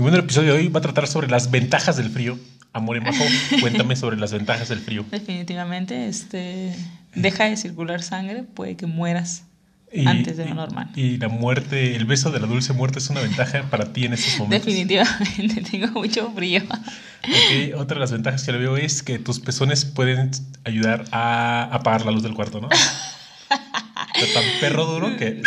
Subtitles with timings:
[0.00, 2.38] Y bueno, el episodio de hoy va a tratar sobre las ventajas del frío.
[2.72, 3.22] Amor y Majo,
[3.60, 5.04] cuéntame sobre las ventajas del frío.
[5.10, 6.74] Definitivamente, este,
[7.14, 9.44] deja de circular sangre, puede que mueras
[9.92, 10.88] Y- antes de lo normal.
[10.96, 14.14] Y la muerte, el beso de la dulce muerte es una ventaja para ti en
[14.14, 14.64] estos momentos.
[14.64, 16.62] Definitivamente, tengo mucho frío.
[16.64, 20.30] Ok, Otra de las ventajas que le veo es que tus pezones pueden
[20.64, 22.70] ayudar a apagar la luz del cuarto, ¿no?
[24.14, 25.42] Está tan perro duro que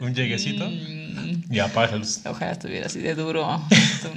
[0.00, 2.20] un lleguecito Mm, y apagas la luz.
[2.26, 3.62] Ojalá estuviera así de duro.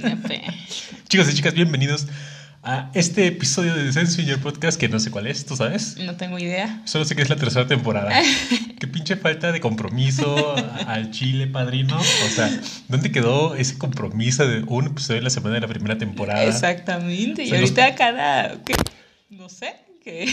[0.02, 0.42] nepe.
[1.08, 2.06] Chicos y chicas, bienvenidos
[2.62, 5.96] a este episodio de Descenso Your Podcast que no sé cuál es, ¿tú sabes?
[5.96, 6.82] No tengo idea.
[6.84, 8.12] Solo sé que es la tercera temporada.
[8.78, 10.54] Qué pinche falta de compromiso
[10.86, 11.98] al chile, padrino.
[11.98, 12.50] O sea,
[12.88, 16.44] ¿dónde quedó ese compromiso de un episodio en la semana de la primera temporada?
[16.44, 17.42] Exactamente.
[17.44, 18.62] Y Se los- ahorita cada.
[18.64, 18.74] ¿qué?
[19.30, 19.74] No sé.
[20.04, 20.24] Que,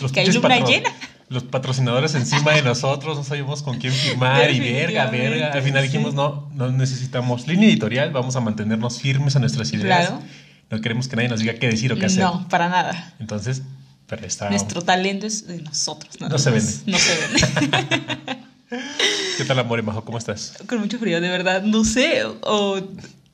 [0.00, 0.90] Los que hay luna llena.
[1.32, 5.52] Los patrocinadores encima de nosotros, no sabíamos con quién firmar y verga, verga.
[5.52, 5.88] Al final sí.
[5.88, 10.08] dijimos, no, no necesitamos línea editorial, vamos a mantenernos firmes a nuestras ideas.
[10.08, 10.22] Claro.
[10.70, 12.22] No queremos que nadie nos diga qué decir o qué hacer.
[12.22, 13.14] No, para nada.
[13.18, 13.62] Entonces,
[14.06, 14.50] pero está.
[14.50, 16.20] Nuestro talento es de nosotros.
[16.20, 16.72] No se vende.
[16.86, 18.18] No se vende.
[19.38, 20.04] ¿Qué tal, amor y majo?
[20.04, 20.54] ¿Cómo estás?
[20.66, 21.62] Con mucho frío, de verdad.
[21.62, 22.24] No sé.
[22.24, 22.80] O,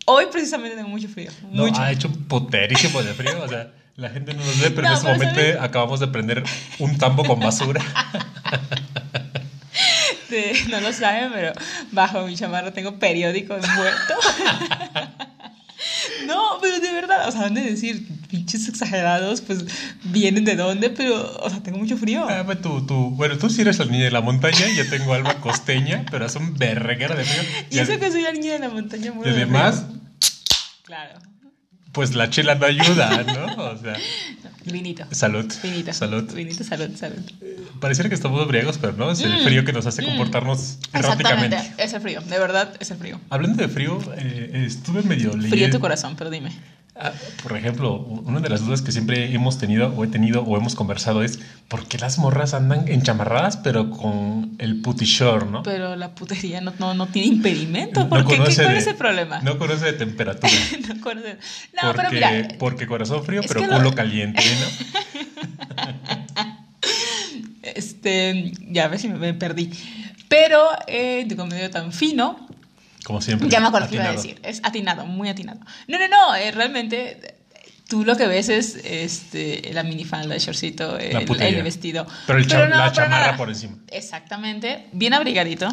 [0.06, 1.30] hoy precisamente tengo mucho frío.
[1.50, 1.80] No, mucho.
[1.80, 3.42] ha hecho un poterísimo de frío.
[3.42, 5.56] O sea, la gente no nos ve, pero No, en este momento ¿sabes?
[5.60, 6.44] acabamos de prender
[6.78, 7.82] un tambo con basura.
[10.30, 11.52] De- no lo saben, pero
[11.90, 14.14] bajo mi chamarra tengo periódico envuelto.
[16.26, 19.64] No, pero de verdad, o sea, han de decir, pinches exagerados, pues
[20.02, 22.26] vienen de dónde, pero, o sea, tengo mucho frío.
[22.28, 25.14] Ah, pues tú, tú, bueno, tú sí eres la niña de la montaña, yo tengo
[25.14, 27.48] alma costeña, pero es un verguero de frío.
[27.70, 29.84] Y eso que soy la niña de la montaña y muero de además.
[30.82, 31.20] Claro.
[31.92, 33.64] Pues la chela no ayuda, ¿no?
[33.64, 33.96] O sea,
[34.64, 35.04] Vinito.
[35.10, 35.52] salud.
[35.62, 35.92] Vinito.
[35.92, 36.32] Salud.
[36.34, 37.18] Vinito, salud, salud.
[37.80, 41.56] Pareciera que estamos briagos, pero no, es el frío que nos hace comportarnos erráticamente.
[41.56, 41.60] Mm.
[41.60, 43.20] Exactamente, es el frío, de verdad es el frío.
[43.30, 45.48] Hablando de frío, eh, estuve medio leyendo.
[45.48, 46.52] Frío tu corazón, pero dime.
[47.42, 50.74] Por ejemplo, una de las dudas que siempre hemos tenido o he tenido o hemos
[50.74, 55.62] conversado es ¿por qué las morras andan enchamarradas pero con el puty short, no?
[55.62, 58.00] Pero la putería no, no, no tiene impedimento.
[58.00, 58.36] No ¿Por qué?
[58.38, 59.40] ¿Qué- ¿Cuál de- es el problema?
[59.42, 60.52] No conoce de temperatura.
[60.88, 61.36] No conoce-
[61.74, 65.86] No, porque, pero mira, porque corazón frío, pero lo- culo caliente, ¿no?
[67.62, 69.70] este, ya a ver si me, me perdí.
[70.28, 72.47] Pero eh, de comedio tan fino,
[73.08, 73.48] Como siempre.
[73.48, 74.38] ya me acuerdo qué iba a decir.
[74.42, 75.60] Es atinado, muy atinado.
[75.88, 77.34] No, no, no, eh, realmente eh,
[77.88, 82.06] tú lo que ves es este, la minifalda, el shortcito, el, el vestido.
[82.26, 83.36] Pero el cha- la para chamarra nada.
[83.38, 83.76] por encima.
[83.90, 85.68] Exactamente, bien abrigadito.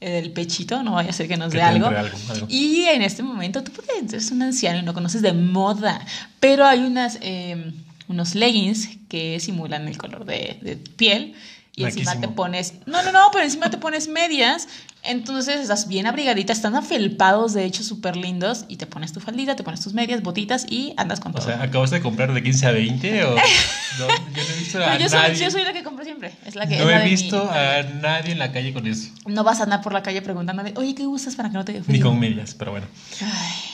[0.00, 1.86] El pechito, no vaya a ser que nos Que dé algo.
[1.86, 2.46] algo, algo.
[2.48, 6.04] Y en este momento tú puedes, eres un anciano y no conoces de moda,
[6.40, 7.72] pero hay unas, eh,
[8.08, 11.34] unos leggings que simulan el color de, de piel
[11.76, 14.68] y encima te pones, no, no, no, pero encima te pones medias,
[15.02, 19.56] entonces estás bien abrigadita, están afelpados, de hecho, súper lindos, y te pones tu faldita,
[19.56, 21.46] te pones tus medias, botitas y andas con O todo.
[21.46, 23.34] sea, ¿acabas de comprar de 15 a 20 o...?
[23.34, 23.38] No,
[24.34, 25.36] yo no he visto a Pero yo, soy, nadie...
[25.36, 28.32] yo soy la que compro siempre, es la que no he mi- visto a nadie
[28.32, 29.10] en la calle con eso.
[29.26, 31.72] No vas a andar por la calle preguntando, oye, ¿qué gustas para que no te
[31.72, 31.96] dé frío?
[31.96, 32.86] Ni con medias, pero bueno.
[33.22, 33.69] Ay.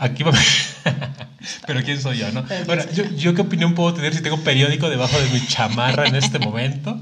[0.00, 0.32] Aquí va.
[1.66, 2.44] Pero quién soy yo, ¿no?
[2.46, 6.06] Soy yo, yo qué opinión puedo tener si tengo un periódico debajo de mi chamarra
[6.06, 6.98] en este momento.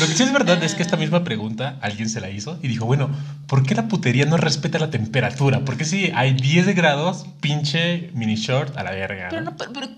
[0.00, 2.68] Lo que sí es verdad es que esta misma pregunta alguien se la hizo y
[2.68, 3.10] dijo, bueno,
[3.46, 5.64] ¿por qué la putería no respeta la temperatura?
[5.64, 9.28] Porque si hay 10 grados, pinche mini short a la verga.
[9.30, 9.50] Pero ¿no?
[9.52, 9.88] no, pero, pero-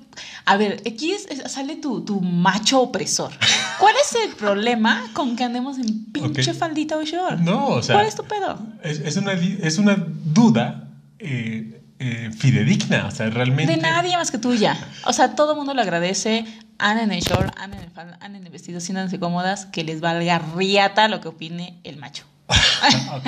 [0.47, 3.32] a ver, aquí es- es- sale tu, tu macho opresor.
[3.81, 6.56] ¿Cuál es el problema con que andemos en pinche Ok.
[6.56, 7.41] faldita o short?
[7.41, 8.58] No, o sea, ¿Cuál es tu pedo?
[8.82, 10.88] es, es una, es una duda
[11.19, 13.75] eh, eh, fidedigna, o sea, realmente...
[13.75, 14.77] De nadie más que tuya.
[15.05, 16.45] O sea, todo el mundo le agradece.
[16.79, 21.09] Anden en short, anden en falda, anden en vestido, siéntanse cómodas, que les valga riata
[21.09, 22.25] lo que opine el macho.
[22.49, 23.27] ok,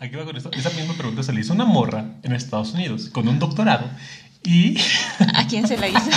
[0.00, 0.50] aquí va con esto.
[0.52, 3.88] Esa misma pregunta se le hizo una morra en Estados Unidos con un doctorado
[4.46, 4.78] y...
[5.34, 5.98] ¿A quién se la hizo?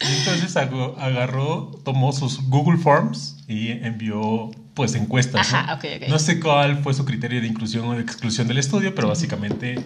[0.00, 5.52] Entonces agarró, tomó sus Google Forms y envió pues encuestas.
[5.52, 5.58] ¿no?
[5.58, 6.08] Ajá, ok, ok.
[6.08, 9.82] No sé cuál fue su criterio de inclusión o de exclusión del estudio, pero básicamente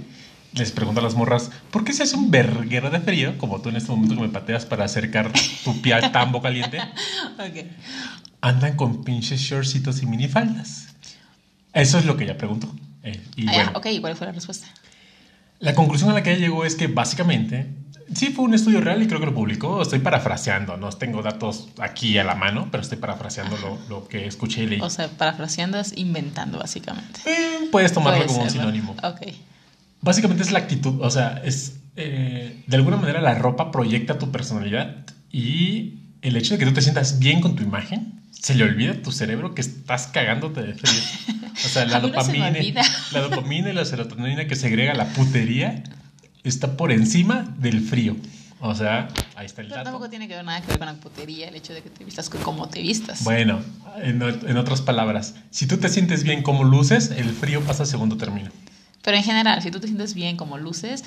[0.56, 3.36] les pregunta a las morras, ¿por qué se hace un verguero de frío?
[3.39, 5.31] Como tú en este momento que me pateas para acercar
[5.65, 6.78] tu pie al tambo caliente.
[7.39, 7.66] Ok.
[8.41, 10.95] Andan con pinches shortcitos y minifaldas.
[11.72, 12.75] Eso es lo que ella preguntó.
[13.03, 14.66] Eh, y Ah, bueno, ok, ¿y cuál fue la respuesta?
[15.59, 17.66] la conclusión a la que ella llegó es que básicamente
[18.15, 19.83] sí fue un estudio real y creo que lo publicó.
[19.83, 24.27] Estoy parafraseando, no tengo datos aquí a la mano, pero estoy parafraseando lo, lo que
[24.27, 24.81] escuché y leí.
[24.81, 27.21] O sea, parafraseando es inventando, básicamente.
[27.27, 28.97] Eh, puedes tomarlo Puede como un sinónimo.
[29.03, 29.22] Ok.
[30.07, 34.31] Básicamente es la actitud, o sea, es eh, de alguna manera la ropa proyecta tu
[34.31, 38.65] personalidad y el hecho de que tú te sientas bien con tu imagen, se le
[38.65, 41.01] olvida a tu cerebro que estás cagándote de frío.
[41.65, 42.83] O sea, la A mí no se dopamina,
[43.13, 45.83] la dopamina y la serotonina que segrega la putería
[46.45, 48.17] está por encima del frío.
[48.61, 49.91] O sea, ahí está el Pero dato.
[49.91, 52.05] tampoco tiene que ver nada que ver con la putería, el hecho de que te
[52.05, 53.23] vistas co- como te vistas.
[53.25, 53.61] Bueno,
[54.03, 57.87] en, en otras palabras, si tú te sientes bien como luces, el frío pasa a
[57.87, 58.51] segundo término.
[59.07, 61.03] Pero en general, si tú te sientes bien como luces,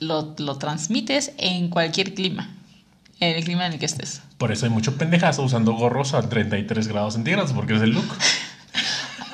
[0.00, 2.48] lo, lo transmites en cualquier clima.
[3.20, 4.22] En el clima en el que estés.
[4.38, 8.06] Por eso hay mucho pendejazo usando gorros a 33 grados centígrados, porque es el look.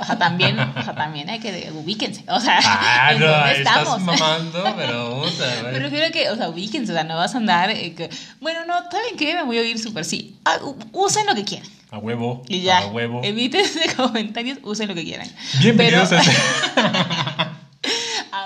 [0.01, 2.25] O sea, también, o sea, también hay que ubíquense.
[2.29, 4.01] O sea, Ah, ¿en no, dónde ahí estás estamos?
[4.01, 5.73] mamando, pero puta, güey.
[5.75, 7.71] Me refiero a que, o sea, ubíquense, o sea, no vas a andar.
[7.71, 8.09] eh, que,
[8.41, 9.35] bueno, no, ¿saben qué?
[9.35, 10.37] Me voy a oír súper sí.
[10.47, 10.57] Ah,
[10.93, 11.69] usen lo que quieran.
[11.91, 12.79] A huevo, Y ya.
[12.79, 13.21] a huevo.
[13.23, 15.29] Evítense comentarios, usen lo que quieran.
[15.61, 16.41] Bienvenidos Pero- a este
[16.81, 17.60] a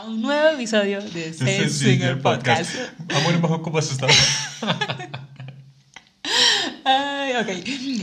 [0.06, 2.75] un nuevo episodio de Singer Singer Podcast.
[3.15, 4.12] Amor, bajo, ¿cómo has estado?
[6.85, 7.49] Ay, ok.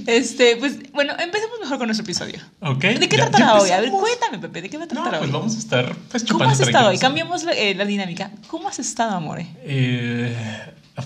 [0.07, 2.39] Este, pues, bueno, empecemos mejor con nuestro episodio.
[2.62, 2.81] Ok.
[2.83, 3.69] ¿De qué tratará hoy?
[3.69, 5.31] A ver, cuéntame, Pepe, ¿de qué va a No, tratar pues hoy?
[5.31, 6.98] vamos a estar pues, ¿Cómo has estado hoy?
[6.98, 8.31] Cambiamos la, eh, la dinámica.
[8.48, 9.48] ¿Cómo has estado, amore?
[9.63, 10.36] Eh,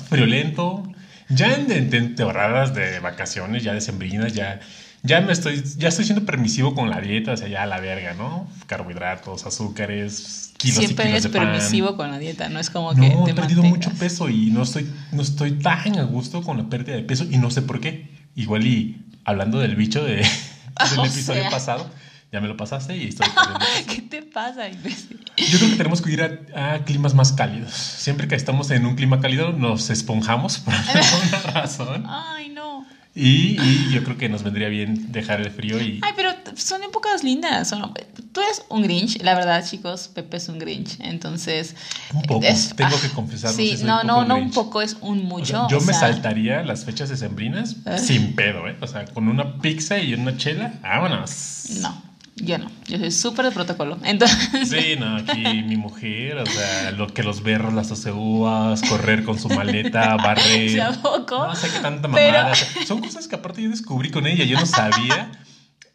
[0.09, 0.83] friolento.
[1.29, 4.59] Ya en, temporadas de vacaciones, ya decembrinas, ya,
[5.05, 8.13] ya me estoy, ya estoy siendo permisivo con la dieta, o sea, ya la verga,
[8.13, 8.47] ¿no?
[8.67, 11.47] Carbohidratos, azúcares, kilos Siempre y kilos eres de pan.
[11.47, 13.87] permisivo con la dieta, no es como que No, he perdido mantengas.
[13.89, 17.25] mucho peso y no estoy, no estoy tan a gusto con la pérdida de peso
[17.29, 18.09] y no sé por qué.
[18.35, 20.27] Igual y hablando del bicho de, del
[20.99, 21.49] O episodio sea.
[21.51, 21.89] pasado,
[22.31, 23.27] ya me lo pasaste y estoy.
[23.87, 25.19] ¿Qué te pasa, imbécil?
[25.37, 26.21] Yo creo que tenemos que ir
[26.55, 27.71] a, a climas más cálidos.
[27.73, 32.03] Siempre que estamos en un clima cálido nos esponjamos por alguna razón.
[32.07, 32.85] Ay, no.
[33.17, 36.01] Y, y yo creo que nos vendría bien dejar el frío y...
[36.03, 37.69] Ay, pero son épocas lindas.
[37.69, 37.93] son-
[38.33, 40.09] Tú eres un Grinch, la verdad, chicos.
[40.13, 40.99] Pepe es un Grinch.
[40.99, 41.75] Entonces.
[42.13, 44.81] Un poco, es- tengo ah, que confesarlo, Sí, soy no, un no, no, un poco
[44.81, 45.45] es un O mucho.
[45.45, 47.97] sea, yo o me sea, saltaría las fechas decembrinas Ah.
[47.97, 48.75] sin pedo, ¿eh?
[48.81, 51.67] O sea, con una pizza y una chela, vámonos.
[51.79, 52.03] No,
[52.35, 52.69] yo no.
[52.87, 53.97] Yo soy súper de protocolo.
[54.03, 54.69] Entonces.
[54.69, 59.39] Sí, no, aquí mi mujer, o sea, lo que los berros, las oceúas, correr con
[59.39, 60.77] su maleta, barrer.
[60.77, 62.51] No sé qué tanta Pero- mamada.
[62.51, 65.31] o sea, son cosas que aparte yo descubrí con ella, yo no sabía.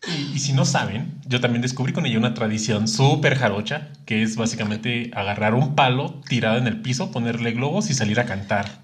[0.09, 4.23] Y, y si no saben, yo también descubrí con ella una tradición súper jarocha, que
[4.23, 8.81] es básicamente agarrar un palo tirado en el piso, ponerle globos y salir a cantar.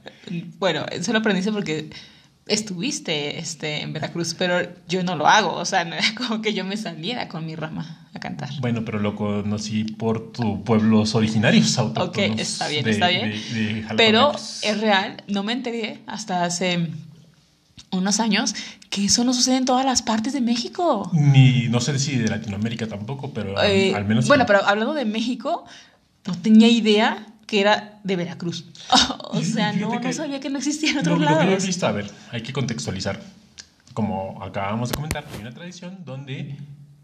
[0.58, 1.88] Bueno, eso lo aprendiste porque
[2.46, 4.58] estuviste este, en Veracruz, pero
[4.88, 5.52] yo no lo hago.
[5.54, 8.50] O sea, no era como que yo me saliera con mi rama a cantar.
[8.60, 12.30] Bueno, pero lo conocí por tus pueblos originarios autóctonos.
[12.30, 13.30] Ok, está bien, de- está bien.
[13.30, 14.32] de- de Pero
[14.62, 16.88] es real, no me enteré hasta hace
[17.90, 18.54] unos años
[18.90, 21.10] que eso no sucede en todas las partes de México.
[21.12, 24.26] Ni, no sé si de Latinoamérica tampoco, pero Eh, al menos...
[24.28, 25.64] Bueno, pero hablando de México,
[26.26, 28.66] no tenía idea que era de Veracruz.
[29.30, 31.46] o sea, no, no sabía que no existía en Lo, otros lo que yo he
[31.46, 31.66] lados.
[31.66, 33.20] visto, a ver, hay que contextualizar.
[33.94, 36.56] Como acabamos de comentar, hay una tradición donde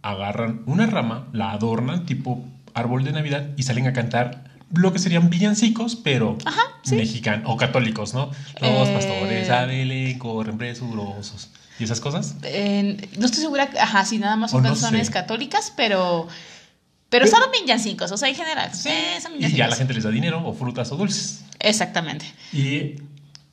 [0.03, 2.44] agarran una rama, la adornan tipo
[2.75, 4.44] árbol de Navidad y salen a cantar
[4.75, 6.37] lo que serían villancicos, pero
[6.83, 6.97] sí.
[6.97, 8.31] mexicanos o católicos, ¿no?
[8.61, 8.93] Los Eh.
[8.95, 12.37] pastores a Belén corren presurosos y esas cosas.
[12.43, 15.12] Eh, no estoy segura, ajá, si nada más son no canciones sé.
[15.12, 16.27] católicas, pero.
[17.12, 18.75] Pero son villancicos, o sea, en general.
[18.75, 21.44] son Y ya la gente les da dinero o frutas o dulces.
[21.61, 22.25] Exactamente.
[22.53, 22.97] Y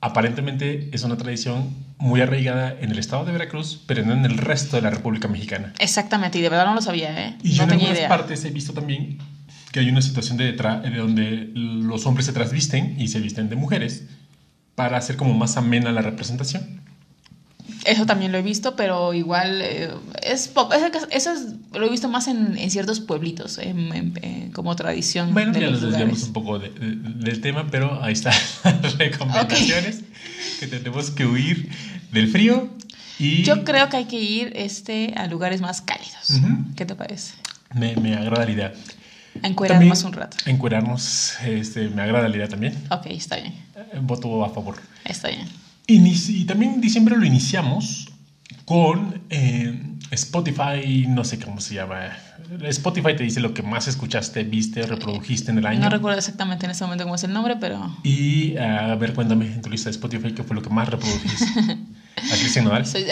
[0.01, 4.37] aparentemente es una tradición muy arraigada en el estado de Veracruz, pero no en el
[4.37, 5.73] resto de la República Mexicana.
[5.79, 7.37] Exactamente, y de verdad no lo sabía, ¿eh?
[7.43, 8.09] Y yo no en tenía algunas idea.
[8.09, 9.17] partes he visto también
[9.73, 13.57] que hay una situación de, de donde los hombres se trasvisten y se visten de
[13.57, 14.05] mujeres
[14.75, 16.81] para hacer como más amena la representación.
[17.89, 19.89] Eso también lo he visto, pero igual eh,
[20.23, 20.73] es poco.
[20.73, 23.91] Eso, eso es- lo he visto más en, en ciertos pueblitos, en-
[24.21, 25.33] en- como tradición.
[25.33, 28.33] Bueno, de ya los nos desviamos un poco de- de- del tema, pero ahí están
[28.63, 30.01] las recomendaciones
[30.59, 31.69] que tenemos que huir
[32.11, 32.69] del frío
[33.17, 36.29] y Yo creo que hay que ir este, a lugares más cálidos.
[36.29, 36.75] Ujú.
[36.75, 37.33] ¿Qué te parece?
[37.73, 38.73] me, me agrada la idea.
[39.43, 40.37] Encuerarnos un rato.
[40.45, 42.73] Encuerarnos, este, me agrada la idea también.
[42.89, 43.53] Ok, está bien.
[44.01, 44.75] Voto a favor.
[45.05, 45.47] Está bien.
[45.91, 48.09] Y también en diciembre lo iniciamos
[48.65, 49.75] con eh,
[50.11, 52.15] Spotify, no sé cómo se llama.
[52.61, 55.79] Spotify te dice lo que más escuchaste, viste, reprodujiste en el año.
[55.79, 59.47] No recuerdo exactamente en este momento cómo es el nombre, pero Y a ver, cuéntame
[59.47, 61.45] en tu lista de Spotify qué fue lo que más reprodujiste.
[62.17, 62.85] a Cristian Nodal.
[62.85, 63.05] soy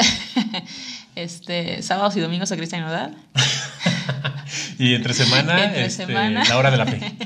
[1.15, 3.15] este sábados y domingos a Cristian Nodal.
[4.77, 6.43] y entre semana, Entre este, semana.
[6.47, 7.17] la hora de la fe.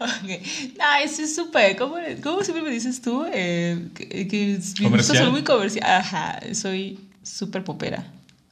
[0.22, 0.30] Ok.
[0.78, 1.76] No, eso es súper.
[1.76, 3.26] ¿Cómo, ¿Cómo siempre me dices tú?
[3.32, 5.84] Eh, que, que son muy comercial.
[5.84, 8.04] Ajá, soy súper popera.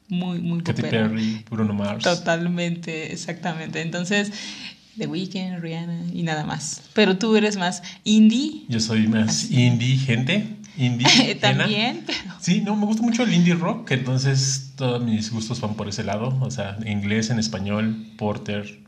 [0.09, 1.09] Muy, muy Katy popera.
[1.09, 2.05] Perry, Bruno Mars.
[2.05, 3.81] Totalmente, exactamente.
[3.81, 4.31] Entonces,
[4.99, 6.83] The Weeknd, Rihanna y nada más.
[6.93, 8.64] Pero tú eres más indie.
[8.69, 10.57] Yo soy más indie, gente.
[10.76, 11.35] Indie.
[11.40, 15.75] También, pero Sí, no, me gusta mucho el indie rock, entonces todos mis gustos van
[15.75, 18.78] por ese lado, o sea, en inglés, en español, porter,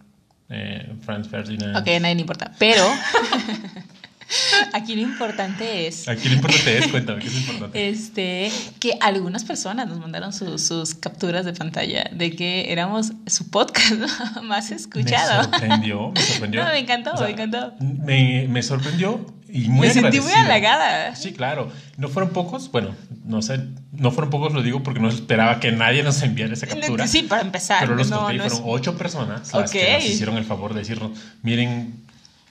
[0.50, 1.76] eh, Franz Ferdinand.
[1.76, 2.52] Ok, nadie le importa.
[2.58, 2.82] Pero
[4.72, 6.08] aquí lo importante es.
[6.08, 7.88] Aquí lo importante es, cuéntame, ¿qué es importante?
[7.88, 13.50] Este, que algunas personas nos mandaron sus, sus capturas de pantalla de que éramos su
[13.50, 13.92] podcast
[14.42, 15.48] más escuchado.
[15.48, 16.64] Me sorprendió, me sorprendió.
[16.64, 17.74] No, me encantó, O sea, me encantó.
[17.80, 21.14] Me, me sorprendió y muy Me sentí muy halagada.
[21.16, 21.70] Sí, claro.
[21.96, 23.60] No fueron pocos, bueno, no sé,
[23.92, 27.06] no fueron pocos, lo digo porque no esperaba que nadie nos enviara esa captura.
[27.06, 27.80] Sí, para empezar.
[27.80, 30.72] Pero los no, conté no es- fueron ocho personas las que nos hicieron el favor
[30.74, 31.94] de decirnos, miren,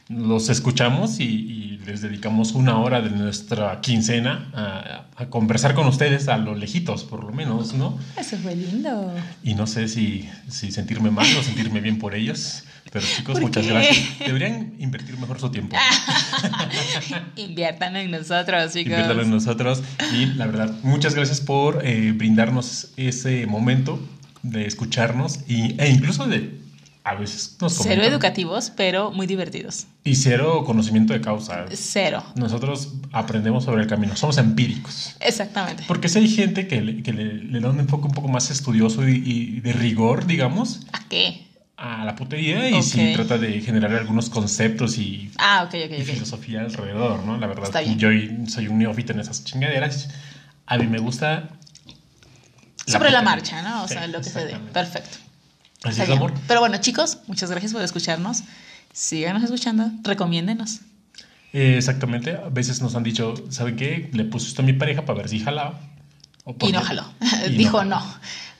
[0.10, 5.88] los escuchamos y, y les dedicamos una hora de nuestra quincena a, a conversar con
[5.88, 7.98] ustedes a lo lejitos, por lo menos, ¿no?
[8.18, 9.14] Eso fue lindo.
[9.44, 13.44] Y no sé si, si sentirme mal o sentirme bien por ellos, pero chicos, ¿Por
[13.44, 13.72] muchas qué?
[13.72, 14.20] gracias.
[14.20, 15.76] Deberían invertir mejor su tiempo.
[17.36, 18.92] Inviertan en nosotros, chicos.
[18.92, 19.84] Inviértalo en nosotros.
[20.14, 24.00] Y la verdad, muchas gracias por eh, brindarnos ese momento
[24.42, 26.60] de escucharnos y, e incluso de
[27.10, 28.12] a veces nos Cero comentan.
[28.12, 29.88] educativos, pero muy divertidos.
[30.04, 31.66] Y cero conocimiento de causa.
[31.74, 32.24] Cero.
[32.36, 35.16] Nosotros aprendemos sobre el camino, somos empíricos.
[35.20, 35.84] Exactamente.
[35.88, 38.52] Porque si hay gente que le, que le, le da un enfoque un poco más
[38.52, 41.46] estudioso y, y de rigor, digamos, ¿A qué?
[41.78, 42.84] a la putería y Ok.
[42.84, 47.38] sí trata de generar algunos conceptos y, Ah, ok, ok, y filosofía alrededor, ¿no?
[47.38, 48.10] La verdad, yo
[48.48, 50.10] soy un neófito en esas chingaderas.
[50.66, 51.50] A mí me gusta...
[52.86, 53.84] Sobre la marcha, ¿no?
[53.84, 54.56] O Sí, sea, lo que se dé.
[54.74, 55.18] Perfecto.
[55.84, 56.34] Así es, amor.
[56.48, 58.44] Pero bueno, chicos, muchas gracias por escucharnos.
[58.92, 60.80] Síganos escuchando, recomiéndenos.
[61.54, 62.32] Eh, exactamente.
[62.36, 64.10] A veces nos han dicho, ¿saben qué?
[64.14, 65.80] Le puse esto a mi pareja para ver si jalaba.
[66.44, 67.06] O Y no jaló.
[67.48, 67.90] y Dijo jaló.
[67.96, 68.06] no.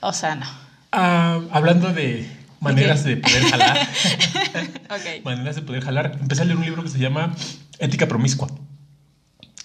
[0.00, 0.46] O sea, no.
[0.92, 2.26] Ah, hablando de
[2.60, 3.78] maneras de poder jalar,
[4.90, 5.24] Ok.
[5.24, 7.34] maneras de poder jalar, empecé a leer un libro que se llama
[7.78, 8.48] Ética Promiscua.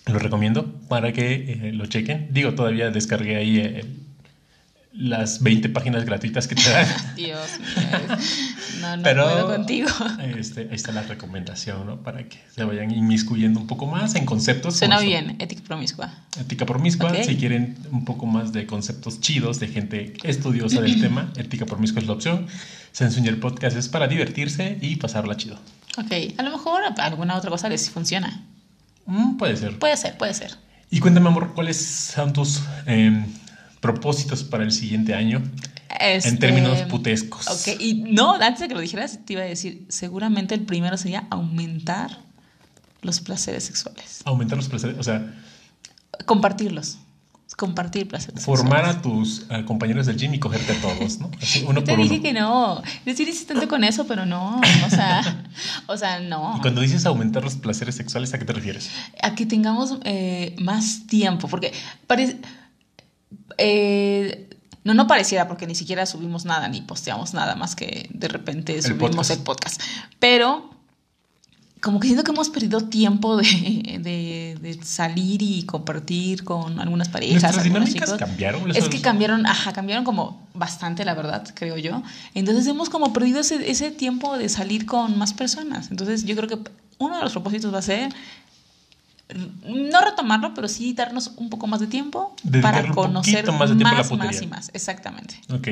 [0.05, 2.27] Lo recomiendo para que eh, lo chequen.
[2.31, 3.85] Digo, todavía descargué ahí eh,
[4.97, 6.87] las 20 páginas gratuitas que te dan.
[7.15, 8.17] Dios mío.
[8.81, 9.89] No, no Pero puedo contigo.
[10.37, 12.01] Este, ahí está la recomendación, ¿no?
[12.01, 14.77] Para que se vayan inmiscuyendo un poco más en conceptos.
[14.77, 16.13] Suena bien, ética promiscua.
[16.39, 17.23] Ética promiscua, Ok.
[17.25, 22.01] si quieren un poco más de conceptos chidos de gente estudiosa del tema, ética promiscua
[22.01, 22.47] es la opción.
[22.91, 25.59] Sensuña el podcast es para divertirse y pasarla chido.
[25.97, 28.43] Ok, a lo mejor alguna otra cosa les funciona.
[29.05, 29.77] Mm, puede ser.
[29.79, 30.55] Puede ser, puede ser.
[30.89, 31.83] Y cuéntame, amor, ¿cuáles
[32.15, 33.25] son tus em,
[33.85, 35.43] propósitos para el siguiente año
[35.99, 37.47] en Este, términos putescos?
[37.47, 40.97] Ok, y no, antes de que lo dijeras, te iba a decir, seguramente el primero
[40.97, 42.19] sería aumentar
[43.01, 44.21] los placeres sexuales.
[44.25, 45.33] Aumentar los placeres, o sea,
[46.25, 46.97] Compartirlos.
[47.57, 48.97] Compartir placeres formar sexuales.
[48.97, 51.29] a tus eh, compañeros del gym y cogerte a todos, ¿no?
[51.41, 52.23] Así, uno Te por dije uno.
[52.23, 52.81] que no.
[53.05, 54.59] Yo estoy insistente con eso, pero no.
[54.85, 55.45] O sea,
[55.87, 56.55] o sea, no.
[56.57, 58.89] Y cuando dices aumentar los placeres sexuales, ¿a qué te refieres?
[59.21, 61.71] a que tengamos eh, más tiempo, porque
[62.07, 62.39] parece...
[63.57, 64.49] eh,
[64.83, 68.81] no, no pareciera porque ni siquiera subimos nada ni posteamos nada más que de repente
[68.81, 69.31] subimos podcast.
[69.31, 69.81] el podcast.
[70.19, 70.71] Pero
[71.81, 73.45] como que siento que hemos perdido tiempo de,
[74.01, 77.43] de- de salir y compartir con algunas parejas.
[77.43, 78.13] Nuestras dinámicas chicos.
[78.17, 78.71] cambiaron.
[78.75, 82.01] Es que cambiaron, ajá, cambiaron como bastante, la verdad, creo yo.
[82.33, 85.91] Entonces hemos como perdido ese, ese tiempo de salir con más personas.
[85.91, 86.57] Entonces yo creo que
[86.97, 88.11] uno de los propósitos va a ser
[89.65, 93.75] no retomarlo, pero sí darnos un poco más de tiempo Dedicarle para conocer más de
[93.75, 94.31] tiempo a la más, putería.
[94.31, 94.71] más y más.
[94.73, 95.39] Exactamente.
[95.51, 95.67] Ok.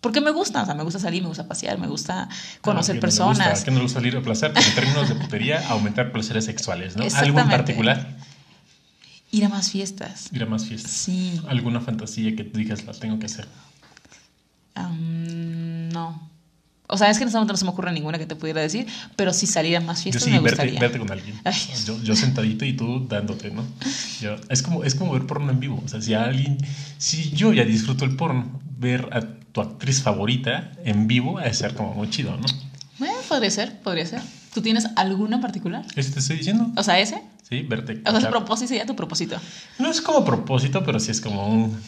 [0.00, 2.28] Porque me gusta, o sea, me gusta salir, me gusta pasear, me gusta
[2.60, 3.64] conocer Ah, que no le gusta, personas.
[3.64, 6.96] que no le gusta salir a placer, pero en términos de putería, aumentar placeres sexuales,
[6.96, 7.04] ¿no?
[7.16, 8.16] ¿Algo en particular?
[9.30, 10.28] Ir a más fiestas.
[10.32, 10.90] Ir a más fiestas.
[10.92, 11.40] Sí.
[11.48, 13.46] ¿Alguna fantasía que tú digas la tengo que hacer?
[14.74, 16.28] No.
[16.92, 18.60] O sea, es que en este momento no se me ocurre ninguna que te pudiera
[18.60, 20.80] decir, pero si salir a más Yo fiestas sí, me verte, gustaría.
[20.80, 21.40] verte con alguien.
[21.86, 23.64] Yo, yo sentadito y tú dándote, ¿no?
[24.20, 25.82] Yo- es, como, es como ver porno en vivo.
[25.84, 26.58] O sea, si alguien.
[26.98, 29.22] Si yo ya disfruto el porno, ver a
[29.52, 32.46] tu actriz favorita en vivo ha de ser como muy chido, ¿no?
[32.98, 34.20] Bueno, podría ser, podría ser.
[34.54, 35.84] ¿Tú tienes alguna en particular?
[35.96, 36.70] ¿Eso te estoy diciendo?
[36.76, 37.22] O sea, ese.
[37.48, 38.00] Sí, verte.
[38.04, 39.36] O sea, ese propósito sería tu propósito.
[39.78, 41.78] No es como propósito, pero sí es como un,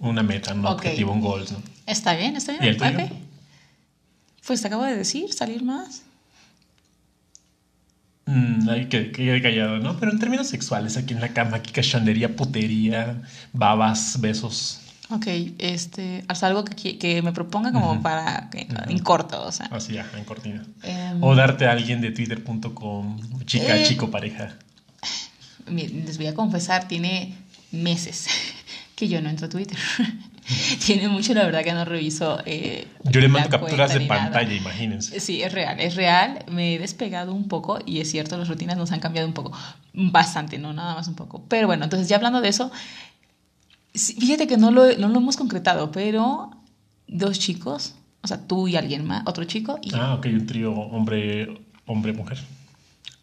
[0.00, 1.58] una meta, un objetivo, un goal, ¿no?
[1.86, 2.70] Está bien, está ¿Y bien.
[2.70, 2.90] el tuyo?
[3.04, 3.12] Ok.
[4.46, 6.02] Pues te acabo de decir, salir más.
[8.26, 9.98] Mm, ay, que, que quede callado, ¿no?
[9.98, 13.22] Pero en términos sexuales, aquí en la cama, aquí cachondería, putería,
[13.52, 14.80] babas, besos.
[15.10, 15.26] Ok,
[15.58, 19.66] este, haz algo que, me proponga como para que, en corto, o sea.
[19.66, 20.64] Así, ajá, en cortina.
[20.82, 23.84] Em, O darte a alguien de twitter.com, chica, Eh.
[23.86, 24.56] chico, pareja.
[25.66, 27.34] Les voy a confesar, tiene
[27.70, 28.26] meses
[28.96, 29.78] que yo no entro a Twitter.
[30.86, 32.38] tiene mucho, la verdad, que no reviso.
[32.44, 34.22] eh, Yo le mando capturas de nada.
[34.24, 35.18] pantalla, imagínense.
[35.20, 36.44] Sí, es real, es real.
[36.50, 39.52] Me he despegado un poco y es cierto, las rutinas nos han cambiado un poco.
[39.92, 41.44] Bastante, no nada más un poco.
[41.48, 42.70] Pero bueno, entonces ya hablando de eso,
[43.94, 46.50] fíjate que no lo, no lo hemos concretado, pero
[47.06, 49.94] dos chicos O sea, tú y alguien más, otro chico y...
[49.94, 52.38] Ah, ok, un trío hombre, hombre, mujer.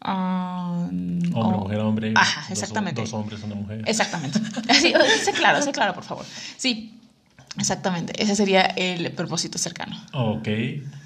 [0.03, 2.13] Ah, Hombre, oh, mujer, hombre.
[2.15, 3.01] Ajá, dos- exactamente.
[3.01, 3.83] Dos, hombres, una mujer.
[3.85, 4.39] Exactamente.
[4.73, 6.25] Sí, sé claro, sé claro, por favor.
[6.57, 6.97] Sí,
[7.57, 8.21] exactamente.
[8.21, 9.99] Ese sería el propósito cercano.
[10.13, 10.47] Ok.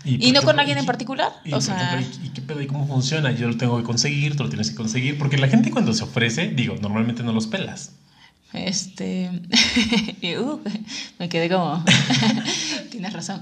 [0.06, 1.32] ¿Y no con alguien en particular?
[1.44, 2.62] Y, O sea- ¿y, qué pedo?
[2.62, 3.32] ¿Y cómo funciona?
[3.32, 5.18] Yo lo tengo que conseguir, tú lo tienes que conseguir.
[5.18, 7.94] Porque la gente cuando se ofrece, digo, normalmente no los pelas.
[8.54, 9.30] Este.
[10.40, 10.60] uh,
[11.20, 11.84] me quedé como.
[12.92, 13.42] Tienes razón.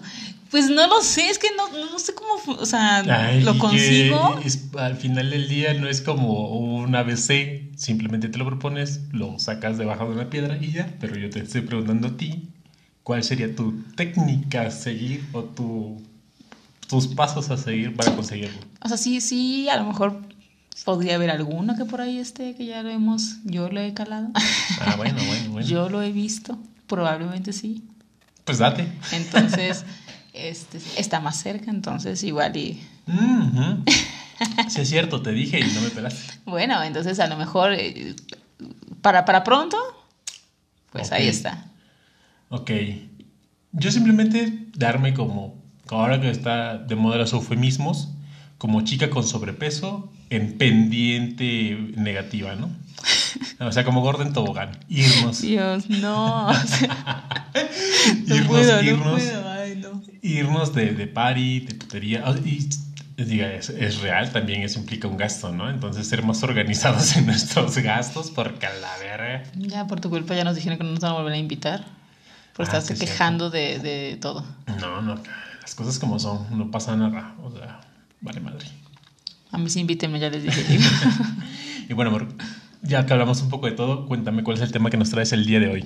[0.49, 2.59] Pues no lo sé, es que no, no sé cómo.
[2.59, 4.39] O sea, Ay, lo que consigo.
[4.45, 9.37] es- al final del día no es como un ABC, simplemente te lo propones, lo
[9.39, 10.87] sacas debajo de una piedra y ya.
[10.99, 12.49] Pero yo te estoy preguntando a ti,
[13.03, 16.01] ¿cuál sería tu técnica a seguir o tu,
[16.87, 18.59] tus pasos a seguir para conseguirlo?
[18.81, 20.21] O sea, sí, sí, a lo mejor
[20.85, 23.37] podría haber alguno que por ahí esté, que ya lo hemos.
[23.43, 24.29] Yo lo he calado.
[24.81, 25.67] Ah, bueno, bueno, bueno.
[25.67, 26.57] Yo lo he visto.
[26.87, 27.83] Probablemente sí.
[28.43, 28.87] Pues date.
[29.11, 29.85] Entonces,
[30.33, 32.81] este, está más cerca, entonces igual y.
[33.07, 33.83] Ujú.
[34.67, 36.33] Sí, es cierto, te dije y no me pelaste.
[36.45, 37.73] Bueno, entonces a lo mejor.
[37.73, 38.13] eh,
[39.01, 39.77] para, para pronto,
[40.91, 41.65] pues ahí está.
[42.53, 42.69] Ok.
[43.71, 48.09] Yo simplemente darme como, ahora que está de moda los eufemismos,
[48.59, 52.69] como chica con sobrepeso en pendiente negativa, ¿no?
[53.59, 54.69] O sea, como gorda en tobogán.
[54.87, 55.41] Irnos.
[55.41, 56.47] Dios, no.
[56.49, 57.49] o sea,
[58.27, 59.21] no Irnos, puedo, no irnos.
[59.21, 60.01] puedo, ay, no.
[60.21, 62.21] Irnos de, de party, de putería.
[62.23, 65.71] Ah, Y diga, es, es real, también eso implica un gasto, ¿no?
[65.71, 69.43] Entonces ser más organizados en nuestros gastos, porque a la verga.
[69.55, 72.02] Ya por tu culpa ya nos dijeron que no nos van a volver a invitar.
[72.55, 74.45] Por Ah, estarse es quejando de, de todo.
[74.79, 75.15] No, no,
[75.61, 77.35] las cosas como son, no pasa nada.
[77.43, 77.81] O sea,
[78.21, 78.67] vale madre.
[79.51, 80.79] A mí sí invítenme, ya les dije.
[81.89, 82.27] Y bueno, amor,
[82.81, 85.33] ya que hablamos un poco de todo, cuéntame cuál es el tema que nos traes
[85.33, 85.85] el día de hoy.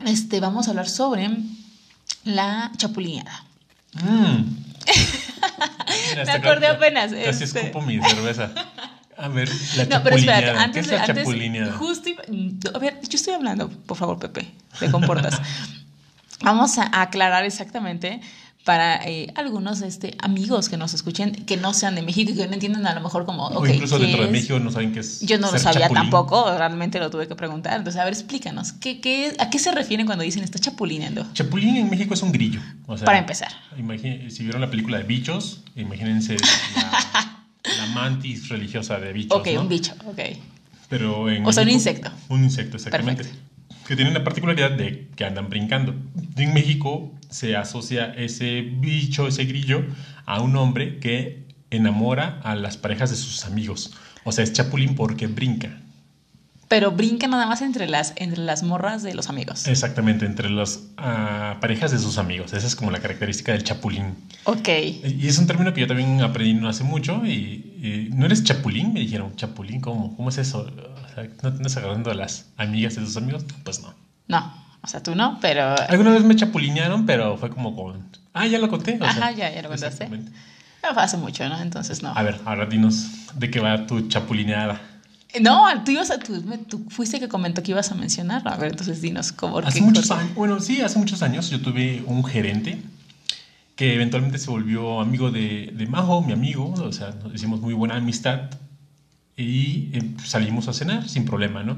[0.00, 1.28] Este, vamos a hablar sobre
[2.24, 3.44] la chapulineada.
[4.02, 4.44] Mm.
[6.10, 7.60] Mira, Me acordé apenas, Casi este.
[7.60, 8.50] escupo mi cerveza.
[9.18, 10.52] A ver, la No, pero espérate, chapulineada.
[10.54, 10.96] ¿Qué antes es de.
[10.96, 11.28] la Antes,
[12.08, 15.40] iba- a ver, yo estoy hablando, por favor, Pepe, te comportas.
[16.42, 18.20] Vamos a aclarar exactamente
[18.64, 22.46] para eh, algunos este, amigos que nos escuchen, que no sean de México y que
[22.46, 23.46] no entiendan a lo mejor como.
[23.48, 24.30] o incluso ¿qué dentro de?
[24.32, 25.20] México no saben qué es.
[25.20, 26.02] Yo no lo sabía chapulín.
[26.04, 27.76] tampoco, realmente lo tuve que preguntar.
[27.76, 31.26] Entonces, a ver, explícanos, ¿qué, qué, ¿a qué se refieren cuando dicen está chapulineando?
[31.34, 32.60] Chapulín en México es un grillo.
[32.86, 33.52] o sea, Para empezar.
[33.78, 36.36] imagine- si vieron la película de bichos, imagínense
[36.74, 37.44] la,
[37.78, 39.38] la mantis religiosa de bichos.
[39.38, 39.60] Ok, ¿no?
[39.60, 40.20] un bicho, ok.
[40.88, 42.10] Pero en O sea, un insecto.
[42.28, 43.24] Un insecto, exactamente.
[43.24, 43.43] Perfecto.
[43.86, 45.94] Que tiene la particularidad de que andan brincando.
[46.36, 49.84] En México se asocia ese bicho, ese grillo,
[50.24, 53.94] a un hombre que enamora a las parejas de sus amigos.
[54.24, 55.80] O sea, es chapulín porque brinca.
[56.74, 59.68] Pero brinca nada más entre las, entre las morras de los amigos.
[59.68, 62.52] Exactamente, entre las ah, parejas de sus amigos.
[62.52, 64.16] Esa es como la característica del chapulín.
[64.42, 64.68] Ok.
[65.04, 67.24] Y es un término que yo también aprendí no hace mucho.
[67.24, 68.92] Y, y, ¿no eres chapulín?
[68.92, 69.80] Me dijeron, ¿chapulín?
[69.80, 70.16] ¿Cómo?
[70.16, 70.62] ¿Cómo es eso?
[70.62, 73.44] O sea, ¿No te andas agarrando a las amigas de tus amigos?
[73.62, 73.94] Pues no.
[74.26, 75.76] No, o sea, tú no, pero.
[75.88, 78.02] Alguna vez me chapulinearon, pero fue como con.
[78.32, 78.98] Ah, ya lo conté.
[79.00, 80.08] o Ajá, sea, ya, ya lo contaste.
[80.82, 81.62] hace mucho, ¿no?
[81.62, 82.12] Entonces no.
[82.16, 83.06] A ver, ahora dinos
[83.36, 84.80] de qué va tu chapulineada.
[85.40, 86.18] No, tú ibas a.
[86.18, 88.50] Tú, tú fuiste que comentó que ibas a mencionarlo.
[88.50, 89.58] A ver, entonces dinos cómo.
[89.58, 90.20] Hace muchos cosa.
[90.20, 92.80] años, bueno, sí, hace muchos años yo tuve un gerente
[93.76, 97.74] que eventualmente se volvió amigo de, de Majo, mi amigo, o sea, nos hicimos muy
[97.74, 98.50] buena amistad
[99.36, 101.76] y eh, salimos a cenar sin problema, ¿no?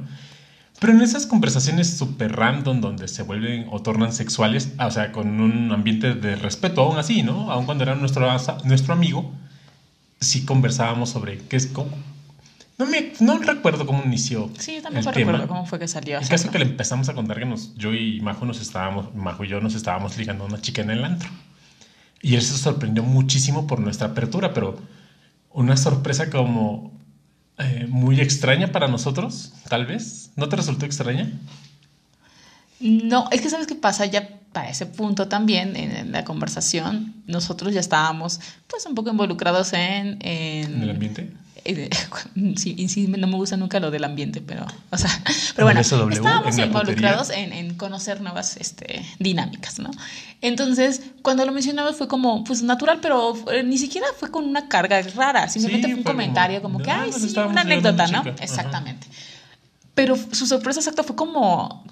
[0.78, 5.40] Pero en esas conversaciones súper random donde se vuelven o tornan sexuales, o sea, con
[5.40, 7.50] un ambiente de respeto aún así, ¿no?
[7.50, 8.28] Aun cuando era nuestro,
[8.64, 9.32] nuestro amigo,
[10.20, 11.90] sí conversábamos sobre qué es, cómo...
[12.78, 15.32] No, me, no recuerdo cómo inició Sí, yo tampoco tema.
[15.32, 16.18] recuerdo cómo fue que salió.
[16.18, 19.44] El caso que le empezamos a contar que nos, yo y Majo nos estábamos, Majo
[19.44, 21.30] y yo nos estábamos ligando a una chica en el antro.
[22.20, 24.78] Y él se sorprendió muchísimo por nuestra apertura, pero
[25.50, 26.92] una sorpresa como
[27.58, 30.30] eh, muy extraña para nosotros, tal vez.
[30.36, 31.32] ¿No te resultó extraña?
[32.80, 37.14] No, es que sabes qué pasa, ya para ese punto también en, en la conversación,
[37.26, 40.18] nosotros ya estábamos pues un poco involucrados en...
[40.20, 41.30] En, ¿En el ambiente?
[41.66, 41.90] Eh,
[42.57, 45.11] sí, y sí, no me gusta nunca lo del ambiente, pero, o sea,
[45.55, 49.90] pero bueno, SW, estábamos en involucrados en, en conocer nuevas este, dinámicas, ¿no?
[50.42, 54.68] Entonces, cuando lo mencionabas fue como, pues natural, pero eh, ni siquiera fue con una
[54.68, 58.07] carga rara, simplemente Sí, fue un como, comentario como, que, "No, ay, sí, una anécdota,
[58.07, 58.18] ¿no?
[58.18, 58.35] chica".
[58.35, 58.44] Ajá.
[58.44, 59.07] Exactamente.
[59.94, 61.83] Pero su sorpresa exacta fue como,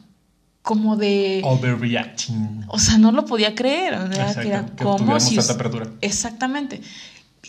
[0.60, 1.40] como de...
[1.42, 2.64] Overreacting.
[2.68, 3.94] O sea, no lo podía creer.
[3.94, 5.36] O sea, Exacto, que era como si.
[6.02, 6.82] Exactamente.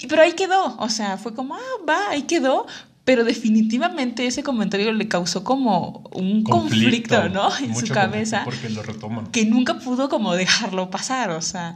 [0.10, 0.78] Pero ahí quedó.
[0.78, 2.66] O sea, fue como, ah, va, ahí quedó.
[3.04, 7.50] Pero definitivamente ese comentario le causó como un conflicto, ¿no?
[7.60, 8.44] En su cabeza.
[8.44, 9.28] conflicto Porque lo retoman.
[9.28, 11.30] Que nunca pudo como dejarlo pasar.
[11.30, 11.76] O sea,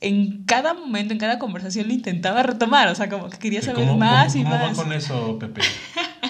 [0.00, 3.86] en cada momento, en cada conversación lo intentaba retomar, o sea, como que quería saber
[3.86, 4.70] ¿Cómo, más cómo- y cómo más.
[4.78, 5.60] va con eso, Pepe?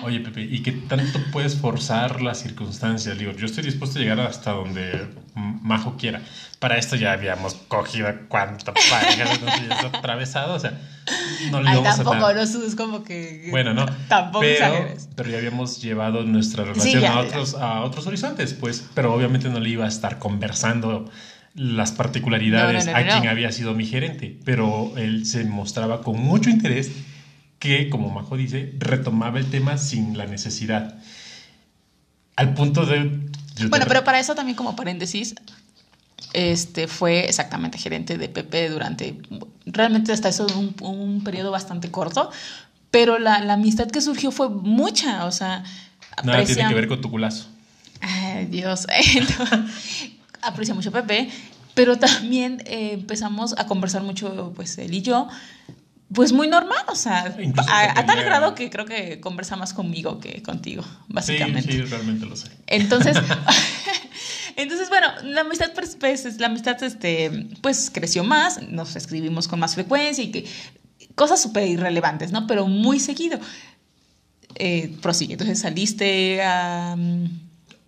[0.02, 3.16] Oye, Pepe, ¿y qué tanto puedes forzar las circunstancias?
[3.18, 6.20] Digo, yo estoy dispuesto a llegar hasta donde Majo quiera.
[6.62, 9.24] Para esto ya habíamos cogido cuánta pareja
[9.68, 10.80] nos atravesado, o sea,
[11.50, 13.48] no le Ay, vamos a tampoco, dar- no es como que...
[13.50, 13.84] Bueno, no.
[14.06, 17.28] Tampoco pero, pero ya habíamos llevado nuestra relación ya, a, ya.
[17.28, 18.84] otros, a otros horizontes, pues.
[18.94, 21.10] Pero obviamente no le iba a estar conversando
[21.56, 24.38] las particularidades No, no, no, a quien había sido mi gerente.
[24.44, 26.92] Pero él se mostraba con mucho interés
[27.58, 30.96] que, como Majo dice, retomaba el tema sin la necesidad.
[32.36, 33.18] Al punto de...
[33.68, 35.34] Bueno, pero para eso también como paréntesis,
[36.32, 39.20] este fue exactamente gerente de PP durante,
[39.66, 42.30] realmente hasta eso un, un periodo bastante corto,
[42.90, 45.64] pero la, la amistad que surgió fue mucha, o sea,
[46.22, 47.46] Nada tiene que ver con tu culazo.
[48.00, 48.86] Ay, Dios,
[50.42, 51.30] aprecia mucho a Pepe,
[51.74, 55.28] pero también eh, empezamos a conversar mucho, pues él y yo,
[56.14, 57.20] pues muy normal, o sea,
[57.68, 61.72] a, a tal tenía- grado que creo que conversa más conmigo que contigo, básicamente.
[61.72, 62.50] Sí, sí, realmente lo sé.
[62.66, 63.16] Entonces,
[64.56, 69.60] entonces bueno, la amistad, pues, pues, la amistad, este, pues creció más, nos escribimos con
[69.60, 70.44] más frecuencia y que
[71.14, 72.46] cosas súper irrelevantes, ¿no?
[72.46, 73.38] Pero muy seguido.
[74.56, 75.32] Eh, prosigue.
[75.34, 76.94] Entonces saliste a.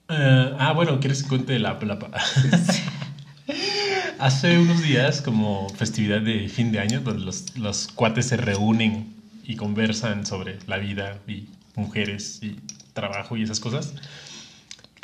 [0.09, 1.79] Eh, ah, bueno, ¿quieres que cuente la...
[1.81, 1.99] la-
[4.19, 9.13] Hace unos días, como festividad de fin de año, donde los, los cuates se reúnen
[9.43, 12.57] y conversan sobre la vida y mujeres y
[12.93, 13.95] trabajo y esas cosas,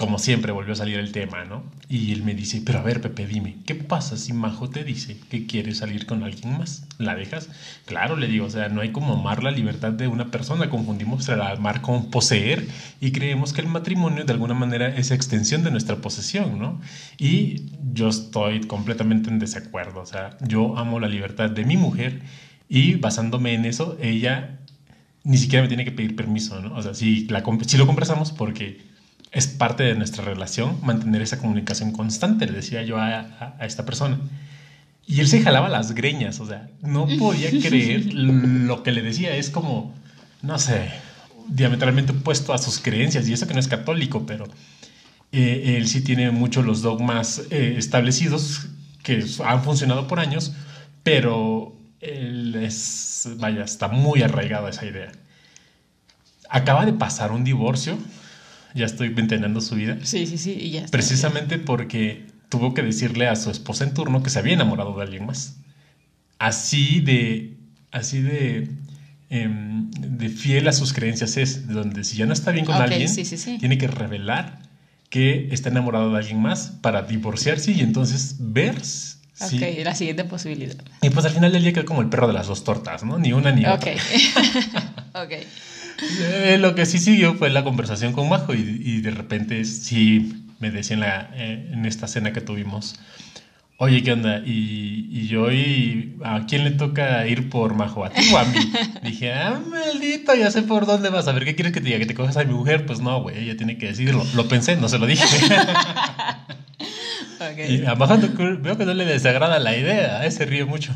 [0.00, 1.62] como siempre volvió a salir el tema, ¿no?
[1.90, 5.18] Y él me dice, pero a ver, Pepe, dime, ¿qué pasa si Majo te dice
[5.28, 6.86] que quiere salir con alguien más?
[6.96, 7.50] ¿La dejas?
[7.84, 11.28] Claro, le digo, o sea, no hay como amar la libertad de una persona, confundimos
[11.28, 12.66] el amar con poseer
[12.98, 16.80] y creemos que el matrimonio de alguna manera es extensión de nuestra posesión, ¿no?
[17.18, 22.22] Y yo estoy completamente en desacuerdo, o sea, yo amo la libertad de mi mujer
[22.70, 24.60] y basándome en eso, ella
[25.24, 26.74] ni siquiera me tiene que pedir permiso, ¿no?
[26.74, 27.28] O sea, si,
[27.66, 28.89] si lo conversamos porque
[29.32, 33.66] es parte de nuestra relación mantener esa comunicación constante, le decía yo a, a- a
[33.66, 34.18] esta persona.
[35.06, 39.34] Y él se jalaba las greñas, o sea, no podía creer lo que le decía.
[39.36, 39.94] Es como,
[40.42, 40.88] no sé,
[41.48, 44.44] diametralmente opuesto a sus creencias, y eso que no es católico, pero
[45.32, 48.66] eh, él sí tiene mucho los dogmas eh, establecidos
[49.02, 50.52] que han funcionado por años,
[51.02, 55.10] pero él es, vaya, está muy arraigado a esa idea.
[56.48, 57.96] Acaba de pasar un divorcio,
[58.74, 60.90] ya estoy ventaneando su vida, Sí, sí, sí, y ya está.
[60.90, 65.02] precisamente porque tuvo que decirle a su esposa en turno que se había enamorado de
[65.02, 65.56] alguien más.
[66.38, 67.56] Así de,
[67.92, 68.68] así de,
[69.28, 73.08] em, de fiel a sus creencias es, donde si ya no está bien con alguien,
[73.08, 73.58] sí, sí, sí.
[73.58, 74.58] tiene que revelar
[75.10, 79.18] que está enamorado de alguien más para divorciarse y entonces ver si...
[79.42, 80.76] Ok, la siguiente posibilidad.
[81.02, 83.18] Y pues al final del día quedó como el perro de las dos tortas, ¿no?
[83.18, 83.72] Ni una ni Ok.
[83.72, 83.92] otra.
[85.24, 85.32] ok.
[86.02, 90.46] Eh, lo que sí siguió fue la conversación con Majo y, y de repente sí
[90.60, 92.96] me decía en, la, eh, en esta cena que tuvimos,
[93.78, 94.42] oye, ¿qué onda?
[94.44, 98.04] Y, y yo, ¿y a quién le toca ir por Majo?
[98.04, 98.72] ¿A ti o a mí?
[99.02, 101.26] Dije, ah, maldito, ya sé por dónde vas.
[101.28, 101.98] A ver, ¿qué quieres que te diga?
[101.98, 102.84] ¿Que te coges a mi mujer?
[102.84, 104.24] Pues no, güey, ella tiene que decidirlo.
[104.34, 105.24] Lo pensé, no se lo dije.
[107.68, 108.18] Y a Majo
[108.60, 110.30] veo que no le desagrada la idea, ¿eh?
[110.30, 110.94] se ríe mucho.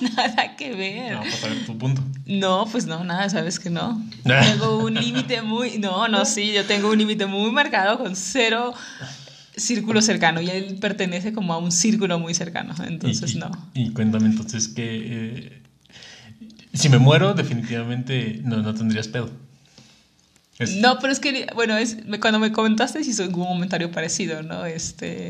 [0.16, 1.12] Nada que ver.
[1.12, 2.02] No, pues a ver tu punto.
[2.28, 4.00] No, pues no, nada, sabes que no.
[4.24, 5.78] Tengo un límite muy.
[5.78, 8.72] No, no, sí, yo tengo un límite muy marcado con cero
[9.56, 13.50] círculo cercano y él pertenece como a un círculo muy cercano, entonces y, y- no.
[13.74, 14.84] Y cuéntame entonces que
[15.48, 15.62] eh,
[16.74, 19.30] si me muero, definitivamente no, no tendrías pedo.
[20.60, 24.64] Es- No, pero es que, bueno, es, cuando me comentaste hizo un comentario parecido, ¿no?
[24.64, 25.28] Este,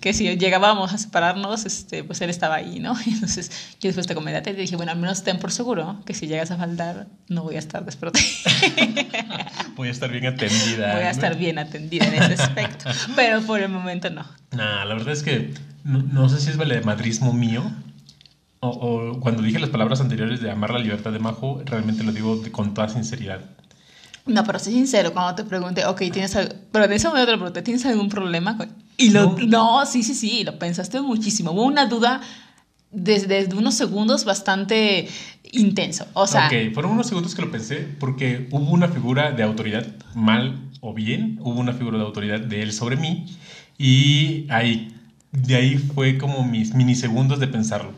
[0.00, 2.96] que si llegábamos a separarnos, este, pues él estaba ahí, ¿no?
[3.06, 6.02] Y entonces yo después te comenté y te dije, bueno, al menos ten por seguro
[6.06, 8.50] que si llegas a faltar, no voy a estar desprotegida.
[9.76, 10.94] Voy a estar bien atendida.
[10.94, 12.90] voy a estar bien atendida en ese aspecto.
[13.16, 14.26] Pero por el momento no.
[14.50, 17.62] Nah, la verdad es que no, no sé si es valemadrismo mío.
[18.58, 22.12] O, o cuando dije las palabras anteriores de amar la libertad de Majo, realmente lo
[22.12, 23.40] digo con toda sinceridad.
[24.26, 27.36] No, pero sé sincero, cuando te pregunté, ok, tienes algo, pero en ese momento te
[27.36, 28.56] pregunté, ¿tienes algún problema?
[28.56, 28.68] con-?"
[29.00, 29.80] Y lo, No.
[29.80, 29.86] no.
[29.86, 31.52] sí, sí, sí, lo pensaste muchísimo.
[31.52, 32.20] Hubo una duda
[32.90, 35.08] desde, unos segundos bastante
[35.52, 36.06] intenso.
[36.12, 39.86] O sea, ok, fueron unos segundos que lo pensé porque hubo una figura de autoridad,
[40.14, 43.26] mal o bien, hubo una figura de autoridad de él sobre mí
[43.78, 44.94] y ahí,
[45.32, 47.92] de ahí fue como mis minisegundos de pensarlo.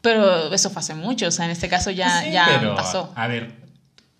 [0.00, 3.12] pero eso fue hace mucho, o sea, en este caso ya, Sí, ya pero, pasó.
[3.14, 3.52] A ver,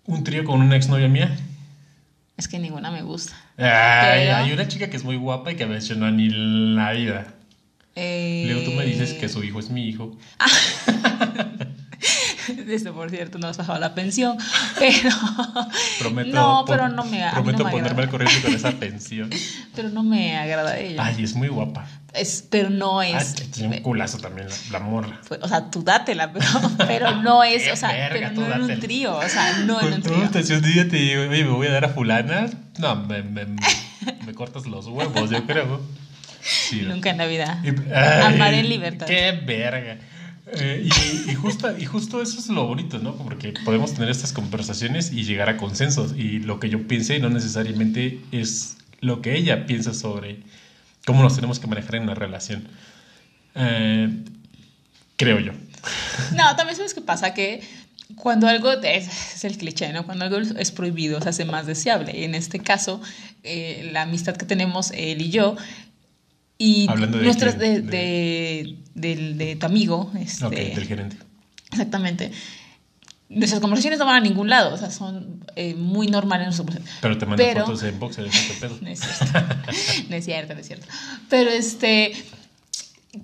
[0.05, 1.35] un trío con una exnovia mía.
[2.37, 3.33] Es que ninguna me gusta.
[3.61, 6.29] Ay, Pero- Hay una chica que es muy guapa y que a veces no ni
[6.29, 7.35] la vida.
[7.95, 10.17] Eh, Luego tú me dices que su hijo es mi hijo.
[12.69, 14.37] Esto, por cierto, no has bajado la pensión,
[14.79, 15.09] pero...
[15.99, 19.29] Prometo, no, pero no me, prometo no me ponerme al corriente con esa pensión.
[19.75, 21.03] Pero no me agrada ella.
[21.03, 21.85] Ay, es muy guapa.
[22.13, 23.35] Es, pero no Ay, es...
[23.51, 25.19] tiene un culazo también la, la morra.
[25.23, 26.45] Fue- O sea, tú dátela, pero,
[26.87, 29.79] pero no es, o sea, verga, pero tú no en un trío, o sea, no
[29.79, 30.23] en Con un trío.
[30.25, 32.47] hasta si un día te digo, oye, me voy a dar a fulana,
[32.79, 33.45] no, me, me,
[34.25, 35.79] me cortas los huevos, yo creo.
[36.41, 37.61] Sí, Nunca en la vida.
[37.63, 39.05] Ay, Amaré en libertad.
[39.05, 39.97] Qué verga.
[40.53, 43.15] Eh, y, y justo, y justo eso es lo bonito, ¿no?
[43.15, 46.13] Porque podemos tener estas conversaciones y llegar a consensos.
[46.17, 50.39] Y lo que yo piense no necesariamente es lo que ella piensa sobre
[51.05, 52.67] cómo nos tenemos que manejar en una relación.
[53.55, 54.23] Eh,
[55.17, 55.53] creo yo.
[56.35, 57.61] No, también sabes qué pasa, que
[58.15, 60.05] cuando algo es, es el cliché, ¿no?
[60.05, 62.23] Cuando algo es prohibido se hace más deseable.
[62.23, 63.01] En este caso,
[63.43, 65.55] eh, la amistad que tenemos él y yo,
[66.57, 71.17] y Hablando de nuestras quién, de, de, del- de tu amigo, este, Ok, del gerente.
[71.71, 72.31] exactamente.
[73.29, 76.61] Nuestras conversaciones no van a ningún lado, o sea, son eh, muy normales.
[77.01, 78.25] Pero te mando Pero- fotos en boxer.
[78.81, 79.39] No es cierto.
[80.09, 80.87] no es cierto, no es cierto.
[81.29, 82.13] Pero este.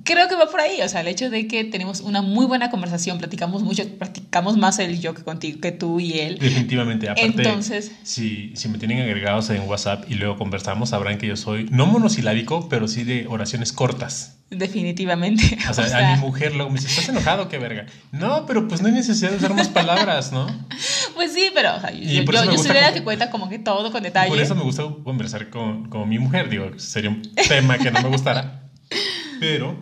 [0.03, 2.69] Creo que va por ahí, o sea, el hecho de que tenemos una muy buena
[2.69, 6.39] conversación, platicamos mucho, platicamos más él y yo que contigo, que tú y él.
[6.39, 11.27] Definitivamente, aparte, Entonces- si, si me tienen agregados en WhatsApp y luego conversamos, sabrán que
[11.27, 14.35] yo soy no monosilábico, pero sí de oraciones cortas.
[14.49, 15.57] Definitivamente.
[15.69, 17.47] O sea, a mi mujer luego me dice, ¿estás enojado?
[17.47, 17.85] ¿Qué verga?
[18.11, 20.47] No, pero pues no hay necesidad de usar más palabras, ¿no?
[21.15, 23.57] Pues sí, pero o sea, yo, yo, yo soy de la que cuenta como que
[23.57, 24.29] todo con detalle.
[24.29, 26.47] Por eso me gusta conversar con, con mi mujer.
[26.47, 28.69] Digo, sería un tema que no me gustara.
[29.39, 29.77] Pero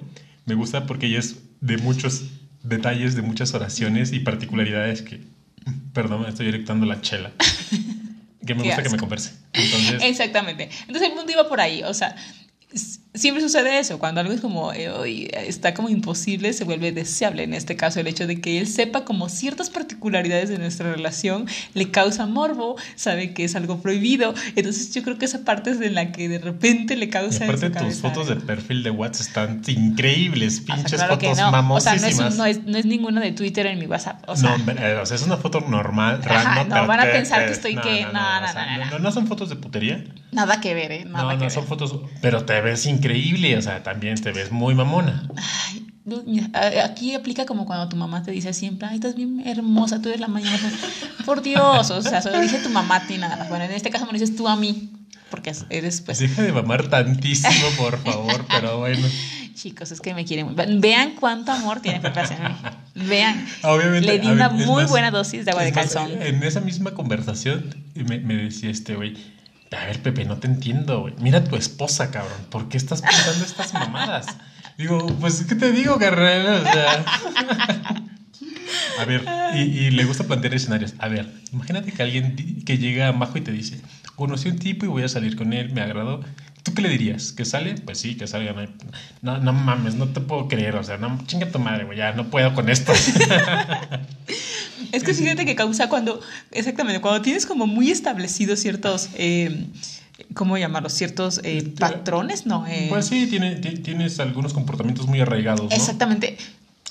[0.45, 2.25] me gusta porque ella es de muchos
[2.63, 5.21] detalles, de muchas oraciones y particularidades que,
[5.93, 7.31] perdón, me estoy erectando la chela.
[8.45, 9.33] Que me gusta que me converse.
[9.53, 10.69] Entonces, Exactamente.
[10.81, 12.15] Entonces el mundo iba por ahí, o sea,
[13.13, 17.43] siempre sucede eso, cuando algo es como, eh, está como imposible, se vuelve deseable.
[17.43, 21.47] En este caso, el hecho de que él sepa como ciertas particularidades de nuestra relación
[21.73, 24.33] le causa morbo, sabe que es algo prohibido.
[24.55, 27.45] Entonces yo creo que esa parte es en la que de repente le y causa...
[27.45, 30.59] en aparte tus cabeza fotos de perfil de WhatsApp están increíbles.
[30.61, 31.73] O sea, Pinches claro fotos no.
[31.75, 32.35] O sea, no es, mamosísimas.
[32.37, 34.23] no, es, no es ninguna de Twitter en mi WhatsApp.
[34.27, 36.77] O sea, no, eh, o sea, es una foto normal, Ajá, random.
[36.77, 39.49] no, van a pensar te- que estoy que- no, no, no, no, no son fotos
[39.49, 40.03] de putería.
[40.31, 41.05] nada que ver, ¿eh?
[41.05, 41.51] Nada no, que no, ver.
[41.51, 45.27] son fotos, pero te ves increíble, o sea, también te ves muy mamona.
[46.53, 50.09] Ay, aquí aplica como cuando tu mamá te dice siempre, ay, estás bien hermosa, tú
[50.09, 50.71] eres la mañana.
[51.25, 53.49] Por Dios, o sea, solo dice tu mamá a ti nada más.
[53.49, 54.89] Bueno, en este caso me lo dices tú a mí,
[55.31, 59.07] porque eres, pues, Deja de mamar tantísimo, por favor, pero bueno.
[59.55, 60.55] chicos, es que me quieren.
[60.79, 62.55] Vean cuánto amor tiene Pepe hacia mí.
[63.07, 63.43] Vean.
[63.63, 65.91] Obviamente, Le di ver, una es muy más- buena dosis de agua de es más,
[65.93, 66.21] calzón.
[66.21, 69.17] En esa misma conversación me, me decía este güey,
[69.75, 71.13] a ver, Pepe, no te entiendo, güey.
[71.19, 72.37] Mira a tu esposa, cabrón.
[72.49, 74.27] ¿Por qué estás pensando estas mamadas?
[74.77, 76.61] Digo, pues, ¿qué te digo, carnal?
[76.61, 77.05] O sea...
[78.99, 80.93] A ver, y, le gusta plantear escenarios.
[80.99, 83.81] A ver, imagínate que alguien que llega a Majo y te dice,
[84.15, 86.21] conocí a un tipo y voy a salir con él, me agradó.
[86.65, 87.31] ¿Tú qué le dirías?
[87.31, 87.75] ¿Que sale?
[87.75, 88.55] Pues sí, que salga.
[89.21, 90.75] No, no, mames, no te puedo creer.
[90.77, 92.91] O sea, no, chinga tu madre, güey, ya no puedo con esto.
[94.91, 99.67] Es que fíjate que causa cuando, exactamente, cuando tienes como muy establecidos ciertos, eh,
[100.33, 100.93] ¿cómo llamarlos?
[100.93, 102.65] Ciertos eh, patrones, ¿no?
[102.67, 105.75] Eh, Pues sí, tiene, ti- tienes algunos comportamientos muy arraigados, ¿no?
[105.75, 106.37] Exactamente.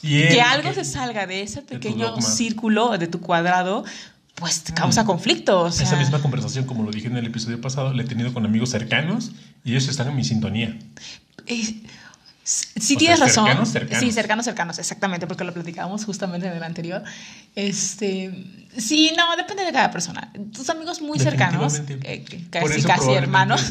[0.02, 3.84] Y que algo que- se salga de ese pequeño círculo, de tu cuadrado,
[4.34, 5.62] pues te causa conflicto.
[5.62, 8.32] O sea, Esa misma conversación, como lo dije en el episodio pasado, la he tenido
[8.34, 9.32] con amigos cercanos
[9.64, 10.76] y ellos están en mi sintonía.
[11.46, 11.82] eh,
[12.44, 13.44] sí O tienes sea, razón.
[13.46, 14.04] cercanos, cercanos.
[14.04, 17.02] Sí, cercanos, cercanos, exactamente, porque lo platicábamos justamente en el anterior.
[17.54, 18.32] Este,
[18.76, 20.32] sí, no, depende de cada persona.
[20.52, 23.62] Tus amigos muy cercanos, eh, casi, casi hermanos,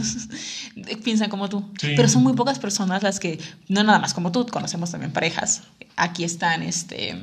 [1.03, 1.71] piensan como tú.
[1.79, 1.93] Sí.
[1.95, 5.63] Pero son muy pocas personas las que, no nada más como tú, conocemos también parejas.
[5.97, 7.15] Aquí están, este...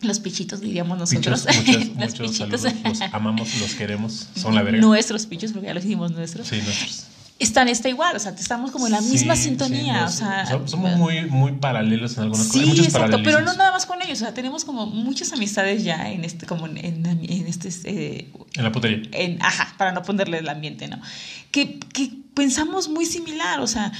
[0.00, 1.46] Los pichitos, diríamos nosotros.
[1.46, 2.60] Muchos, muchos, Los muchos pichitos.
[2.62, 2.82] saludos.
[2.84, 4.28] Los amamos, los queremos.
[4.36, 4.80] Son la verga.
[4.80, 6.46] Nuestros pichos, porque ya los hicimos nuestros.
[6.48, 7.06] Sí, nuestros.
[7.40, 10.46] Están está igual, o sea, estamos como en la misma sintonía, sí, o sea.
[10.46, 12.62] so- somos muy, muy paralelos en algunas cosas.
[12.76, 16.10] Sí, exacto, pero no nada más con ellos, o sea, tenemos como muchas amistades ya
[16.12, 19.08] en este, como en, en- en este, eh, En la putería.
[19.10, 21.00] en, ajá, para no ponerle el ambiente, ¿no?
[21.50, 23.90] Que, que pensamos muy similar, o sea,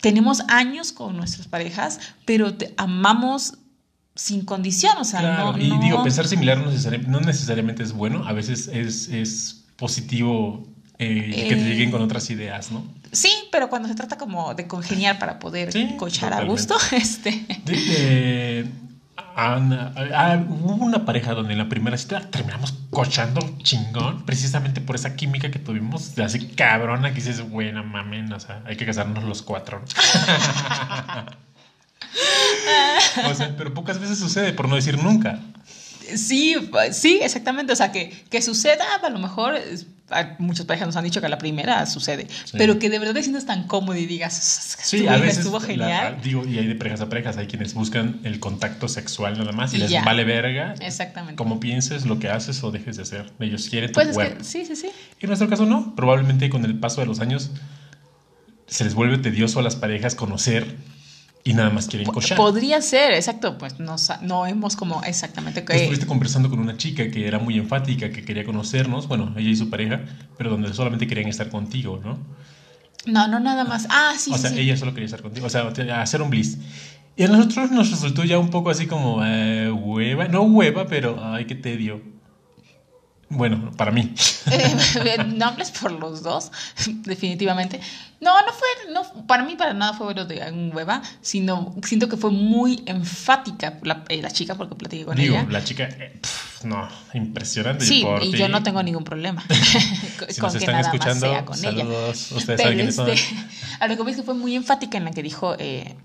[0.00, 3.54] tenemos años con nuestras parejas, pero te amamos
[4.14, 7.82] sin condición, o sea, Claro, no, y no- digo, pensar similar no, necesari- no necesariamente
[7.82, 10.66] es bueno, a veces es, es positivo
[10.98, 11.64] eh, que te Eh.
[11.64, 12.84] lleguen con otras ideas, ¿no?
[13.12, 17.46] Sí, pero cuando se trata como de congeniar para poder Sí, cochar a gusto, este...
[17.64, 18.70] De- de-
[19.36, 24.96] Ana- ah, hubo una pareja donde en la primera cita terminamos cochando chingón, precisamente por
[24.96, 28.84] esa química que tuvimos, de así cabrona que dices, buena mamen, o sea, hay que
[28.84, 29.82] casarnos los cuatro.
[33.30, 35.40] o sea, pero pocas veces sucede, por no decir nunca.
[36.16, 36.56] Sí,
[36.92, 37.72] sí, exactamente.
[37.72, 39.54] O sea, que, que suceda, a lo mejor,
[40.38, 43.22] muchas parejas nos han dicho que a la primera sucede, pero que de verdad te
[43.22, 44.34] sientas tan cómodo y digas,
[44.82, 46.18] sí, a veces estuvo genial.
[46.22, 49.72] digo, y hay de parejas a parejas, hay quienes buscan el contacto sexual nada más
[49.74, 50.74] y, les vale verga.
[50.80, 51.36] Exactamente.
[51.36, 53.30] Como pienses, lo que haces o dejes de hacer.
[53.38, 54.42] Ellos quieren tu pues cuerpo.
[54.42, 54.90] sí, sí, sí.
[55.20, 55.94] En nuestro caso no.
[55.94, 57.50] Probablemente con el paso de los años
[58.66, 60.76] se les vuelve tedioso a las parejas conocer
[61.42, 62.36] y nada más quieren cochar.
[62.36, 65.64] Podría ser, exacto, pues no, no hemos como exactamente...
[65.64, 65.76] Que...
[65.76, 69.56] Estuviste conversando con una chica que era muy enfática, que quería conocernos, bueno, ella y
[69.56, 70.02] su pareja,
[70.36, 72.18] pero donde solamente querían estar contigo, ¿no?
[73.06, 73.86] No, no nada más.
[73.88, 75.68] Ah, sí, O sea, ella solo quería estar contigo, o sea,
[76.00, 76.58] hacer un bliss.
[77.16, 81.18] Y a nosotros nos resultó ya un poco así como eh, hueva, no hueva, pero
[81.22, 82.02] ay, qué tedio.
[83.32, 84.12] Bueno, para mí.
[84.50, 86.50] Eh, no hables por los dos,
[87.04, 87.80] definitivamente.
[88.20, 92.16] No, no fue, no, para mí para nada fue de un hueva, sino siento que
[92.16, 95.46] fue muy enfática la, eh, la chica porque platiqué con Digo, ella.
[95.48, 96.20] la chica, eh,
[96.64, 97.86] no, impresionante.
[97.86, 99.42] Sí, y yo no tengo ningún problema
[100.28, 102.30] si con que están nada escuchando, más sea con saludos.
[102.30, 102.36] ella.
[102.36, 103.48] Ustedes saben quiénes este, son.
[103.78, 105.96] A lo que ves que fue muy enfática en la que dijo, eh,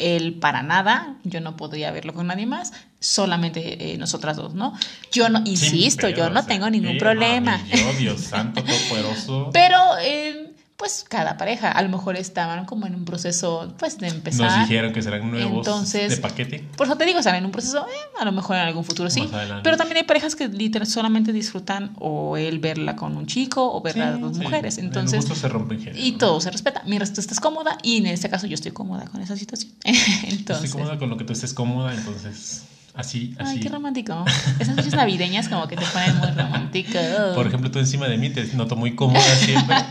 [0.00, 4.74] él para nada, yo no podría verlo con nadie más, solamente eh, nosotras dos, ¿no?
[5.12, 7.62] Yo no, insisto, yo no tengo ningún problema.
[7.98, 9.50] Dios santo, poderoso.
[9.52, 14.08] Pero, eh, pues cada pareja, a lo mejor estaban como en un proceso, pues de
[14.08, 14.50] empezar.
[14.50, 16.64] Nos dijeron que serán nuevos de paquete.
[16.74, 19.10] Por eso te digo, están en un proceso, eh, a lo mejor en algún futuro
[19.10, 19.28] sí.
[19.62, 23.82] Pero también hay parejas que literal solamente disfrutan o él verla con un chico o
[23.82, 24.78] verla con dos mujeres.
[24.78, 25.50] Entonces, se
[25.96, 26.82] Y todo se respeta.
[26.86, 29.74] Mientras tú estés cómoda y en este caso yo estoy cómoda con esa situación.
[29.84, 33.52] entonces, estoy cómoda con lo que tú estés cómoda, entonces Así, así.
[33.56, 34.24] Ay, qué romántico.
[34.58, 36.98] Esas noches navideñas como que te ponen muy romántico.
[37.34, 39.76] Por ejemplo, tú encima de mí te noto muy cómoda siempre.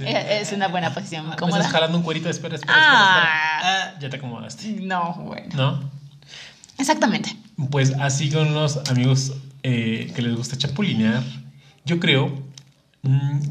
[0.00, 1.58] Es una buena posición, ah, cómoda.
[1.58, 3.60] Estás jalando un cuerito, espera, espera, ah.
[3.62, 4.68] Ah, ya te acomodaste.
[4.80, 5.48] No, bueno.
[5.56, 5.90] ¿No?
[6.78, 7.36] Exactamente.
[7.70, 11.22] Pues así con los amigos eh, que les gusta chapulinear,
[11.84, 12.47] yo creo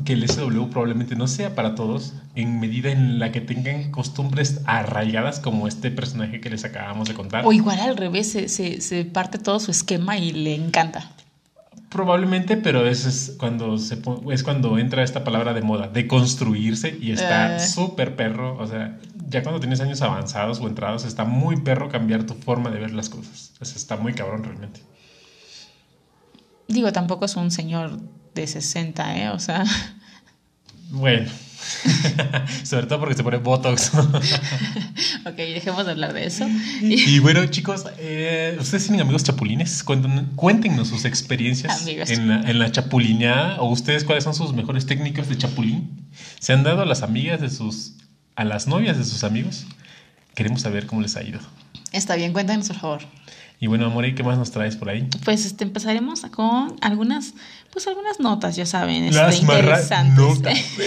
[0.03, 4.61] que el SW probablemente no sea para todos en medida en la que tengan costumbres
[4.65, 7.45] arraigadas como este personaje que les acabamos de contar.
[7.45, 11.11] O igual al revés, se, se, parte todo su esquema y le encanta.
[11.89, 13.97] Probablemente, pero eso es cuando, se,
[14.31, 17.59] es cuando entra esta palabra de moda, de construirse y está eh.
[17.61, 18.57] súper perro.
[18.57, 22.69] O sea, ya cuando tienes años avanzados o entrados, está muy perro cambiar tu forma
[22.69, 23.53] de ver las cosas.
[23.61, 24.81] O sea, está muy cabrón realmente.
[26.67, 27.97] Digo, tampoco es un señor
[28.41, 29.29] de 60, ¿eh?
[29.29, 29.65] O sea.
[30.89, 31.29] Bueno.
[32.63, 33.91] Sobre todo porque se pone Botox.
[35.25, 36.47] ok, dejemos de hablar de eso.
[36.81, 39.83] y, bueno, chicos, eh, ¿ustedes tienen amigos chapulines?
[40.35, 43.59] Cuéntenos, sus experiencias en la, en la, chapulineada.
[43.59, 46.07] ¿O ustedes cuáles son sus mejores técnicas de chapulín?
[46.39, 47.93] ¿Se han dado a las amigas de sus.
[48.35, 49.65] a las novias de sus amigos?
[50.35, 51.39] Queremos saber cómo les ha ido.
[51.91, 53.01] Está bien, cuéntanos, por favor.
[53.59, 55.07] Y bueno, Amore, ¿qué más nos traes por ahí?
[55.25, 57.33] Pues este, empezaremos con algunas,
[57.71, 60.15] pues algunas notas, ya saben, este, Las interesantes.
[60.15, 60.59] Notas.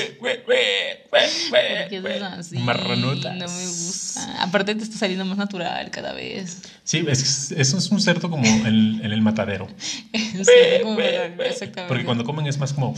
[2.60, 3.36] Marranotas.
[3.36, 4.42] No me gusta.
[4.42, 6.62] Aparte te está saliendo más natural cada vez.
[6.84, 9.66] Sí, es, eso es un cerdo como en, el matadero.
[10.12, 11.84] exactamente.
[11.88, 12.94] Porque cuando comen es más como...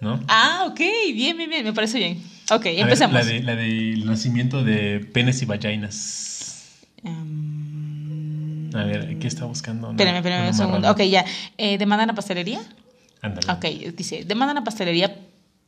[0.00, 0.20] ¿No?
[0.28, 0.80] Ah, ok,
[1.14, 2.22] bien, bien, bien, me parece bien.
[2.50, 3.14] Ok, empezamos.
[3.14, 6.74] la, de, la del nacimiento de penes y vaginas.
[7.02, 7.53] Um,
[8.74, 9.90] a ver, ¿qué está buscando?
[9.90, 10.90] espérame, espérame un segundo.
[10.90, 11.24] Ok, ya.
[11.56, 12.60] Eh, ¿Demandan a pastelería?
[13.22, 13.52] Ándale.
[13.52, 15.16] Ok, dice, demandan a pastelería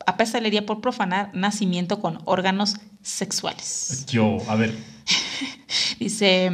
[0.05, 4.05] a pastelería por profanar nacimiento con órganos sexuales.
[4.07, 4.73] Yo, a ver.
[5.99, 6.45] dice,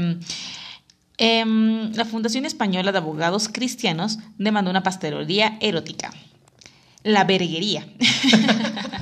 [1.17, 6.11] em, la Fundación Española de Abogados Cristianos demandó una pastelería erótica.
[7.03, 7.85] La verguería.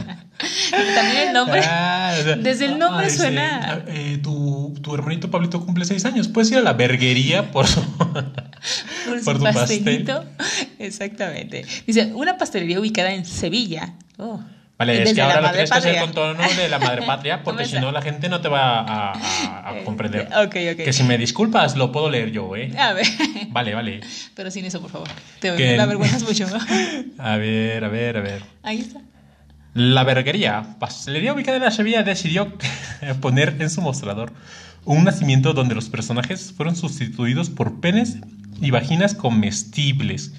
[0.96, 1.62] También el nombre.
[1.64, 3.84] Ah, desde el nombre suena.
[3.88, 6.28] Eh, tu, tu, hermanito Pablito cumple seis años.
[6.28, 7.82] Puedes ir a la verguería por su,
[9.26, 10.24] por, tu pastelito.
[10.80, 11.66] Exactamente.
[11.86, 13.94] Dice: una pastelería ubicada en Sevilla.
[14.18, 14.40] Oh.
[14.82, 17.66] Vale, es que ahora lo tienes que hacer con tono de la madre patria, porque
[17.66, 20.28] si no la gente no te va a, a, comprender.
[20.36, 20.86] Ok, ok.
[20.86, 22.72] Que si me disculpas, lo puedo leer yo, ¿eh?
[22.76, 23.06] A ver.
[23.50, 24.02] Vale, vale.
[24.34, 25.08] Pero sin eso, por favor.
[25.40, 25.78] Te que...
[25.78, 26.48] la vergüenzas mucho.
[27.20, 28.42] a ver, a ver, a ver.
[28.64, 29.02] Ahí está.
[29.74, 32.54] La verguería, pastelería ubicada en la Sevilla, decidió
[33.22, 34.34] poner en su mostrador
[34.84, 38.18] un nacimiento donde los personajes fueron sustituidos por penes
[38.60, 40.34] y vaginas comestibles,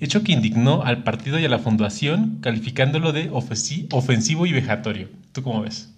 [0.00, 5.08] hecho que indignó al partido y a la fundación, calificándolo de ofensivo y vejatorio.
[5.32, 5.90] ¿Tú cómo ves?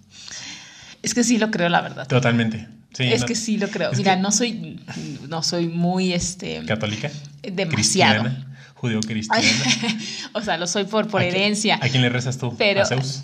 [1.03, 2.07] Es que sí lo creo, la verdad.
[2.07, 2.67] Totalmente.
[2.97, 3.91] es que sí lo creo.
[3.97, 4.79] Mira, no soy,
[5.27, 6.63] no soy muy este.
[6.65, 7.11] Católica.
[7.43, 8.46] Demasiado
[8.77, 9.47] judeo-cristiana.
[10.33, 11.79] o sea, lo soy por, por herencia.
[11.81, 12.55] ¿A quién le rezas tú?
[12.57, 13.21] Pero, ¿A Zeus?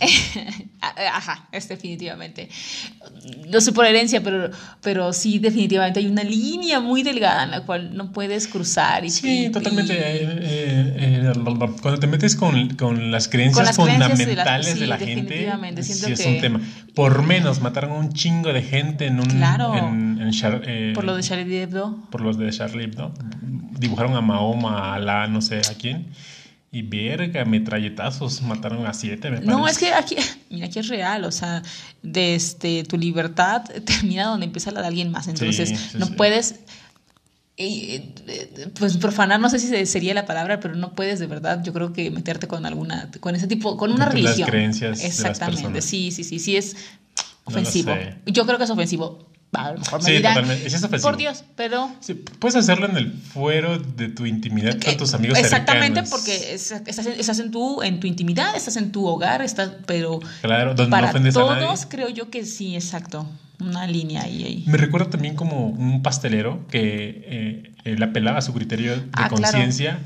[0.82, 2.50] ajá, es definitivamente.
[3.50, 4.50] No sé por herencia, pero,
[4.82, 9.06] pero sí, definitivamente hay una línea muy delgada en la cual no puedes cruzar.
[9.06, 9.94] Y, Sí, y- totalmente.
[9.94, 11.40] y- eh, eh, eh,
[11.82, 15.84] cuando te metes con, con las creencias las de fundamentales de la, sí, gente, definitivamente,
[15.84, 16.62] sí siento es que- un tema.
[16.96, 19.26] Por menos mataron a un chingo de gente en un.
[19.28, 19.76] Claro.
[19.76, 21.98] En, en Char- eh, por lo de Charlie Hebdo.
[22.12, 23.14] por los de Charlie Hebdo.
[23.78, 26.08] Dibujaron a Mahoma, a Alá, no sé a quién.
[26.72, 29.72] Y verga, metralletazos, mataron a siete, me No, parece.
[29.72, 30.16] es que aquí,
[30.50, 31.62] mira, aquí es real, o sea,
[32.02, 36.08] de este, tu libertad termina donde empieza la de alguien más, entonces Sí, sí, no
[36.08, 36.14] sí.
[36.14, 36.56] puedes,
[37.58, 41.28] eh, eh, pues profanar, no sé si se- sería la palabra, pero no puedes de
[41.28, 44.50] verdad, yo creo que meterte con alguna, con ese tipo, con una Con las religión.
[44.50, 46.76] creencias de las Exactamente, sí, sí, sí, sí es
[47.44, 47.94] ofensivo.
[48.26, 49.30] Yo creo que es ofensivo.
[49.54, 50.68] A lo mejor me Sí, dirán, totalmente.
[50.68, 51.10] Es ofensivo.
[51.12, 55.14] Por Dios, pero Sí, puedes hacerlo en el fuero de tu intimidad con Eh, tus
[55.14, 56.10] amigos Exactamente, cercanos.
[56.10, 59.72] porque es- estás, en, estás en tu, en tu intimidad, estás en tu hogar, estás,
[59.86, 61.88] pero Claro, donde no para a todos nadie.
[61.90, 63.28] creo yo que sí, exacto.
[63.60, 64.44] Una línea ahí.
[64.44, 64.64] ahí.
[64.68, 69.30] Me recuerda también como un pastelero que eh, él apelaba a su criterio de Ah,
[69.30, 69.36] claro.
[69.38, 70.00] conciencia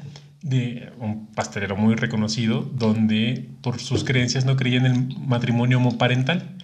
[0.44, 6.56] de un pastelero muy reconocido donde por sus creencias no creía en el matrimonio homoparental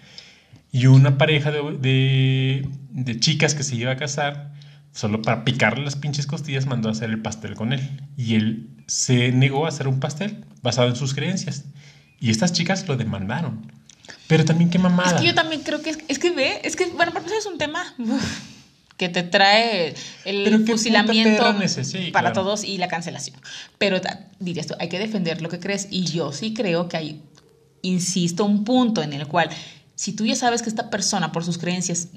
[0.73, 4.51] y una pareja de, de- de chicas que se iba a casar
[4.91, 8.67] solo para picarle las pinches costillas mandó a hacer el pastel con él y él
[8.87, 11.63] se negó a hacer un pastel basado en sus creencias
[12.19, 13.71] y estas chicas lo demandaron
[14.27, 16.75] pero también qué mamada Es que yo también creo que es, es que ve, es
[16.75, 18.39] que, bueno, pero eso es un tema uf,
[18.97, 19.93] que te trae
[20.25, 22.43] el fusilamiento sí, para claro.
[22.43, 23.37] todos y la cancelación.
[23.77, 23.99] Pero
[24.39, 25.87] dirías tú, hay que defender lo que crees.
[25.89, 27.21] Y yo sí creo que hay,
[27.81, 29.49] insisto, un punto en el cual,
[30.03, 32.09] si tú ya sabes que esta persona, por sus creencias,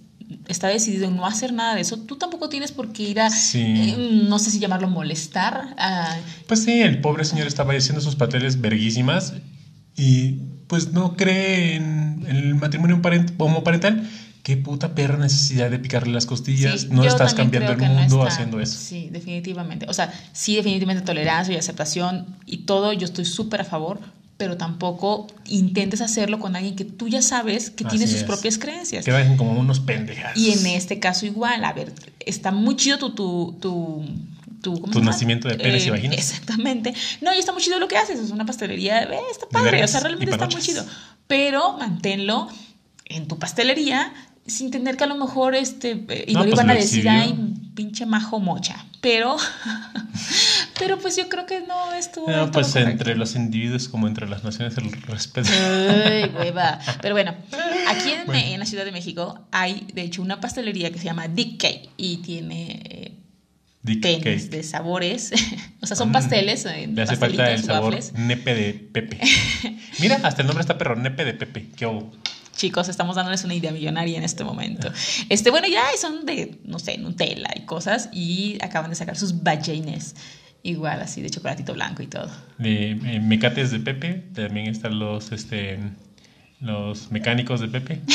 [0.48, 3.30] está decidido en no hacer nada de eso, tú tampoco tienes por qué ir a,
[3.30, 3.60] Sí.
[3.62, 6.16] eh, no sé si llamarlo molestar, a
[6.48, 9.34] Pues sí, el pobre señor estaba haciendo sus papeles verguísimas
[9.96, 10.32] y
[10.66, 14.08] pues no cree en el matrimonio parent- homoparental.
[14.42, 16.82] Qué puta perra necesidad de picarle las costillas.
[16.82, 18.78] Sí, no estás cambiando el no mundo está- haciendo eso.
[18.78, 19.86] Sí, definitivamente.
[19.88, 24.00] O sea, sí, definitivamente tolerancia y aceptación y todo, yo estoy súper a favor,
[24.36, 28.24] pero tampoco intentes hacerlo con alguien que tú ya sabes que tiene sus es.
[28.24, 29.04] propias creencias.
[29.04, 30.36] Que vayan como unos pendejas.
[30.36, 33.08] Y en este caso igual, a ver, está muy chido tu...
[33.10, 34.04] tu, tu
[34.62, 36.18] tu, nacimiento de penes y vaginas.
[36.18, 36.92] Exactamente.
[37.20, 38.18] No, y está muy chido lo que haces.
[38.18, 39.04] Es una pastelería.
[39.04, 39.84] eh, está padre.
[39.84, 40.84] O sea, realmente está muy chido.
[41.28, 42.48] Pero manténlo
[43.04, 44.12] en tu pastelería
[44.46, 47.10] sin tener que a lo mejor este eh, igual pues iban a decir, exhibió.
[47.12, 48.84] ay, pinche majo mocha.
[49.00, 49.36] Pero,
[50.78, 52.30] pero pues yo creo que no estuvo.
[52.30, 52.90] No, del pues correcto.
[52.90, 55.48] entre los individuos como entre las naciones el respeto.
[55.52, 56.78] Ay, hueva.
[57.02, 57.34] Pero bueno,
[57.88, 58.40] aquí en, Bueno.
[58.44, 61.88] en la Ciudad de México hay, de hecho, una pastelería que se llama Dick Cake
[61.96, 63.12] y tiene eh,
[63.82, 64.50] Dick cake.
[64.50, 65.32] de sabores.
[65.80, 66.12] o sea, son Mm.
[66.12, 66.64] pasteles.
[66.64, 68.12] Le hace falta el sabor waffles.
[68.14, 69.20] nepe de Pepe.
[70.00, 71.68] Mira, hasta el nombre está perro, nepe de Pepe.
[71.76, 72.10] Qué hubo.
[72.56, 74.90] Chicos, estamos dándoles una idea millonaria en este momento.
[75.28, 78.08] Este, bueno, ya son de, no sé, Nutella y cosas.
[78.14, 80.14] Y acaban de sacar sus ballines.
[80.66, 82.28] Igual, así, de chocolatito blanco y todo.
[82.58, 84.24] De eh, mecates de Pepe.
[84.34, 85.78] También están los, este,
[86.60, 88.00] los mecánicos de Pepe.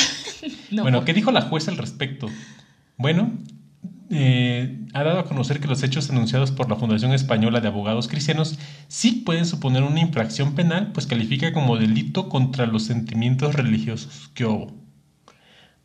[0.72, 2.28] No, Bueno, ¿qué dijo la jueza al respecto?
[2.96, 3.30] Bueno,
[4.10, 8.08] eh, ha dado a conocer que los hechos denunciados por la Fundación Española de Abogados
[8.08, 14.30] Cristianos sí pueden suponer una infracción penal, pues califica como delito contra los sentimientos religiosos.
[14.32, 14.72] ¿Qué hubo?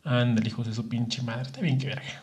[0.04, 2.22] Ándale, hijos de su pinche madre, está bien que verga.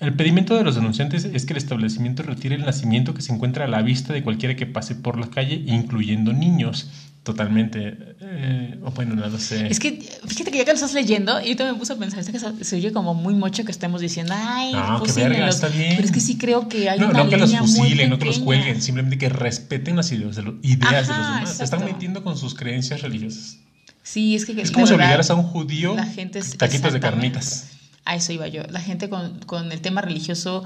[0.00, 3.64] El pedimento de los denunciantes es que el establecimiento retire el nacimiento que se encuentra
[3.64, 6.88] a la vista de cualquiera que pase por la calle, incluyendo niños.
[7.24, 7.98] Totalmente.
[8.20, 9.66] eh, bueno, no lo sé.
[9.66, 12.20] Es que fíjate que ya que lo estás leyendo, yo también me puse a pensar,
[12.20, 15.36] es que se oye como muy mucho que estemos diciendo, ay, No, qué fusílenlos".
[15.38, 15.96] verga, está bien.
[15.96, 18.24] Pero es que sí creo que hay no, una no que los fusilen, no que
[18.26, 21.56] los cuelguen, simplemente que respeten las ideas de, los- ideas de los demás.
[21.56, 23.58] Se están metiendo con sus creencias religiosas.
[24.04, 27.00] Sí, es que Es como si obligaras a un judío la gente es- taquitos de
[27.00, 27.72] carnitas.
[28.08, 28.62] A eso iba yo.
[28.70, 30.64] La gente con, con el tema religioso,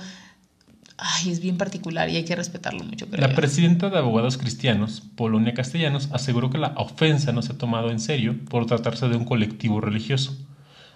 [0.96, 3.26] ay, es bien particular y hay que respetarlo mucho, creo.
[3.26, 7.90] La presidenta de Abogados Cristianos, Polonia Castellanos, aseguró que la ofensa no se ha tomado
[7.90, 10.38] en serio por tratarse de un colectivo religioso.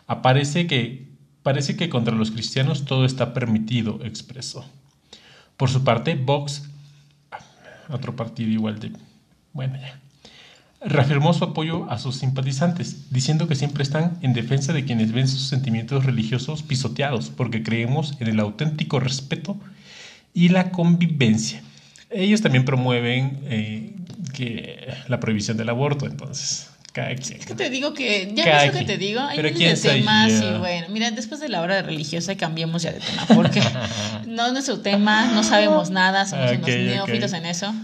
[0.07, 1.09] Aparece que,
[1.43, 4.65] parece que contra los cristianos todo está permitido, expresó.
[5.57, 6.71] Por su parte, Vox,
[7.89, 8.93] otro partido igual de...
[9.53, 10.01] Bueno, ya.
[10.89, 15.27] Reafirmó su apoyo a sus simpatizantes, diciendo que siempre están en defensa de quienes ven
[15.27, 19.57] sus sentimientos religiosos pisoteados, porque creemos en el auténtico respeto
[20.33, 21.63] y la convivencia.
[22.11, 23.95] Ellos también promueven eh,
[24.33, 27.41] que la prohibición del aborto, entonces, cada quien.
[27.41, 29.81] Es que te digo que, ya Cada ves lo que te digo, hay Pero miles
[29.81, 33.01] ¿quién de temas y bueno, mira, después de la hora de religiosa cambiemos ya de
[33.01, 33.61] tema, porque
[34.27, 37.75] no es nuestro tema, no sabemos nada, somos Ok, unos neófitos en eso.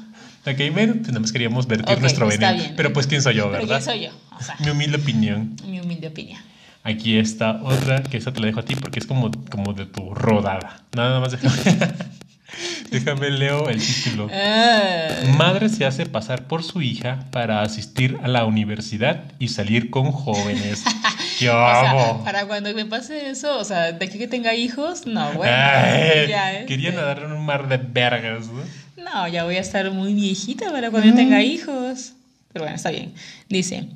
[0.44, 2.64] Bueno, pues nada más queríamos vertir Ok, nuestro veneno.
[2.76, 3.68] Pero pues, ¿quién soy yo, verdad?
[3.68, 4.10] ¿quién soy yo?
[4.38, 5.56] O sea, Mi humilde opinión.
[5.66, 6.40] mi humilde opinión.
[6.84, 9.86] Aquí está otra, que esa te la dejo a ti porque es como, como de
[9.86, 10.82] tu rodada.
[10.96, 11.54] Nada más déjame.
[12.90, 14.28] déjame leo el título.
[14.32, 15.08] Ah.
[15.38, 20.10] Madre se hace pasar por su hija para asistir a la universidad y salir con
[20.10, 20.82] jóvenes.
[21.38, 25.06] ¡Qué O sea, para cuando me pase eso, o sea, de aquí que tenga hijos,
[25.06, 25.52] no, bueno.
[25.56, 28.62] Ay, ya, este, quería nadar en un mar de vergas, ¿no?
[29.04, 32.12] No, ya voy a estar muy viejita para cuando yo tenga hijos.
[32.52, 33.14] Pero bueno, está bien.
[33.48, 33.88] Dice,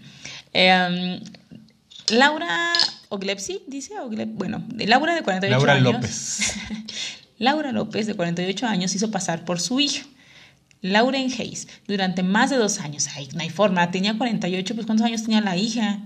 [0.53, 1.21] em,
[2.09, 2.73] Laura
[3.09, 5.93] Oglepsi, dice, Oglep- bueno, de Laura de 48 Laura años.
[5.93, 6.55] López.
[7.39, 10.05] Laura López, de 48 años, hizo pasar por su hija.
[10.83, 13.09] Lauren Hayes, durante más de dos años.
[13.17, 16.01] Ay, no hay forma, tenía 48, pues ¿cuántos años tenía la hija?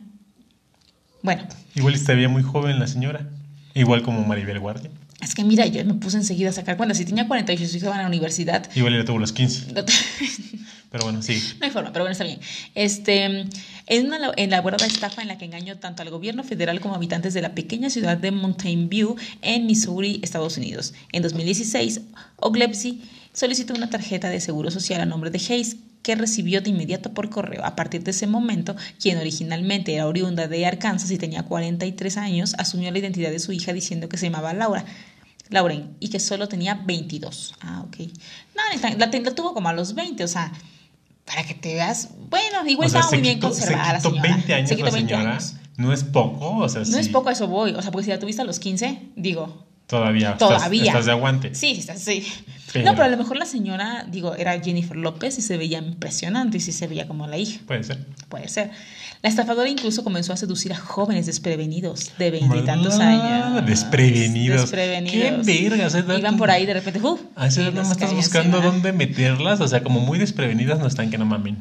[1.22, 1.42] Bueno,
[1.74, 3.28] Igual veía muy joven la señora.
[3.74, 4.90] Igual como Maribel Guardia.
[5.22, 6.94] Es que mira, yo me puse enseguida a sacar cuenta.
[6.94, 9.72] Si tenía 48 y su hija iba a la universidad, Igual ella tuvo los 15.
[9.74, 9.84] no,
[10.90, 11.40] Pero bueno, sí.
[11.60, 12.40] no hay forma, pero bueno, está bien.
[12.74, 13.24] Este,
[13.86, 17.32] en una la- elaborada estafa en la que engañó tanto al gobierno federal como habitantes
[17.32, 20.92] de la pequeña ciudad de Mountain View en Missouri, Estados Unidos.
[21.12, 22.00] En 2016,
[22.38, 23.02] Oglepsy
[23.32, 27.28] solicitó una tarjeta de seguro social a nombre de Hayes que recibió de inmediato por
[27.30, 27.64] correo.
[27.64, 32.54] A partir de ese momento, quien originalmente era oriunda de Arkansas y tenía 43 años,
[32.58, 34.84] asumió la identidad de su hija diciendo que se llamaba Laura.
[35.50, 37.54] Lauren, y que solo tenía 22.
[37.60, 37.96] Ah, ok.
[38.54, 40.52] No, la, la tuvo como a los 20, o sea,
[41.26, 42.08] para que te veas.
[42.28, 44.22] Bueno, igual O sea, estaba muy bien conservada la señora.
[44.22, 45.30] 20 años se quitó la 20 señora.
[45.32, 45.54] años.
[45.76, 46.98] No es poco, o sea, No sí.
[46.98, 49.66] es poco a eso voy, o sea, porque si la tuviste a los 15, digo,
[49.86, 50.32] Todavía.
[50.32, 50.84] estás- Todavía.
[50.86, 51.54] Estás, de aguante.
[51.54, 52.26] sí, sí, está- sí.
[52.72, 55.78] Pero- No, pero a lo mejor la señora, digo, era Jennifer López y se veía
[55.78, 57.60] impresionante y sí se veía como la hija.
[57.66, 58.06] Puede ser.
[58.28, 58.70] Puede ser.
[59.22, 63.66] La estafadora incluso comenzó a seducir a jóvenes desprevenidos de veintitantos años.
[63.66, 64.62] Desprevenidos.
[64.62, 65.46] Desprevenidos.
[65.46, 65.94] Qué vergas.
[66.18, 67.18] Iban por ahí de repente, ¡uh!
[67.36, 68.72] A esa y edad les nomás estás buscando encima.
[68.72, 71.58] dónde meterlas, o sea, como muy desprevenidas no están que no mamen.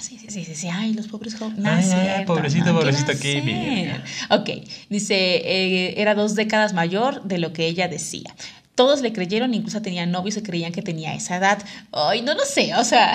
[0.00, 0.68] Sí, sí, sí, sí, sí.
[0.68, 1.64] Ay, los pobres jóvenes.
[1.92, 2.78] Ay, pobrecito, ¿no?
[2.78, 4.02] ¿Qué pobrecito, qué bien.
[4.30, 4.50] Ok,
[4.88, 8.34] dice, eh, era dos décadas mayor de lo que ella decía.
[8.76, 11.58] Todos le creyeron, incluso tenía novios y creían que tenía esa edad.
[11.92, 13.14] Ay, no lo sé, o sea,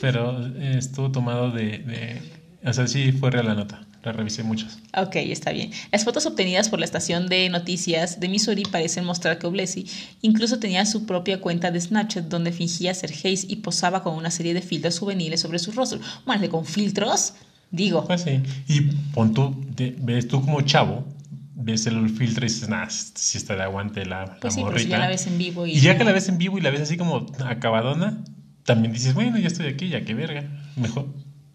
[0.00, 2.22] Pero eh, estuvo tomado de, de-
[2.64, 3.82] O sea, sí fue real la nota.
[4.02, 4.78] La revisé muchas.
[4.96, 5.70] ok, está bien.
[5.90, 9.86] Las fotos obtenidas por la estación de noticias de Missouri parecen mostrar que Oblesi
[10.20, 14.30] incluso tenía su propia cuenta de Snapchat donde fingía ser Hayes y posaba con una
[14.30, 16.00] serie de filtros juveniles sobre su rostro.
[16.26, 17.32] Bueno, con filtros,
[17.70, 18.40] digo, Pues sí.
[18.68, 18.80] Y
[19.14, 21.06] pon tú, de- ves tú como chavo,
[21.54, 24.72] ves el filtro y dices, nah, si está de aguante la, la pues sí, pero
[24.72, 24.90] morrita.
[24.90, 26.68] ya la ves en vivo y, Y ya que la ves en vivo y la
[26.68, 28.22] ves así como acabadona,
[28.64, 30.44] también dices, bueno, ya estoy aquí, ya que verga.
[30.76, 31.06] Mejor,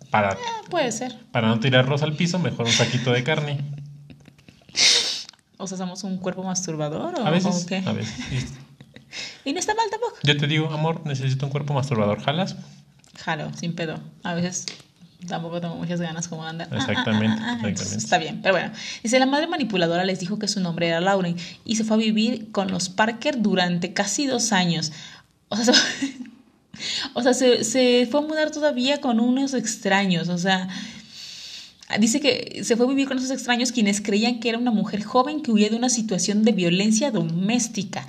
[0.09, 1.17] para, Ah, puede ser.
[1.31, 3.59] para no tirar rosa al piso, mejor un saquito de carne.
[5.57, 7.83] O sea, somos un cuerpo masturbador o A veces, o qué?
[7.85, 8.13] a veces.
[8.31, 8.69] Y
[9.49, 10.13] Y no está mal tampoco.
[10.23, 12.21] Yo te digo, amor, necesito un cuerpo masturbador.
[12.21, 12.55] ¿Jalas?
[13.17, 13.99] Jalo, sin pedo.
[14.23, 14.65] A veces
[15.27, 16.67] tampoco tengo muchas ganas como de andar.
[16.71, 17.97] ah, Exactamente, entonces exactamente.
[17.97, 18.71] Está bien, pero bueno.
[19.03, 21.35] Dice, la madre manipuladora les dijo que su nombre era Lauren
[21.65, 24.91] y se fue a vivir con los Parker durante casi dos años.
[25.49, 25.75] O sea, se,
[27.13, 30.29] o sea, se, se fue a mudar todavía con unos extraños.
[30.29, 30.67] O sea,
[31.99, 35.03] dice que se fue a vivir con esos extraños quienes creían que era una mujer
[35.03, 38.05] joven que huía de una situación de violencia doméstica.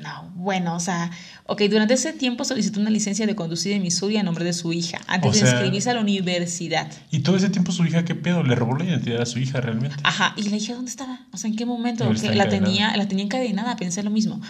[0.00, 1.10] No, bueno, o sea,
[1.46, 4.72] ok, durante ese tiempo solicitó una licencia de conducir en Missouri a nombre de su
[4.72, 6.88] hija, antes O de inscribirse a la universidad.
[7.10, 8.44] Y todo ese tiempo su hija, ¿qué pedo?
[8.44, 9.96] Le robó la identidad a su hija realmente.
[10.04, 11.26] Ajá, y la hija, ¿dónde estaba?
[11.32, 12.04] O sea, ¿en qué momento?
[12.04, 12.64] Debe Que la encadenada.
[12.64, 14.40] tenía, la tenía encadenada, pensé lo mismo.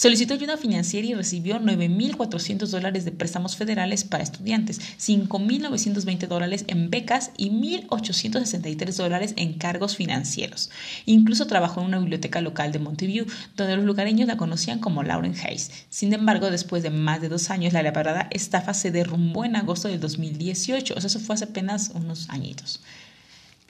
[0.00, 6.88] Solicitó ayuda financiera y recibió 9.400 dólares de préstamos federales para estudiantes, 5.920 dólares en
[6.88, 10.70] becas y 1.863 dólares en cargos financieros.
[11.04, 13.26] Incluso trabajó en una biblioteca local de Montevideo,
[13.58, 15.70] donde los lugareños la conocían como Lauren Hayes.
[15.90, 19.88] Sin embargo, después de más de dos años, la elaborada estafa se derrumbó en agosto
[19.88, 20.94] del 2018.
[20.96, 22.80] O sea, eso fue hace apenas unos añitos.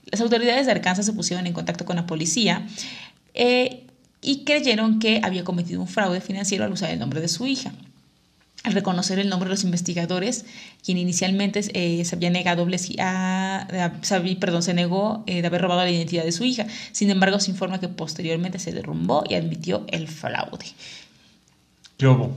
[0.05, 2.69] Las autoridades de Arkansas se pusieron en contacto con la policía
[3.35, 3.85] eh,
[4.23, 7.73] y creyeron que había cometido un fraude financiero al usar el nombre de su hija.
[8.63, 10.45] Al reconocer el nombre de los investigadores,
[10.85, 12.67] quien inicialmente eh, se había negado
[12.99, 13.93] a, a-
[14.39, 16.67] perdón, se negó eh, de haber robado la identidad de su hija.
[16.93, 20.67] Sin embargo, se informa que posteriormente se derrumbó y admitió el fraude.
[21.97, 22.37] ¿Qué hubo?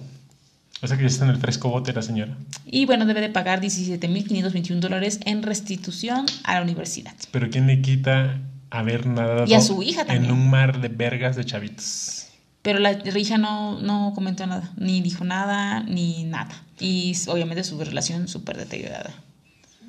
[0.82, 2.38] O sea que ya está en el fresco bote la señora.
[2.66, 7.14] Y bueno, debe de pagar 17.521 dólares en restitución a la universidad.
[7.32, 8.40] Pero ¿quién le quita
[8.74, 10.26] haber nadado Y a su hija también.
[10.26, 12.28] en un mar de vergas de chavitos?
[12.64, 16.64] Pero la hija no, no comentó nada, ni dijo nada, ni nada.
[16.80, 19.14] Y obviamente su relación súper deteriorada.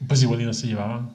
[0.06, 1.10] Pues igual y no se llevaban.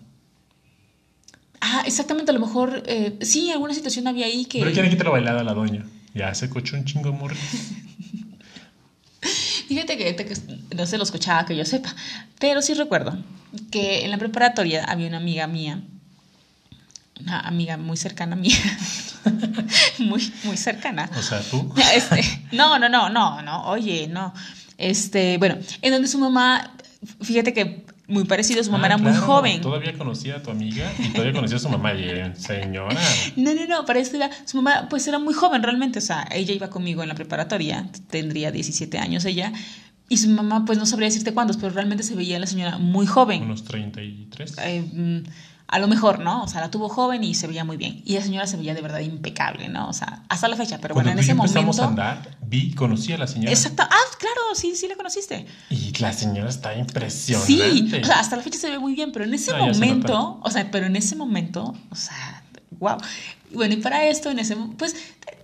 [1.61, 4.59] Ah, exactamente, a lo mejor, eh, sí, alguna situación había ahí que...
[4.59, 5.86] Pero ¿quién le quita la bailada a la doña?
[6.13, 7.38] Ya se cochó un chingo morros.
[9.67, 10.36] Fíjate que, que
[10.76, 11.93] no se lo escuchaba que yo sepa,
[12.39, 13.17] pero sí recuerdo
[13.70, 15.84] que en la preparatoria había una amiga mía,
[17.20, 18.49] una amiga muy cercana a mí,
[19.99, 21.09] muy, muy cercana.
[21.17, 21.74] O sea, tú.
[21.95, 24.34] Este, no, no, no, no, no, oye, no.
[24.78, 26.74] Este, bueno, en donde su mamá,
[27.22, 29.61] fíjate que muy parecido, su mamá Ah, era muy joven.
[29.61, 31.93] Todavía conocía a tu amiga y todavía conocía a su mamá.
[31.93, 32.99] Y, eh, señora.
[33.36, 36.28] No, no, no, para esto era, su mamá pues era muy joven realmente, o sea,
[36.32, 39.53] ella iba conmigo en la preparatoria, tendría 17 años ella,
[40.09, 43.05] y su mamá pues no sabría decirte cuántos, pero realmente se veía la señora muy
[43.05, 43.43] joven.
[43.43, 44.55] Unos 33.
[44.57, 45.24] Eh, mm,
[45.72, 46.41] a lo mejor, ¿no?
[46.43, 48.01] O sea, la tuvo joven y se veía muy bien.
[48.03, 49.88] Y la señora se veía de verdad impecable, ¿no?
[49.88, 52.01] O sea, hasta la fecha, pero Cuando bueno, en ese yo empezamos momento...
[52.01, 53.51] a andar, vi, conocí a la señora.
[53.51, 53.84] Exacto.
[53.84, 55.45] Ah, claro, sí, sí la conociste.
[55.70, 57.53] Y la señora está impresionante.
[57.53, 59.74] Sí, o sea, hasta la fecha se ve muy bien, pero en ese No, ya
[59.74, 62.43] se momento, o sea, pero en ese momento, o sea,
[62.80, 62.97] wow.
[63.51, 64.95] Bueno, y para esto, en ese, pues,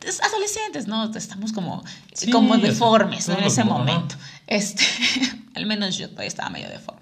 [0.08, 1.16] es adolescentes, ¿no?
[1.16, 3.38] Estamos como, Sí, como deformes, ¿no?
[3.38, 4.16] En ese momento.
[4.48, 4.84] Este,
[5.54, 7.02] al menos yo todavía estaba medio deforme.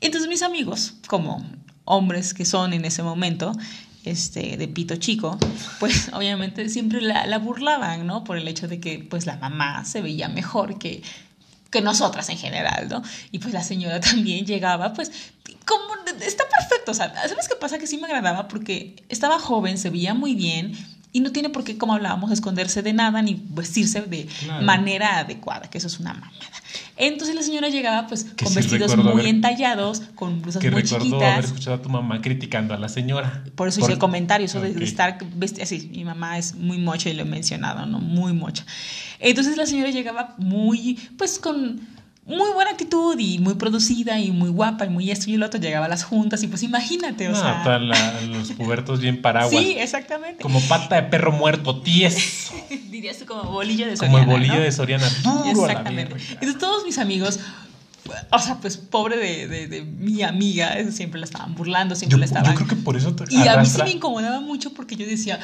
[0.00, 1.44] Entonces mis amigos, como
[1.86, 3.52] hombres que son en ese momento,
[4.04, 5.38] este, de pito chico,
[5.80, 8.22] pues obviamente siempre la, la burlaban, ¿no?
[8.22, 11.02] Por el hecho de que pues la mamá se veía mejor que,
[11.70, 13.02] que nosotras en general, ¿no?
[13.32, 15.10] Y pues la señora también llegaba, pues,
[15.64, 17.78] como, está perfecto, o sea, ¿sabes qué pasa?
[17.78, 20.76] Que sí me agradaba porque estaba joven, se veía muy bien
[21.16, 24.64] y no tiene por qué, como hablábamos, esconderse de nada ni vestirse de Claro.
[24.66, 26.32] manera adecuada, que eso es una mamada.
[26.98, 30.70] Entonces la señora llegaba pues Que con sí vestidos muy haber- entallados, con blusas Que
[30.70, 31.44] muy recuerdo haber chiquitas.
[31.46, 33.44] escuchado a tu mamá criticando a la señora.
[33.54, 35.88] Por eso hice el comentario, eso de, estar vestida así.
[35.90, 37.98] Mi mamá es muy mocha y lo he mencionado, ¿no?
[37.98, 38.66] Muy mocha.
[39.18, 41.80] Entonces la señora llegaba muy, pues con
[42.26, 45.60] muy buena actitud y muy producida y muy guapa y muy esto y el otro.
[45.60, 47.62] Llegaba a las juntas y pues imagínate, o No, sea.
[47.62, 49.50] toda la- los pubertos bien paraguas.
[49.62, 50.42] Sí, exactamente.
[50.42, 52.52] Como pata de perro muerto, tieso.
[52.90, 54.60] Dirías tú como bolillo de Como el Soriana, bolillo ¿no?
[54.60, 56.16] de Soriana, duro a la Exactamente.
[56.32, 57.38] Entonces todos mis amigos,
[58.32, 62.18] o sea, pues pobre de, de- de mi amiga, siempre la estaban burlando, siempre Yo,
[62.18, 62.50] la estaban...
[62.52, 65.06] yo creo que por eso te Y a mí sí me incomodaba mucho porque yo
[65.06, 65.38] decía,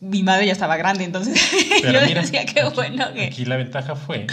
[0.00, 1.38] mi madre ya estaba grande, entonces
[1.82, 3.26] Pero yo mira, decía, qué aquí- bueno que...
[3.26, 4.26] Aquí la ventaja fue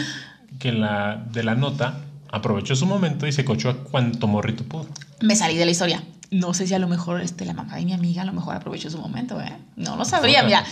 [0.59, 1.99] que la de la nota
[2.31, 4.87] aprovechó su momento y se cochó a cuanto morrito pudo.
[5.21, 6.03] Me salí de la historia.
[6.29, 8.55] No sé si a lo mejor este, la mamá de mi amiga a lo mejor
[8.55, 9.53] aprovechó su momento, ¿eh?
[9.77, 10.63] No lo sabría, mira.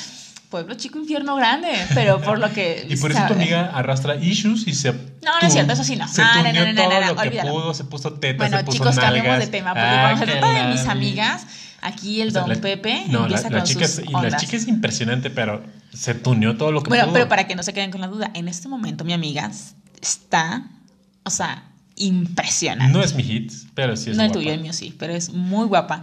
[0.50, 2.86] Pueblo chico, infierno grande, pero por lo que...
[2.90, 4.92] Y por eso tu amiga arrastra issues y se.
[4.92, 6.08] No, no es cierto, eso sí no.
[6.08, 8.64] Se No, no, no, no, todo no, lo que pudo, se puso teta, Bueno, se
[8.64, 9.40] puso chicos, nalgas.
[9.40, 11.48] de tema, porque Ah, cuando se que trata de la- mis amigas,
[11.82, 14.06] aquí el O sea, don la- Pepe No, la, empieza la con chica sus es,
[14.08, 15.64] y la chica es impresionante, pero
[15.96, 17.14] se tuneó todo lo que Bueno, pudo.
[17.14, 19.52] pero para que no se queden con la duda, en este momento mi amiga
[20.02, 20.68] está,
[21.24, 21.64] o sea,
[21.96, 22.94] impresionante.
[22.94, 24.40] No es mi hit, pero sí es No el guapa.
[24.40, 26.02] tuyo, el mío sí, pero es muy guapa.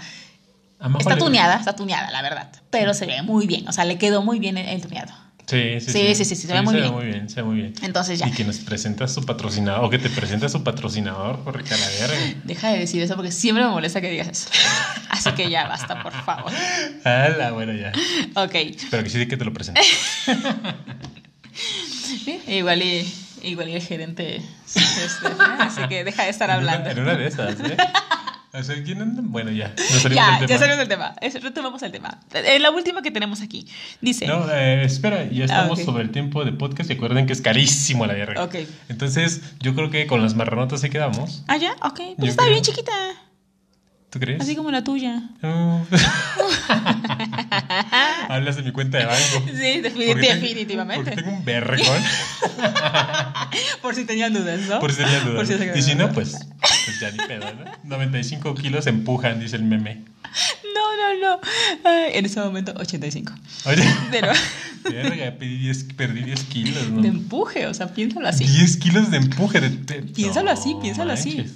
[0.98, 4.22] Está tuneada, está tuneada, la verdad, pero se ve muy bien, o sea, le quedó
[4.22, 5.12] muy bien el, el tuneado.
[5.46, 6.92] Sí, sí, Sí, sí, sí, sí, se ve muy bien.
[6.92, 7.74] muy bien, se ve muy bien.
[7.82, 8.28] Entonces ya.
[8.28, 11.76] Y que nos presenta su patrocinador, o que te presenta su patrocinador, por que a
[11.76, 12.16] la verga.
[12.44, 14.48] Deja de decir eso porque siempre me molesta que digas eso.
[15.10, 16.52] Así que ya basta, por favor.
[17.04, 17.92] Hala, bueno, ya.
[18.34, 18.54] Ok.
[18.90, 19.80] Pero que sí que te lo presente.
[22.24, 23.12] Sí, Igual y,
[23.42, 24.36] igual y el gerente.
[24.66, 25.28] este,
[25.58, 26.90] así que deja de estar En una- hablando.
[26.90, 27.76] En una de esas, ¿eh?
[28.54, 29.22] O sea, ¿quién anda?
[29.24, 29.68] Bueno, ya.
[29.78, 30.58] Nos salimos Ya, del ya tema.
[30.58, 31.14] salimos del tema.
[31.22, 32.18] Es- Retomamos el tema.
[32.34, 33.66] Eh, la última que tenemos aquí.
[34.02, 34.26] Dice.
[34.26, 35.84] No, eh, espera, ya estamos ok.
[35.86, 38.44] sobre el tiempo de podcast y acuerden que es carísimo la verga.
[38.44, 38.56] Ok.
[38.90, 41.42] Entonces, yo creo que con las marranotas sí quedamos.
[41.48, 41.94] Ah, ya, ok.
[41.96, 42.52] Pues Yo está creo.
[42.52, 42.92] bien chiquita.
[44.12, 44.42] ¿Tú crees?
[44.42, 45.22] Así como la tuya.
[48.28, 49.42] Hablas de mi cuenta de banco.
[49.46, 51.12] Sí, definitivamente.
[51.12, 52.02] Porque tengo un vergón.
[53.80, 54.80] Por si tenían dudas, ¿no?
[54.80, 55.48] Por si tenían dudas.
[55.48, 57.64] Si y si no, pues, pues ya ni pedo, ¿no?
[57.84, 60.04] 95 kilos empujan, dice el meme.
[60.74, 61.40] No, no, no.
[61.82, 63.32] Ay, en ese momento, 85.
[63.64, 64.28] Oye, Pero
[64.84, 67.00] verga, perdí 10, perdí 10 kilos, ¿no?
[67.00, 68.44] de empuje, o sea, piénsalo así.
[68.46, 69.58] 10 kilos de empuje.
[69.58, 71.46] De, de- Piénsalo No, así, piénsalo así.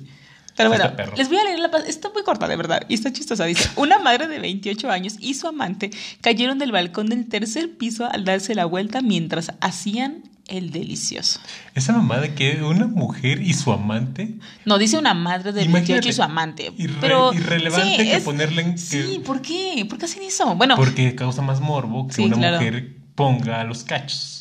[0.57, 1.13] Pero bueno, Está perro.
[1.17, 2.83] les voy a leer la Está muy corta, de verdad.
[2.89, 3.45] Y está chistosa.
[3.45, 5.91] Dice: Una madre de 28 años y su amante
[6.21, 11.41] cayeron del balcón del tercer piso al darse la vuelta mientras hacían el delicioso.
[11.75, 14.37] Esa mamada que una mujer y su amante.
[14.65, 16.73] No, dice una madre de 28 Imagínate, y su amante.
[16.79, 19.85] irre- pero irrelevante que es- ponerle en- que- Sí, ¿por qué?
[19.89, 20.55] ¿Por qué hacen eso?
[20.55, 22.57] Bueno, Porque causa más morbo que Sí, una claro.
[22.59, 24.36] mujer ponga los cachos.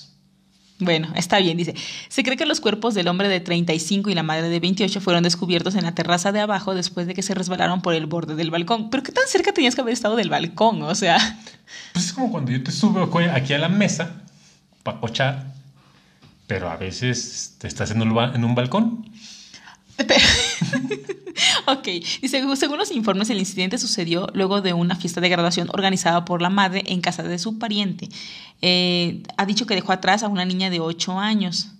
[0.79, 1.73] Bueno, está bien, dice.
[2.09, 5.23] Se cree que los cuerpos del hombre de 35 y la madre de 28 fueron
[5.23, 8.51] descubiertos en la terraza de abajo después de que se resbalaron por el borde del
[8.51, 8.89] balcón.
[8.89, 10.81] Pero ¿qué tan cerca tenías que haber estado del balcón?
[10.81, 11.17] O sea,
[11.93, 14.21] Pues es como cuando yo te subo aquí a la mesa
[14.83, 15.53] para cochar,
[16.47, 19.09] pero a veces te estás en un, en un balcón.
[21.67, 21.87] ok.
[22.21, 26.41] Dice, según los informes, el incidente sucedió luego de una fiesta de graduación organizada por
[26.41, 28.09] la madre en casa de su pariente.
[28.61, 31.74] Eh, ha dicho que dejó atrás a una niña de 8 años.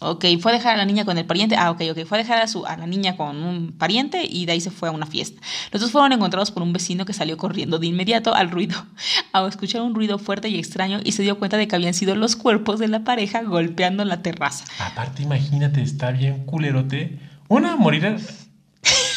[0.00, 1.56] Ok, fue a dejar a la niña con el pariente.
[1.56, 2.04] Ah, ok, ok.
[2.04, 4.70] Fue a dejar a, su, a la niña con un pariente y de ahí se
[4.70, 5.40] fue a una fiesta.
[5.70, 8.76] Los dos fueron encontrados por un vecino que salió corriendo de inmediato al ruido,
[9.32, 12.16] a escuchar un ruido fuerte y extraño y se dio cuenta de que habían sido
[12.16, 14.64] los cuerpos de la pareja golpeando la terraza.
[14.78, 17.20] Aparte, imagínate, está bien culerote.
[17.48, 18.16] Una, morir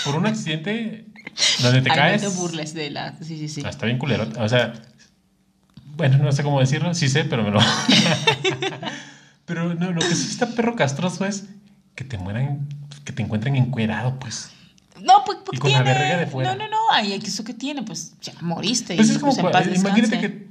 [0.06, 1.06] por un accidente
[1.62, 2.24] donde te Ay, caes.
[2.24, 3.18] No te burles de la...
[3.22, 3.62] Sí, sí, sí.
[3.66, 4.40] Ah, Está bien culerote.
[4.40, 4.74] O sea,
[5.96, 6.94] bueno, no sé cómo decirlo.
[6.94, 7.60] Sí sé, pero me lo.
[9.48, 11.46] pero no, lo que sí está perro castroso es
[11.96, 12.68] que te mueran,
[13.06, 14.52] que te encuentren encuerado, pues.
[15.02, 16.00] No, pues, pues Y con la tiene.
[16.00, 16.52] verga de fuera.
[16.52, 16.78] No, no, no.
[16.92, 17.82] Ay, ¿eso qué tiene?
[17.84, 18.96] Pues ya moriste.
[18.96, 20.48] Pues y, es como, pues, en paz imagínate que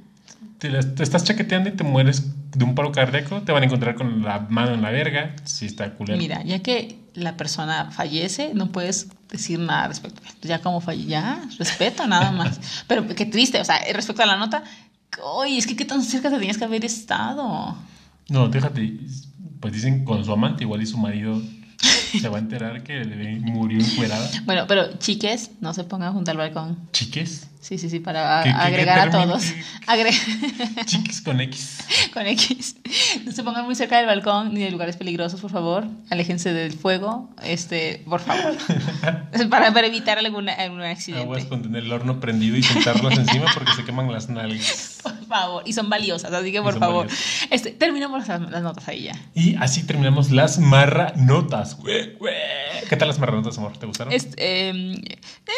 [0.57, 2.23] te, estás chaqueteando y te mueres
[2.55, 5.35] de un paro cardíaco, te van a encontrar con la mano en la verga.
[5.43, 6.17] Sí, está culero.
[6.17, 10.23] Mira, ya que la persona fallece, no puedes decir nada respecto.
[10.41, 12.59] Ya como falle, ya, respeto nada más.
[12.87, 14.63] Pero qué triste, o sea, respecto a la nota,
[15.21, 17.77] oye, es que qué tan cerca te tenías que haber estado.
[18.29, 18.99] No, déjate.
[19.59, 21.41] Pues dicen con su amante, igual y su marido
[22.19, 23.03] se va a enterar que
[23.41, 24.29] murió encuerada.
[24.45, 26.77] Bueno, pero chiques, no se pongan junto al balcón.
[26.91, 27.46] Chiques.
[27.59, 29.43] Sí, sí, sí, para ¿Qué- qué- qué agregar a todos.
[29.87, 30.13] Agre-
[30.85, 31.79] Chiques con X.
[32.13, 32.75] con X.
[33.25, 35.85] No se pongan muy cerca del balcón ni de lugares peligrosos, por favor.
[36.09, 38.55] Aléjense del fuego, este, por favor.
[39.49, 41.23] para, para evitar algún, algún accidente.
[41.23, 44.99] Aguas con tener el horno prendido y sentarlos encima porque se queman las nalgas.
[45.03, 45.63] Por favor.
[45.65, 47.07] Y son valiosas, así que por favor.
[47.07, 47.47] valiosas.
[47.49, 49.15] Este, terminamos las, las notas ahí ya.
[49.33, 51.75] Y así terminamos las marranotas.
[51.77, 52.33] güey, güey.
[52.87, 53.77] ¿Qué tal las marranotas, amor?
[53.77, 54.13] ¿Te gustaron?
[54.13, 54.35] Este,
[54.69, 55.51] eh, eh,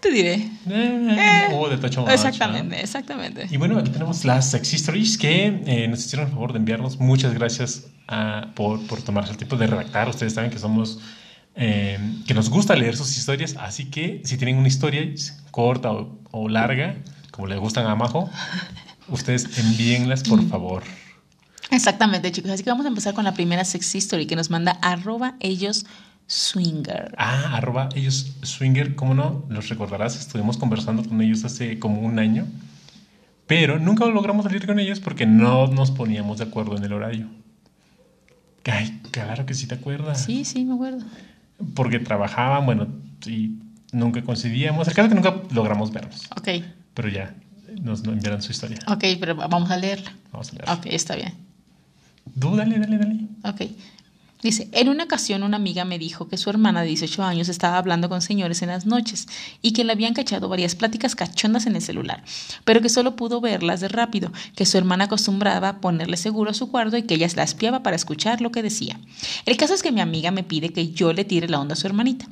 [0.00, 0.34] te diré.
[0.68, 2.82] Eh, hubo de tocho macho, Exactamente, ¿no?
[2.82, 3.46] exactamente.
[3.50, 6.98] Y bueno, aquí tenemos las sex stories que eh, nos hicieron el favor de enviarnos.
[6.98, 10.08] Muchas gracias ah, por, por tomarse el tiempo de redactar.
[10.08, 10.98] Ustedes saben que somos.
[11.56, 13.56] eh, que nos gusta leer sus historias.
[13.58, 15.02] Así que si tienen una historia
[15.50, 16.96] corta o, o larga,
[17.30, 18.28] como les gustan a Majo,
[19.08, 20.82] ustedes envíenlas por favor.
[21.70, 22.50] Exactamente, chicos.
[22.50, 25.86] Así que vamos a empezar con la primera sex story que nos manda arroba ellos
[26.26, 27.14] swinger.
[27.18, 29.44] Ah, arroba ellos swinger, ¿cómo no?
[29.48, 32.46] Los recordarás, estuvimos conversando con ellos hace como un año,
[33.46, 37.28] pero nunca logramos salir con ellos porque no nos poníamos de acuerdo en el horario.
[38.64, 40.22] Ay, claro que sí te acuerdas.
[40.24, 41.04] Sí, sí, me acuerdo.
[41.74, 42.88] Porque trabajaban, bueno,
[43.26, 43.58] y
[43.92, 44.88] nunca coincidíamos.
[44.88, 46.48] El caso es que nunca logramos vernos, Ok,
[46.94, 47.34] pero ya
[47.82, 48.78] nos enviaron su historia.
[48.88, 50.12] ok, pero vamos a leerla.
[50.32, 50.64] Vamos a leer.
[50.70, 51.34] Ok, está bien.
[52.40, 53.20] Tú, dale, dale, dale.
[53.44, 53.70] Ok.
[54.44, 57.78] Dice, en una ocasión una amiga me dijo que su hermana de 18 años estaba
[57.78, 59.26] hablando con señores en las noches
[59.62, 62.22] y que le habían cachado varias pláticas cachondas en el celular,
[62.66, 66.70] pero que solo pudo verlas de rápido, que su hermana acostumbraba ponerle seguro a su
[66.70, 69.00] cuarto y que ella la espiaba para escuchar lo que decía.
[69.46, 71.76] El caso es que mi amiga me pide que yo le tire la onda a
[71.76, 72.26] su hermanita.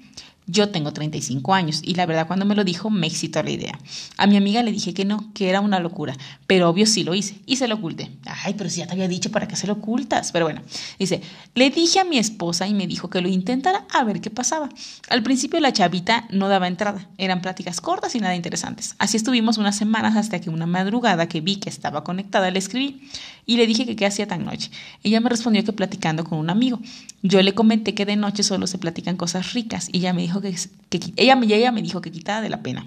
[0.47, 3.78] Yo tengo 35 años y la verdad cuando me lo dijo me excitó la idea.
[4.16, 6.16] A mi amiga le dije que no, que era una locura,
[6.49, 8.11] pero obvio sí lo hice y se lo oculté.
[8.26, 10.32] Ay, pero si ya te había dicho para qué se lo ocultas.
[10.32, 10.62] Pero bueno,
[10.99, 11.22] dice,
[11.55, 14.68] le dije a mi esposa y me dijo que lo intentara a ver qué pasaba.
[15.11, 18.97] Al principio la chavita no daba entrada, eran pláticas cortas y nada interesantes.
[18.99, 23.03] Así estuvimos unas semanas hasta que una madrugada que vi que estaba conectada le escribí
[23.47, 24.70] y le dije que qué hacía tan noche.
[25.03, 26.80] Ella me respondió que platicando con un amigo.
[27.22, 30.32] Yo le comenté que de noche solo se platican cosas ricas y ella me dijo
[30.41, 30.55] que,
[30.89, 32.87] que ella, ella me dijo que quitara de la pena.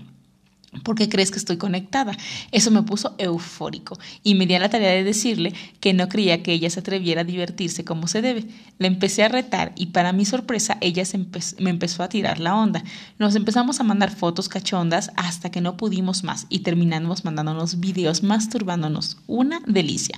[0.84, 2.18] ¿Por qué crees que estoy conectada?
[2.52, 6.44] Eso me puso eufórico y me di a la tarea de decirle que no creía
[6.44, 8.46] que ella se atreviera a divertirse como se debe.
[8.78, 11.18] Le empecé a retar y para mi sorpresa ella se
[11.60, 12.84] me empezó a tirar la onda.
[13.20, 18.24] Nos empezamos a mandar fotos cachondas hasta que no pudimos más y terminamos mandándonos videos
[18.24, 19.18] masturbándonos.
[19.28, 20.18] Una delicia.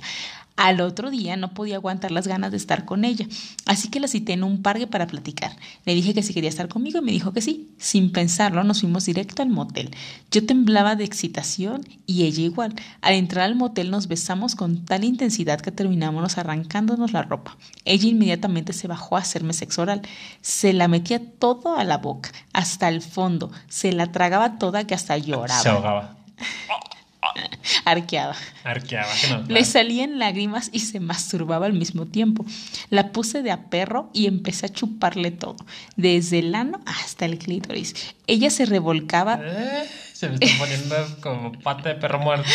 [0.58, 3.28] Al otro día no podía aguantar las ganas de estar con ella,
[3.64, 5.52] así que la cité en un parque para platicar.
[5.84, 7.68] Le dije que si quería estar conmigo y me dijo que sí.
[7.78, 9.94] Sin pensarlo, nos fuimos directo al motel.
[10.32, 12.74] Yo temblaba de excitación y ella igual.
[13.02, 17.56] Al entrar al motel nos besamos con tal intensidad que terminamos arrancándonos la ropa.
[17.84, 20.02] Ella inmediatamente se bajó a hacerme sexo oral.
[20.42, 23.52] Se la metía todo a la boca, hasta el fondo.
[23.68, 25.62] Se la tragaba toda que hasta lloraba.
[25.62, 26.16] Se ahogaba.
[27.84, 28.34] Arqueaba.
[28.64, 29.08] Arqueaba.
[29.20, 32.44] que no, Le salían lágrimas y se masturbaba al mismo tiempo.
[32.90, 35.56] La puse de a perro y empecé a chuparle todo,
[35.96, 37.94] desde el ano hasta el clítoris.
[38.26, 42.48] Ella se revolcaba, Eh, se me está poniendo como pata de perro muerto.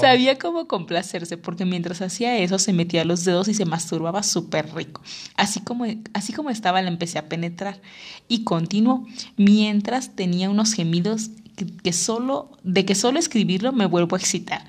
[0.00, 4.74] sabía cómo complacerse, porque mientras hacía eso se metía los dedos y se masturbaba súper
[4.74, 5.02] rico.
[5.36, 7.80] Así como, así como estaba, la empecé a penetrar.
[8.28, 9.06] Y continuó,
[9.36, 14.66] mientras tenía unos gemidos que, solo, de que solo escribirlo me vuelvo a excitar.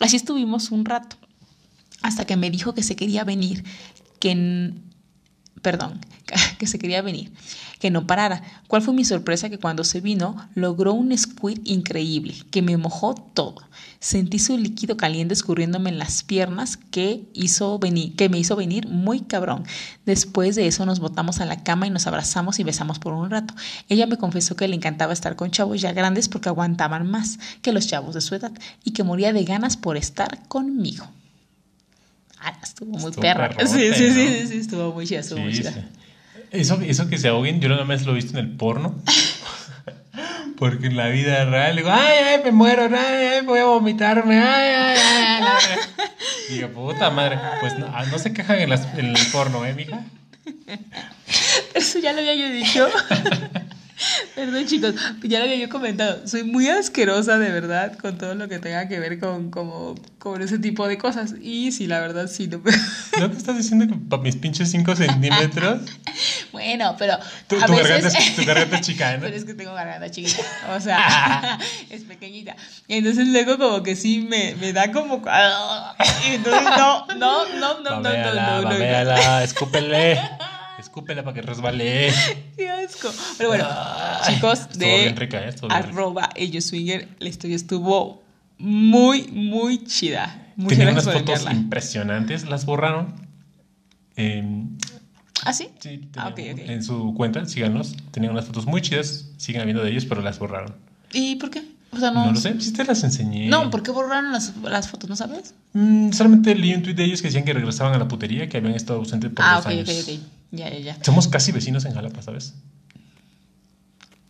[0.00, 1.16] Así estuvimos un rato.
[2.02, 3.64] hasta que me dijo que se quería venir,
[4.20, 4.72] que...
[5.62, 6.00] Perdón,
[6.58, 7.32] que se quería venir,
[7.78, 8.42] que no parara.
[8.68, 9.48] ¿Cuál fue mi sorpresa?
[9.48, 13.62] Que cuando se vino logró un squid increíble, que me mojó todo.
[13.98, 18.86] Sentí su líquido caliente escurriéndome en las piernas que, hizo venir, que me hizo venir
[18.88, 19.64] muy cabrón.
[20.04, 23.30] Después de eso nos botamos a la cama y nos abrazamos y besamos por un
[23.30, 23.54] rato.
[23.88, 27.72] Ella me confesó que le encantaba estar con chavos ya grandes porque aguantaban más que
[27.72, 28.52] los chavos de su edad
[28.84, 31.06] y que moría de ganas por estar conmigo.
[32.48, 33.48] Ah, estuvo muy Estuvo perra.
[33.48, 34.30] perrote, Sí, sí, sí, ¿no?
[34.30, 35.72] sí, sí, estuvo muy chida, estuvo muy chida.
[35.72, 35.80] sí.
[36.52, 38.94] Eso, eso que se ahoguen, yo nada más lo he visto en el porno.
[40.58, 44.38] Porque en la vida real digo, ay, ay, me muero, ay, ay, voy a vomitarme,
[44.38, 45.42] ay, ay, ay.
[45.42, 45.88] la verga".
[46.48, 49.66] Y digo, puta madre, pues no, ah, no se quejan en, las- en el porno,
[49.66, 50.04] ¿eh, mija?
[51.74, 52.88] Eso ya lo había yo dicho.
[54.34, 56.26] Perdón, chicos, ya lo había yo comentado.
[56.26, 60.42] Soy muy asquerosa, de verdad, con todo lo que tenga que ver con, como, con
[60.42, 61.34] ese tipo de cosas.
[61.40, 62.46] Y sí, la verdad, sí.
[62.48, 62.60] No...
[63.18, 65.80] ¿No te estás diciendo que para mis pinches 5 centímetros?
[66.52, 67.18] bueno, pero.
[67.48, 67.88] Tu, a tu veces...
[67.88, 69.20] garganta, es, tu garganta es chica, ¿no?
[69.26, 70.42] Pero es que tengo garganta chiquita.
[70.76, 71.58] O sea,
[71.90, 72.56] es pequeñita.
[72.88, 75.22] Y entonces luego, como que sí me, me da como.
[76.26, 78.68] Entonces, no, no, no, no, no, no, Babeala, no, no, no.
[78.68, 80.20] babeala, escúpele.
[80.96, 82.10] Escúpela para que resbale.
[82.56, 83.10] Qué asco.
[83.36, 85.50] Pero bueno, Ay, chicos, de bien rica, ¿eh?
[85.60, 88.24] Bien arroba ellos swinger, la historia estuvo
[88.56, 90.54] muy, muy chida.
[90.56, 93.12] Muchas Tenían unas fotos impresionantes, las borraron.
[94.16, 94.64] Eh,
[95.44, 95.68] ¿Ah, sí?
[95.80, 96.68] sí, Ah, tenían- ok, ok.
[96.70, 97.94] en su cuenta, síganos.
[98.10, 100.74] Tenían unas fotos muy chidas, siguen habiendo de ellos, pero las borraron.
[101.12, 101.62] ¿Y por qué?
[101.92, 102.32] O sea, No, no.
[102.32, 103.48] lo sé, sí te las enseñé.
[103.48, 105.10] No, ¿por qué borraron las, las fotos?
[105.10, 105.54] ¿No sabes?
[105.74, 108.56] Mm, solamente leí un tweet de ellos que decían que regresaban a la putería, que
[108.56, 109.90] habían estado ausentes por ah, dos ok, años.
[109.90, 110.20] ok, ok.
[110.50, 111.04] Ya, ya, ya.
[111.04, 112.54] Somos casi vecinos en Jalapa, ¿sabes?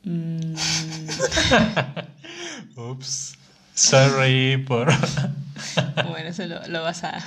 [0.05, 0.55] Mm,
[2.77, 3.35] Ups.
[3.75, 4.89] Sorry por.
[6.09, 7.19] bueno, eso lo, lo vas a.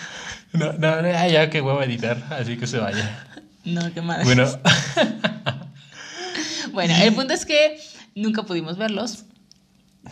[0.54, 3.28] no, no, no, ya, que huevo editar, así que se vaya.
[3.66, 4.24] No, qué madre.
[4.24, 4.48] Bueno,
[6.74, 7.80] Bueno, el punto es que
[8.16, 9.26] nunca pudimos verlos.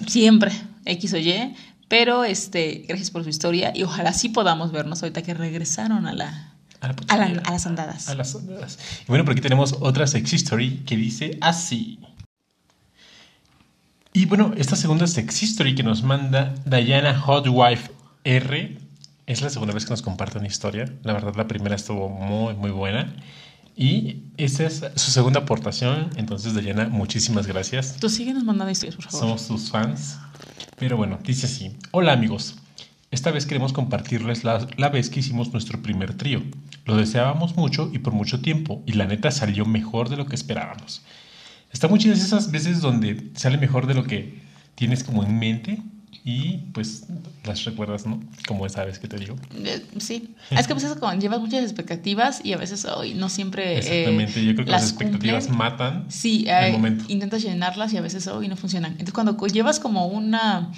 [0.06, 0.52] Siempre,
[0.86, 1.56] X o Y.
[1.88, 6.14] Pero este, gracias por su historia y ojalá sí podamos vernos ahorita que regresaron a
[6.14, 7.42] la, a, la a, la- putería.
[7.46, 8.10] a las andadas.
[8.10, 8.78] A las ondas.
[9.04, 12.00] Y bueno, por aquí tenemos otra sex history que dice así.
[14.14, 17.92] Y bueno, esta segunda sex history que nos manda Diana Hotwife
[18.24, 18.78] R
[19.28, 20.92] es la segunda vez que nos comparte una historia.
[21.04, 23.14] La verdad, la primera estuvo muy, muy buena.
[23.76, 26.10] Y esa es su segunda aportación.
[26.16, 27.98] Entonces, Diana, muchísimas gracias.
[28.00, 29.20] Tú síguenos mandando historias, por favor.
[29.20, 30.18] Somos tus fans.
[30.80, 31.76] Pero bueno, dice así.
[31.92, 32.56] Hola amigos.
[33.12, 36.42] Esta vez queremos compartirles la, la vez que hicimos nuestro primer trío.
[36.88, 40.36] Lo deseábamos mucho y por mucho tiempo y la neta salió mejor de lo que
[40.36, 41.02] esperábamos.
[41.72, 44.42] Está muy chidas esas veces donde sale mejor de lo que
[44.76, 45.80] tienes como en mente
[46.24, 47.06] y pues
[47.46, 48.22] las recuerdas, ¿no?
[48.48, 49.36] Como esa vez que te digo.
[49.54, 53.28] Eh, Sí, es que a veces como llevas muchas expectativas y a veces hoy no
[53.30, 55.58] siempre eh, Exactamente, yo creo que las, las expectativas cumplen.
[55.72, 57.06] matan Sí, el eh, momento.
[57.10, 58.92] intentas llenarlas y a veces hoy no funcionan.
[58.94, 60.72] Entonces cuando llevas como una,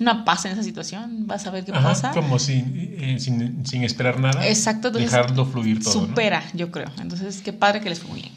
[0.00, 2.10] una paz en esa situación, vas a ver qué Ajá, pasa.
[2.12, 4.46] como sin, eh, sin, sin esperar nada.
[4.48, 6.02] Exacto, entonces Dejarlo fluir todo.
[6.02, 6.06] ¿no?
[6.08, 6.90] Supera, yo creo.
[7.00, 8.32] Entonces, qué padre que les fue muy bien.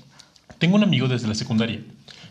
[0.60, 1.80] Tengo un amigo desde la secundaria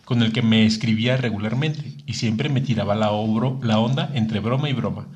[0.05, 4.39] con el que me escribía regularmente y siempre me tiraba la, obro- la onda entre
[4.41, 5.07] broma y broma.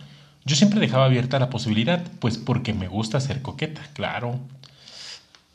[0.45, 4.41] Yo siempre dejaba abierta la posibilidad, pues porque me gusta ser coqueta, claro.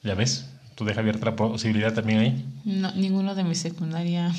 [0.03, 0.45] Ya ves,
[0.75, 2.45] tú dejas abierta la posibilidad también ahí.
[2.63, 4.31] No, ninguno de mi secundaria.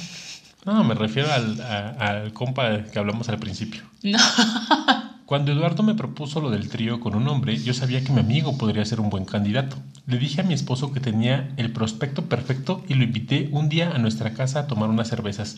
[0.67, 3.83] No, me refiero al, a- al compa que hablamos al principio.
[4.03, 4.19] No.
[5.27, 8.57] Cuando Eduardo me propuso lo del trío con un hombre, yo sabía que mi amigo
[8.59, 9.77] podría ser un buen candidato.
[10.07, 13.91] Le dije a mi esposo que tenía el prospecto perfecto y lo invité un día
[13.93, 15.57] a nuestra casa a tomar unas cervezas.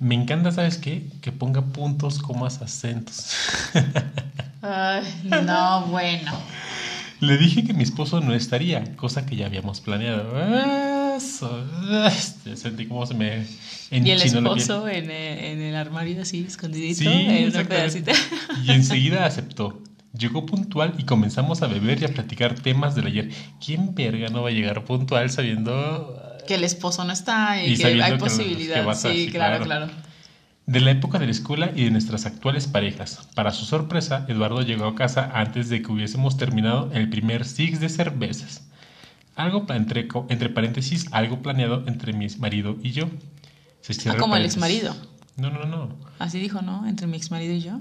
[0.00, 1.06] Me encanta, ¿sabes qué?
[1.20, 3.30] Que ponga puntos, comas, acentos.
[4.62, 5.04] Ay,
[5.44, 6.32] no, bueno.
[7.20, 10.32] Le dije que mi esposo no estaría, cosa que ya habíamos planeado.
[11.16, 11.64] Eso.
[12.06, 13.46] Este, sentí como se me
[13.90, 14.70] Y el enchinó la piel.
[14.70, 18.12] esposo en el, en el armario así, escondidito, Sí, en una pedacita.
[18.64, 19.82] Y enseguida aceptó.
[20.16, 23.30] Llegó puntual y comenzamos a beber y a platicar temas del ayer.
[23.64, 27.76] ¿Quién verga no va a llegar puntual sabiendo Que el esposo no está y, Y
[27.78, 28.86] que hay posibilidad.
[28.86, 29.64] que sí, claro.
[29.64, 29.90] claro.
[30.66, 33.28] de la época de la escuela y de nuestras actuales parejas?
[33.34, 37.80] Para su sorpresa, Eduardo llegó a casa antes de que hubiésemos terminado el primer six
[37.80, 38.62] de cervezas.
[39.36, 43.08] Algo entre, entre paréntesis, algo planeado entre mi marido y yo.
[43.80, 44.54] Se Ah, como el paréntesis.
[44.54, 44.96] exmarido.
[45.36, 45.96] No, no, no.
[46.18, 46.86] Así dijo, ¿no?
[46.86, 47.80] Entre mi exmarido y yo.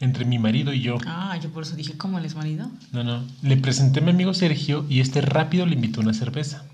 [0.00, 0.98] Entre mi marido y yo.
[1.06, 2.68] Ah, yo por eso dije, ¿como el exmarido?
[2.92, 3.24] No, no.
[3.42, 6.64] Le presenté a mi amigo Sergio y este rápido le invitó una cerveza.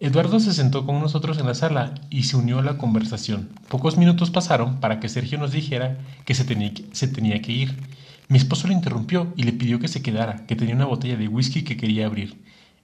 [0.00, 3.48] Eduardo se sentó con nosotros en la sala y se unió a la conversación.
[3.68, 5.96] Pocos minutos pasaron para que Sergio nos dijera
[6.26, 7.74] que se tenía que, se tenía que ir.
[8.28, 11.28] Mi esposo lo interrumpió y le pidió que se quedara, que tenía una botella de
[11.28, 12.36] whisky que quería abrir.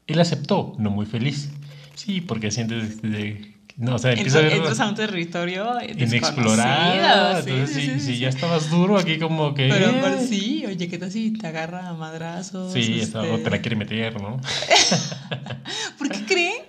[0.07, 1.51] Él aceptó, no muy feliz.
[1.95, 7.43] Sí, porque sientes de, no, o sea, empieza a ver entras a un territorio inexplorado.
[7.43, 8.37] sí, Entonces, sí, si, sí, si sí, ya sí.
[8.37, 9.69] estabas duro, aquí como que.
[9.69, 12.73] Pero, eh, pero sí, oye, ¿qué tal si te agarra a madrazos?
[12.73, 13.45] Sí, esa- o este?
[13.45, 14.41] te la quiere meter, ¿no?
[15.99, 16.63] ¿Por qué creen,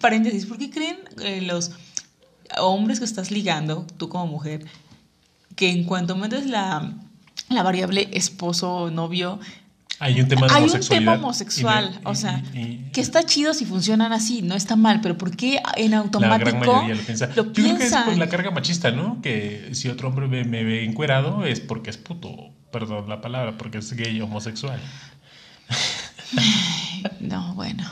[0.00, 1.72] paréntesis, ¿por qué creen eh, los
[2.58, 4.66] hombres que estás ligando, tú como mujer,
[5.56, 6.92] que en cuanto metes la,
[7.50, 9.38] la variable esposo, novio,
[9.98, 11.98] Hay un tema de hay un tema homosexual?
[12.00, 15.36] y- o sea, y- que está chido si funcionan así, no está mal, pero ¿por
[15.36, 17.26] qué en la automático gran mayoría lo piensa.
[17.26, 19.20] lo Yo creo que es por la carga machista, ¿no?
[19.20, 22.50] Que si otro hombre me, me ve encuerado es porque es puto.
[22.72, 24.78] Perdón la palabra, porque es gay homosexual.
[27.18, 27.84] No, bueno.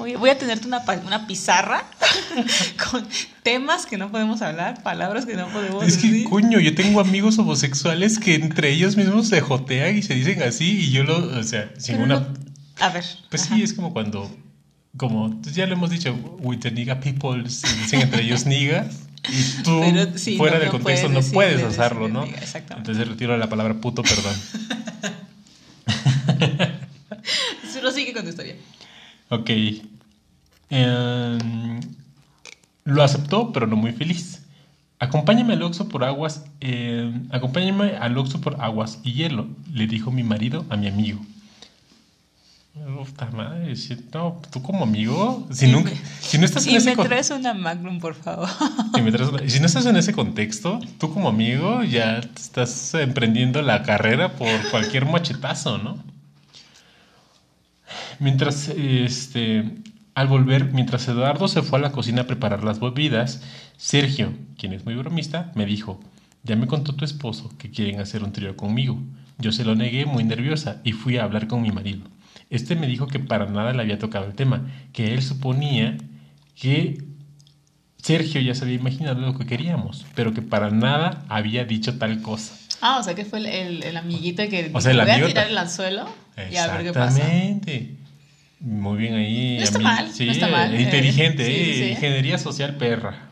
[0.00, 1.84] Voy, a tenerte una, una pizarra
[2.90, 3.06] con
[3.42, 6.28] temas que no podemos hablar, palabras que no podemos Es que, decir.
[6.28, 10.84] coño, yo tengo amigos homosexuales que entre ellos mismos se jotean y se dicen así
[10.86, 12.20] y yo lo, o sea, sin Pero una...
[12.20, 12.26] no-
[12.80, 13.04] a ver.
[13.28, 13.56] Pues ajá.
[13.56, 14.34] sí, es como cuando,
[14.96, 19.00] como pues ya lo hemos dicho, with the nigga people, se dicen entre ellos niggas
[19.28, 22.24] y tú Pero sí, fuera no- del no contexto puedes no puedes decirle, hacerlo, ¿no?
[22.24, 22.90] exactamente.
[22.90, 24.34] Entonces retiro la palabra puto, perdón.
[27.72, 28.56] Solo sigue con tu historia.
[29.30, 29.50] Ok.
[30.68, 31.80] Em,
[32.84, 34.42] lo aceptó, pero no muy feliz.
[34.98, 36.44] Acompáñame al Oxxo por aguas.
[36.60, 41.20] em, acompáñame al Oxxo por aguas y hielo, le dijo mi marido a mi amigo.
[43.04, 46.76] Puta madre, si- no, tú como amigo, si, Y nunca, me- si no estás en
[46.76, 48.48] ese me con- traes una Magnum, por favor.
[48.94, 52.40] si me traes una- si no estás en ese contexto, tú como amigo ya te
[52.40, 55.98] estás emprendiendo la carrera por cualquier machetazo, ¿no?
[58.20, 59.64] Mientras, este,
[60.14, 63.42] al volver, mientras Eduardo se fue a la cocina a preparar las bebidas,
[63.78, 65.98] Sergio, quien es muy bromista, me dijo,
[66.42, 68.98] ya me contó tu esposo que quieren hacer un trío conmigo.
[69.38, 72.02] Yo se lo negué muy nerviosa y fui a hablar con mi marido.
[72.50, 75.96] Este me dijo que para nada le había tocado el tema, que él suponía
[76.54, 77.02] que
[77.96, 82.20] Sergio ya se había imaginado lo que queríamos, pero que para nada había dicho tal
[82.20, 82.54] cosa.
[82.82, 85.26] Ah, o sea que fue el, el, el amiguito que O sea, el voy a
[85.26, 86.06] tirar el anzuelo
[86.50, 87.18] y a ver qué pasa.
[87.18, 87.99] Exactamente.
[88.60, 89.56] Muy bien ahí.
[89.58, 91.90] No está mal, Sí, no está mal, eh, inteligente, eh, sí, eh, sí.
[91.92, 93.30] ingeniería social perra.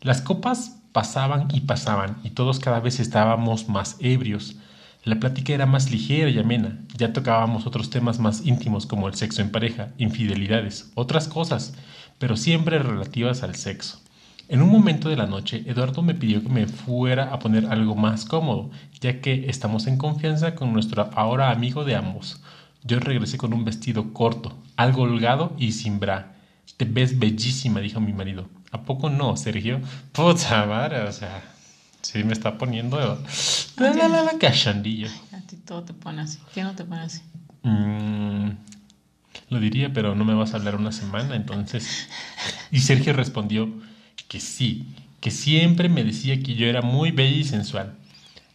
[0.00, 4.56] Las copas pasaban y pasaban y todos cada vez estábamos más ebrios.
[5.04, 6.78] La plática era más ligera y amena.
[6.96, 11.74] Ya tocábamos otros temas más íntimos como el sexo en pareja, infidelidades, otras cosas,
[12.18, 14.00] pero siempre relativas al sexo.
[14.48, 17.94] En un momento de la noche, Eduardo me pidió que me fuera a poner algo
[17.94, 18.70] más cómodo,
[19.00, 22.42] ya que estamos en confianza con nuestro ahora amigo de ambos.
[22.82, 26.36] Yo regresé con un vestido corto, algo holgado y sin bra.
[26.76, 28.48] Te ves bellísima, dijo mi marido.
[28.72, 29.80] ¿A poco no, Sergio?
[30.12, 31.42] Puta madre, o sea,
[32.00, 32.98] sí me está poniendo
[33.76, 34.38] la, la, la.
[35.32, 36.38] A ti todo te pone así.
[36.54, 37.20] ¿Qué no te pone así?
[37.62, 38.50] Mm,
[39.50, 42.08] lo diría, pero no me vas a hablar una semana, entonces.
[42.70, 43.68] Y Sergio respondió
[44.28, 47.96] que sí, que siempre me decía que yo era muy bella y sensual.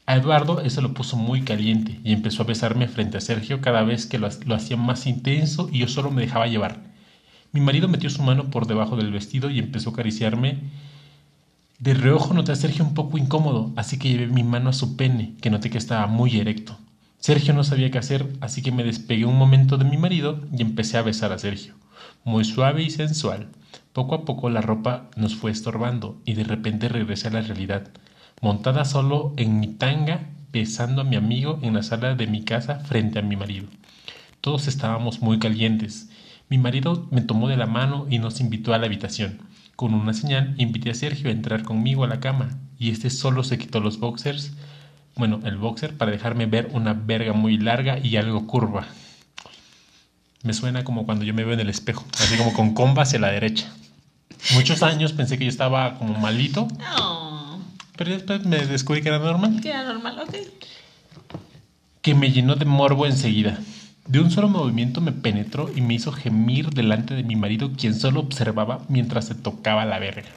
[0.08, 3.84] A Eduardo eso lo puso muy caliente y empezó a besarme frente a Sergio cada
[3.84, 6.80] vez que lo, lo hacía más intenso y yo solo me dejaba llevar.
[7.52, 10.60] Mi marido metió su mano por debajo del vestido y empezó a acariciarme.
[11.80, 14.96] De reojo noté a Sergio un poco incómodo, así que llevé mi mano a su
[14.96, 16.78] pene, que noté que estaba muy erecto.
[17.18, 20.62] Sergio no sabía qué hacer, así que me despegué un momento de mi marido y
[20.62, 21.74] empecé a besar a Sergio.
[22.24, 23.48] Muy suave y sensual.
[23.94, 27.90] Poco a poco la ropa nos fue estorbando y de repente regresé a la realidad.
[28.42, 32.80] Montada solo en mi tanga, besando a mi amigo en la sala de mi casa
[32.80, 33.68] frente a mi marido.
[34.42, 36.10] Todos estábamos muy calientes.
[36.50, 39.40] Mi marido me tomó de la mano y nos invitó a la habitación.
[39.76, 43.44] Con una señal invité a Sergio a entrar conmigo a la cama y este solo
[43.44, 44.54] se quitó los boxers,
[45.16, 48.86] bueno, el boxer para dejarme ver una verga muy larga y algo curva.
[50.44, 53.20] Me suena como cuando yo me veo en el espejo, así como con comba hacia
[53.20, 53.74] la derecha.
[54.54, 56.68] Muchos años pensé que yo estaba como malito.
[57.98, 59.60] Pero después me descubrí que era normal.
[59.62, 60.36] Que era normal, ok.
[62.02, 63.60] que me llenó de morbo enseguida.
[64.08, 67.96] De un solo movimiento me penetró y me hizo gemir delante de mi marido, quien
[67.96, 70.30] solo observaba mientras se tocaba la verga.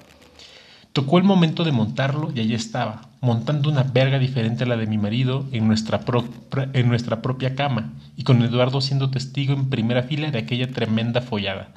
[0.95, 4.87] Tocó el momento de montarlo y allí estaba, montando una verga diferente a la de
[4.87, 6.25] mi marido en nuestra, pro-
[6.73, 11.21] en nuestra propia cama y con Eduardo siendo testigo en primera fila de aquella tremenda
[11.21, 11.69] follada.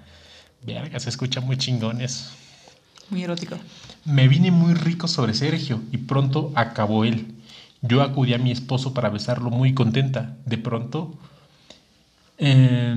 [0.65, 2.31] Verga, se escucha muy chingón eso.
[3.11, 3.57] Muy erótico.
[4.05, 7.35] Me vine muy rico sobre Sergio y pronto acabó él.
[7.81, 10.37] Yo acudí a mi esposo para besarlo muy contenta.
[10.45, 11.13] De pronto
[12.37, 12.95] eh,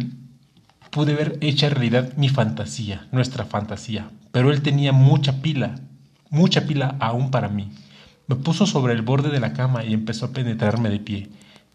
[0.90, 4.08] pude ver hecha realidad mi fantasía, nuestra fantasía.
[4.30, 5.74] Pero él tenía mucha pila,
[6.30, 7.72] mucha pila aún para mí.
[8.28, 11.28] Me puso sobre el borde de la cama y empezó a penetrarme de pie.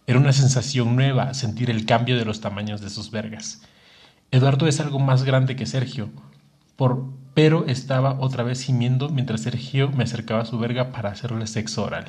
[0.08, 3.62] Era una sensación nueva sentir el cambio de los tamaños de sus vergas.
[4.32, 6.10] Eduardo es algo más grande que Sergio,
[6.78, 7.06] por,
[7.42, 11.86] pero estaba otra vez gimiendo mientras Sergio me acercaba a su verga para hacerle sexo
[11.86, 12.04] oral.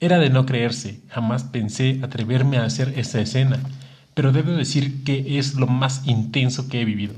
[0.00, 3.60] Era de no creerse, jamás pensé atreverme a hacer esa escena,
[4.14, 7.12] pero debo decir que es lo más intenso que he vivido.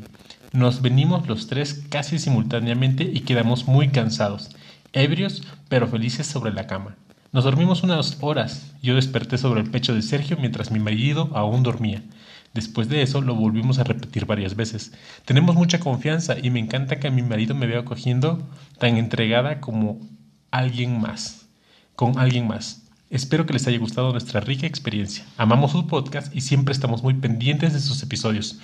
[0.53, 4.51] Nos venimos los tres casi simultáneamente y quedamos muy cansados,
[4.93, 6.97] ebrios pero felices sobre la cama.
[7.30, 8.72] Nos dormimos unas horas.
[8.82, 12.03] Yo desperté sobre el pecho de Sergio mientras mi marido aún dormía.
[12.59, 14.90] Después de eso lo volvimos a repetir varias veces.
[15.24, 18.42] Tenemos mucha confianza y me encanta que mi marido me vea cogiendo
[18.78, 20.00] tan entregada como
[20.50, 21.46] alguien más
[21.94, 22.82] con alguien más.
[23.11, 25.24] Espero que les haya gustado nuestra rica experiencia.
[25.36, 28.59] Amamos su podcast y siempre estamos muy pendientes de sus episodios.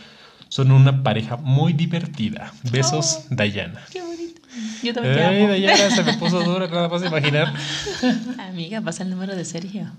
[0.48, 2.52] Son una pareja muy divertida.
[2.72, 3.26] Besos, Oh.
[3.30, 3.80] Dayana.
[3.92, 4.40] Qué bonito.
[4.84, 5.48] Yo también te Ay, amo.
[5.48, 7.52] Dayana, se me puso dura, nada más de imaginar.
[8.38, 9.90] Amiga, pasa el número de Sergio.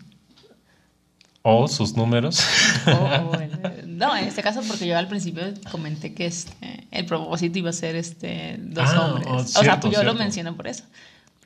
[1.47, 2.43] O sus números.
[2.87, 3.37] O-
[3.85, 7.73] no, en este caso porque yo al principio comenté que este, el propósito iba a
[7.73, 9.27] ser este, dos Ah, hombres.
[9.29, 10.83] oh, o sea, cierto, yo lo menciono por eso.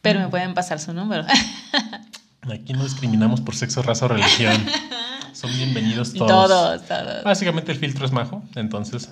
[0.01, 1.25] Pero me pueden pasar su número.
[2.49, 4.53] Aquí no discriminamos por sexo, raza o religión.
[5.33, 6.47] Son bienvenidos todos.
[6.47, 7.23] todos, todos.
[7.25, 9.09] Básicamente el filtro es majo, entonces.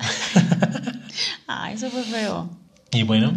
[1.48, 2.50] Ah, eso fue feo.
[2.92, 3.34] Y bueno,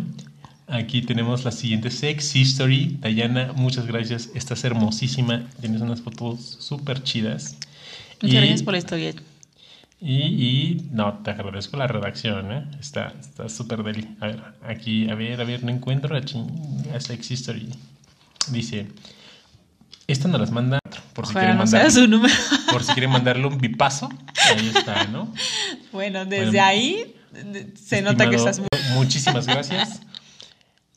[0.71, 2.97] aquí tenemos la siguiente Sex History.
[3.01, 4.31] Dayana, muchas gracias.
[4.35, 5.49] Estás hermosísima.
[5.61, 7.57] Tienes unas fotos súper chidas.
[8.23, 9.14] Muchas Y- gracias por la historia.
[10.03, 12.64] Y, y no, te agradezco la redacción, ¿eh?
[12.81, 14.09] Está está súper deli.
[14.21, 17.68] A ver, aquí, a ver, a ver, no encuentro la chinga Sex History.
[18.51, 18.87] Dice,
[20.07, 20.79] esta nos las manda
[21.12, 22.35] por si quieren no sea mandar, su número.
[22.73, 24.09] por si quieren mandarle un bipazo.
[24.51, 25.33] Ahí está, ¿no?
[25.93, 27.14] Bueno, desde Bueno, ahí
[27.75, 28.68] se nota que estás muy...
[28.95, 30.01] Muchísimas gracias.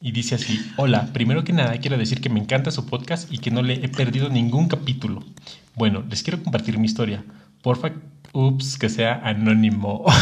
[0.06, 3.38] Y dice así, hola, primero que nada quiero decir que me encanta su podcast y
[3.38, 5.24] que no le he perdido ningún capítulo.
[5.76, 7.24] Bueno, les quiero compartir mi historia.
[7.62, 7.93] Porfa,
[8.34, 10.04] ups, que sea anónimo.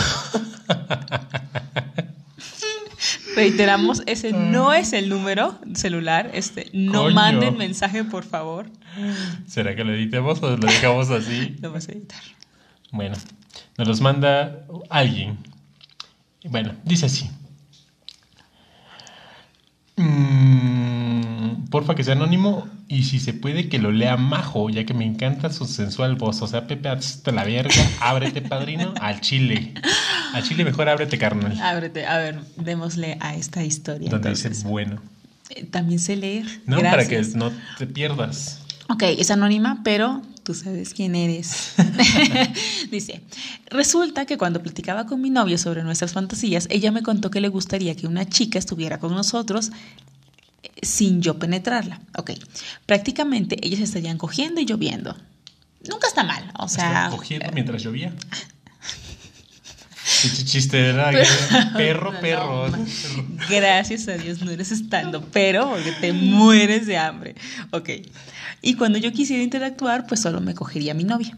[3.35, 6.29] Reiteramos, ese no es el número celular.
[6.31, 7.15] Este, no Coño.
[7.15, 8.69] manden mensaje, por favor.
[9.47, 11.55] ¿Será que lo editemos o lo dejamos así?
[11.61, 12.21] Lo vas a editar.
[12.91, 13.15] Bueno,
[13.79, 15.39] nos los manda alguien.
[16.43, 17.31] Bueno, dice así.
[19.97, 24.93] Mm, porfa que sea anónimo y si se puede que lo lea Majo, ya que
[24.93, 26.41] me encanta su sensual voz.
[26.41, 29.73] O sea, Pepe, hasta la verga, ábrete, padrino, al chile.
[30.33, 31.59] Al chile mejor ábrete, carnal.
[31.59, 34.09] Ábrete, a ver, démosle a esta historia.
[34.09, 34.57] Donde entonces.
[34.59, 35.01] dice bueno.
[35.49, 36.45] Eh, También sé leer.
[36.65, 38.61] No, para que no te pierdas.
[38.89, 41.73] Ok, es anónima, pero tú sabes quién eres.
[42.91, 43.21] Dice,
[43.67, 47.47] resulta que cuando platicaba con mi novio sobre nuestras fantasías, ella me contó que le
[47.49, 49.71] gustaría que una chica estuviera con nosotros
[50.63, 52.01] eh, sin yo penetrarla.
[52.17, 52.31] Ok,
[52.85, 55.15] prácticamente ellas estarían cogiendo y lloviendo.
[55.89, 57.07] Nunca está mal, o sea...
[57.11, 58.13] Cogiendo mientras llovía.
[60.45, 61.11] Chiste, ¿verdad?
[61.11, 62.71] Pero- perro, No, perro.
[63.49, 67.35] Gracias a Dios no eres estando, pero porque te mueres de hambre.
[67.71, 67.89] Ok.
[68.61, 71.37] Y cuando yo quisiera interactuar, pues solo me cogería mi novia.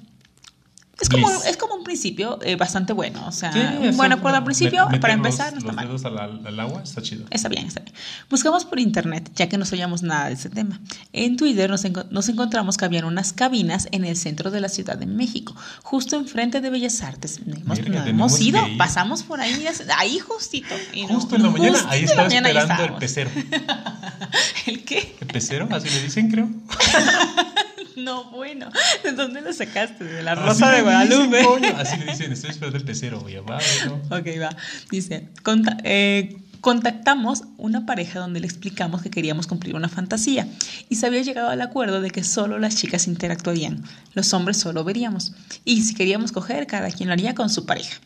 [1.02, 1.46] Es como, Liz.
[1.48, 3.26] es como un principio eh, bastante bueno.
[3.28, 5.88] O sea, Sí, un buen acuerdo al principio, para empezar, no los, está los mal.
[5.88, 7.26] dedos al, al agua está chido.
[7.32, 7.94] Está bien, está bien.
[8.30, 10.80] Buscamos por internet, ya que no sabíamos nada de ese tema.
[11.12, 14.70] En Twitter nos, enco- nos encontramos que habían unas cabinas en el centro de la
[14.70, 17.40] Ciudad de México, justo enfrente de Bellas Artes.
[17.46, 20.76] No hemos, no tenemos hemos ido, pasamos por ahí, mira, ahí justito.
[20.94, 23.32] Y no- Justo en la mañana, ahí estaba mañana ahí esperando el pecero.
[24.68, 25.16] ¿El qué?
[25.20, 25.68] ¿El pecero?
[25.72, 26.50] Así le dicen, creo.
[28.04, 28.70] No, bueno.
[29.04, 30.04] ¿De dónde lo sacaste?
[30.04, 31.44] De la Así Rosa le de dicen, Guadalupe.
[31.46, 31.74] coño.
[31.78, 33.36] Así le dicen, estoy esperando el pecero, güey.
[33.36, 34.02] Va, bueno.
[34.10, 34.56] Ok, va.
[34.90, 40.48] Dice, conta- eh, contactamos una pareja donde le explicamos que queríamos cumplir una fantasía
[40.90, 44.84] y se había llegado al acuerdo de que solo las chicas interactuarían, los hombres solo
[44.86, 45.34] veríamos.
[45.66, 48.00] Y si queríamos coger, cada quien lo haría con su pareja.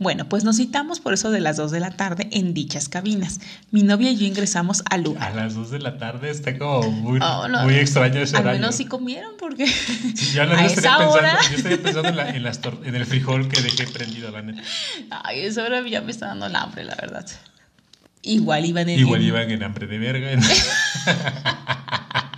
[0.00, 3.38] Bueno, pues nos citamos por eso de las 2 de la tarde en dichas cabinas.
[3.70, 5.34] Mi novia y yo ingresamos al A lugar.
[5.36, 7.64] las 2 de la tarde está como muy, Oh, no.
[7.64, 8.60] muy extraño ese Al horario.
[8.62, 11.38] menos si comieron, porque Sí, yo, a estaría esa pensando, hora...
[11.50, 14.62] yo estaría pensando en, la- en las en el frijol que dejé prendido, la neta.
[15.22, 17.26] Ay, esa hora ya me está dando el hambre, la verdad.
[18.22, 18.98] Igual iban en...
[19.00, 20.30] Igual en- iban en hambre de verga.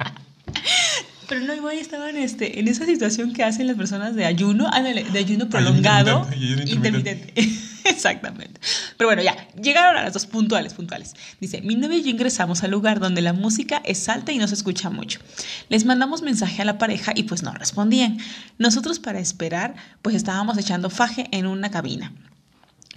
[1.33, 5.03] Pero no, igual estaban este, en esa situación que hacen las personas de ayuno, ándale,
[5.03, 6.27] de ayuno prolongado.
[6.27, 7.33] intermitente, ayuno intermitente.
[7.33, 7.73] intermitente.
[7.89, 8.61] Exactamente.
[8.99, 11.15] Pero bueno, ya, llegaron a las dos puntuales, puntuales.
[11.41, 14.47] Dice, mi novio y yo ingresamos al lugar donde la música es alta y no
[14.47, 15.21] se escucha mucho.
[15.71, 18.19] Les mandamos mensaje a la pareja y pues no respondían.
[18.59, 22.13] Nosotros para esperar, pues estábamos echando faje en una cabina.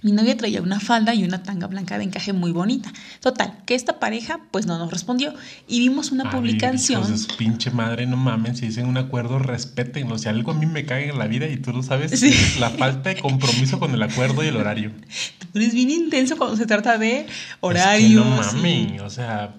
[0.06, 2.92] Mi novia traía una falda y una tanga blanca de encaje muy bonita.
[3.18, 5.34] Total, que esta pareja pues no nos respondió
[5.66, 7.00] y vimos una Ay, publicación.
[7.02, 10.16] hijos de su pinche madre, no mamen, si dicen un acuerdo, respétenlo.
[10.16, 12.28] Si algo a mí me cae en la vida y tú lo sabes, Sí.
[12.28, 14.92] es la falta de compromiso con el acuerdo y el horario.
[15.52, 18.24] Tú eres bien intenso cuando se trata de Es que horarios.
[18.24, 19.56] no y- mamen, o sea,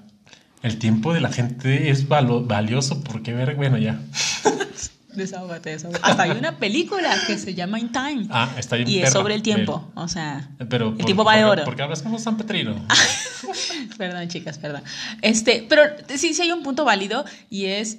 [0.63, 3.99] el tiempo de la gente es valo- valioso porque ver, bueno, ya.
[5.17, 6.03] Desahógate, desahógate.
[6.05, 8.27] Hasta hay una película que se llama In Time.
[8.29, 8.87] Ah, está bien.
[8.87, 9.91] y es sobre el tiempo.
[9.95, 11.65] O sea, pero- el por- tiempo vale porque- oro.
[11.65, 12.75] Porque hablas como San Petrino.
[13.97, 14.83] Perdón, chicas, perdón.
[15.21, 15.83] Este, pero
[16.15, 17.97] sí, sí hay un punto válido y es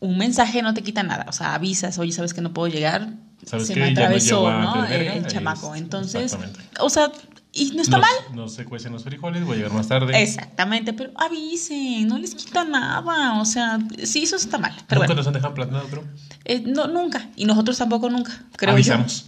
[0.00, 1.26] un mensaje no te quita nada.
[1.28, 3.08] O sea, avisas, oye, sabes que no puedo llegar.
[3.44, 4.84] ¿Sabes se me Ya no atravesó, ¿no?
[4.86, 5.74] El chamaco.
[5.74, 6.36] es- Entonces,
[6.80, 7.12] o sea,
[7.56, 8.10] y no está mal.
[8.34, 10.22] No se cuecen los frijoles, voy a llegar más tarde.
[10.22, 13.40] Exactamente, pero avisen, no les quita nada.
[13.40, 14.72] O sea, sí, eso está mal.
[14.86, 16.04] Pero Nunca bueno, nos han dejado plantados, creo.
[16.44, 17.30] eh, no, nunca.
[17.36, 18.74] Y nosotros tampoco nunca, creo yo.
[18.74, 19.26] Avisamos.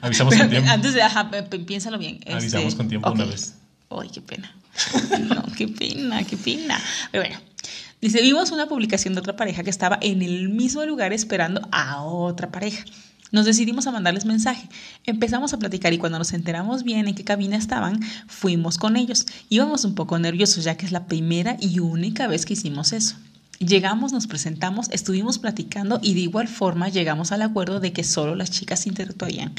[0.00, 0.70] Avisamos con tiempo.
[0.70, 1.30] Antes de, ajá,
[1.66, 2.16] piénsalo bien.
[2.20, 3.54] este, Avisamos con tiempo una vez.
[3.90, 4.54] Ay, qué pena.
[5.20, 6.80] No, qué pena, qué pena.
[7.10, 7.38] Pero bueno,
[8.00, 12.02] dice, vimos una publicación de otra pareja que estaba en el mismo lugar esperando a
[12.02, 12.84] otra pareja.
[13.32, 14.68] Nos decidimos a mandarles mensaje.
[15.04, 19.26] Empezamos a platicar y cuando nos enteramos bien en qué cabina estaban, fuimos con ellos.
[19.48, 23.16] Íbamos un poco nerviosos ya que es la primera y única vez que hicimos eso.
[23.58, 28.34] Llegamos, nos presentamos, estuvimos platicando y de igual forma llegamos al acuerdo de que solo
[28.34, 29.52] las chicas interactuarían.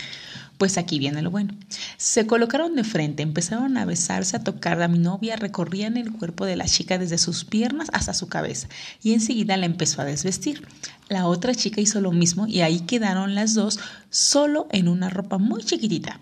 [0.57, 1.53] Pues aquí viene lo bueno.
[1.97, 6.45] Se colocaron de frente, empezaron a besarse, a tocar a mi novia, recorrían el cuerpo
[6.45, 8.67] de la chica desde sus piernas hasta su cabeza
[9.01, 10.67] y enseguida la empezó a desvestir.
[11.09, 15.37] La otra chica hizo lo mismo y ahí quedaron las dos solo en una ropa
[15.37, 16.19] muy chiquitita.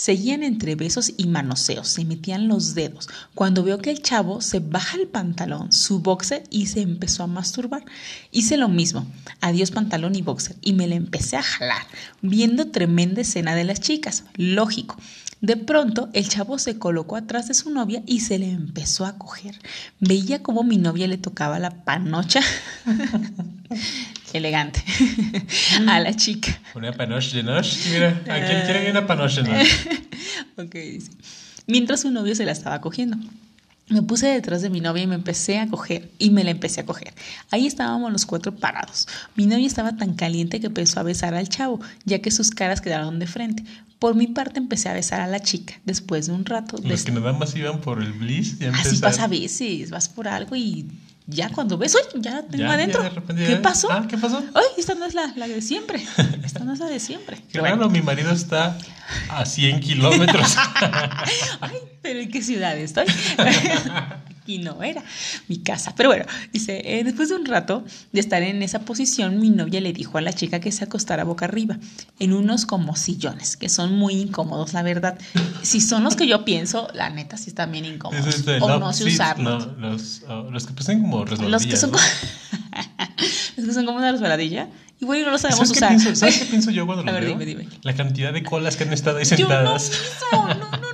[0.00, 3.06] Seguían entre besos y manoseos, se metían los dedos.
[3.34, 7.26] Cuando veo que el chavo se baja el pantalón, su boxer y se empezó a
[7.26, 7.84] masturbar,
[8.32, 9.06] hice lo mismo.
[9.42, 11.86] Adiós pantalón y boxer y me le empecé a jalar,
[12.22, 14.24] viendo tremenda escena de las chicas.
[14.36, 14.96] Lógico.
[15.42, 19.18] De pronto el chavo se colocó atrás de su novia y se le empezó a
[19.18, 19.58] coger.
[19.98, 22.40] Veía como mi novia le tocaba la panocha.
[24.38, 24.82] Elegante.
[25.88, 26.60] a la chica.
[26.74, 27.78] Una panoche de noche.
[27.92, 30.02] Mira, ¿a quién quiere una panoche de noche?
[30.56, 31.10] Ok, dice.
[31.66, 33.16] Mientras su novio se la estaba cogiendo.
[33.88, 36.80] Me puse detrás de mi novia y me empecé a coger, y me la empecé
[36.80, 37.12] a coger.
[37.50, 39.08] Ahí estábamos los cuatro parados.
[39.34, 42.80] Mi novia estaba tan caliente que empezó a besar al chavo, ya que sus caras
[42.80, 43.64] quedaron de frente.
[43.98, 45.74] Por mi parte empecé a besar a la chica.
[45.84, 46.76] Después de un rato...
[46.84, 48.58] Los que nada más iban por el bliss.
[48.60, 49.00] Ya Así empezaron.
[49.00, 50.86] pasa a veces, vas por algo y
[51.30, 52.20] ya cuando ves, ¡ay!
[52.20, 53.02] Ya la tengo Ya, adentro.
[53.08, 53.88] repente ¿Qué pasó?
[53.90, 54.42] Ah, ¿qué pasó?
[54.54, 54.64] ¡Ay!
[54.76, 56.04] Esta no es la, la de siempre.
[56.44, 57.38] Esta no es la de siempre.
[57.54, 57.76] Bueno.
[57.76, 58.76] raro, mi marido está
[59.28, 60.56] a 100 kilómetros.
[61.60, 63.06] Ay, pero ¿en qué ciudad estoy?
[64.42, 65.02] Aquí no era
[65.48, 65.94] mi casa.
[65.96, 69.80] Pero bueno, dice, eh, después de un rato de estar en esa posición, mi novia
[69.80, 71.78] le dijo a la chica que se acostara boca arriba,
[72.18, 75.18] en unos como sillones, que son muy incómodos, la verdad.
[75.62, 78.26] Si son los que yo pienso, la neta sí están bien incómodos.
[78.26, 79.76] Es este, o no sé usarlos.
[79.76, 81.98] no, los, los que parecen como Los que son ¿no?
[83.56, 84.68] los que son como una resbaladilla.
[85.00, 85.88] Y no lo sabemos ¿Sabes qué, usar.
[85.90, 87.32] pienso, ¿Sabes qué pienso yo cuando A lo ver, veo?
[87.38, 87.68] dime, dime.
[87.82, 89.92] La cantidad de colas que han estado ahí Yo no sentadas.
[90.32, 90.89] no, no, no.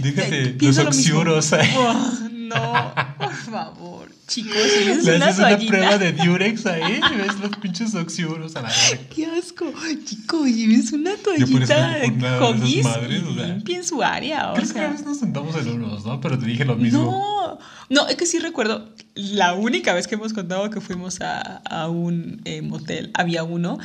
[0.00, 1.68] Déjate, los lo oxiuros ahí.
[1.76, 5.70] Oh, no, por favor, chicos, es Le una haces una toallita.
[5.70, 9.04] prueba de Durex ahí y ves los pinches oxiuros a la verga.
[9.14, 9.72] Qué asco,
[10.04, 11.98] chicos, lleves una toallita
[12.40, 13.46] Huggies madres, o sea.
[13.48, 14.88] limpien su área, o Creo que a sea.
[14.90, 16.20] veces nos sentamos en unos, ¿no?
[16.20, 17.00] Pero te dije lo mismo.
[17.02, 17.58] No,
[18.02, 21.88] no, es que sí recuerdo la única vez que hemos contado que fuimos a, a
[21.88, 23.78] un eh, motel, había uno,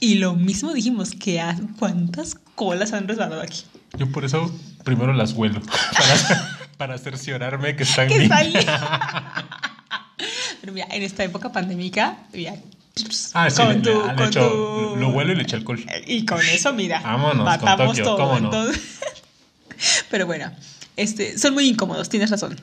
[0.00, 1.42] y lo mismo dijimos, que
[1.78, 3.64] cuántas colas han resbalado aquí.
[3.96, 4.52] Yo por eso
[4.84, 5.60] primero las huelo.
[5.96, 8.30] Para, para cerciorarme que están Que bien.
[10.60, 12.54] Pero mira, en esta época pandémica, mira,
[13.34, 15.84] Ah, sí, con tu- con lo huelo y le echo alcohol.
[16.06, 18.16] Y con eso, mira, Vámonos, con matamos Tokio, todo.
[18.16, 18.46] ¿cómo no?
[18.46, 18.82] entonces-
[20.10, 20.50] Pero bueno,
[20.96, 22.58] este, son muy incómodos, tienes razón.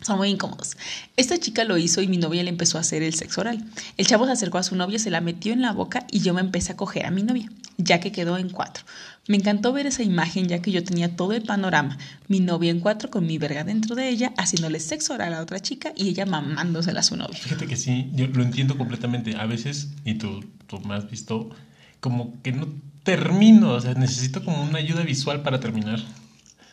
[0.00, 0.76] Son muy incómodos.
[1.16, 3.64] Esta chica lo hizo y mi novia le empezó a hacer el sexo oral.
[3.96, 6.34] El chavo se acercó a su novia, se la metió en la boca y yo
[6.34, 8.84] me empecé a coger a mi novia, ya que quedó en cuatro.
[9.26, 11.96] Me encantó ver esa imagen ya que yo tenía todo el panorama.
[12.28, 15.60] Mi novia en cuatro con mi verga dentro de ella, haciéndole sexo oral a otra
[15.60, 17.38] chica y ella mamándosela a su novia.
[17.38, 19.36] Fíjate que sí, yo lo entiendo completamente.
[19.36, 21.50] A veces, y tú, tú me has visto,
[22.00, 22.68] como que no
[23.02, 26.00] termino, o sea, necesito como una ayuda visual para terminar.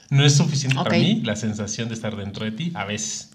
[0.09, 3.29] No es suficiente para mí la sensación de estar dentro de ti, a veces.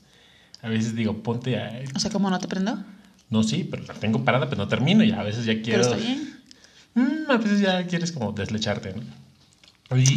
[0.61, 1.83] A veces digo, ponte a...
[1.95, 2.83] O sea, ¿cómo no te prendo?
[3.31, 5.83] No, sí, pero la tengo parada, pero no termino y a veces ya quiero...
[5.83, 6.36] Pero está bien.
[6.97, 9.03] Mm, a veces ya quieres como deslecharte, ¿no?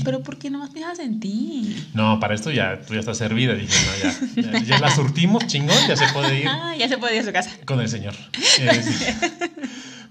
[0.04, 1.76] Pero ¿por qué no más piensas en ti?
[1.94, 3.54] No, para esto ya tú ya estás servida.
[3.54, 6.98] Dije, no, ya, ya, ya la surtimos, chingón, ya se puede ir Ah, ya se
[6.98, 7.52] puede ir a su casa.
[7.66, 8.16] con el señor.
[8.60, 9.06] Eh, sí.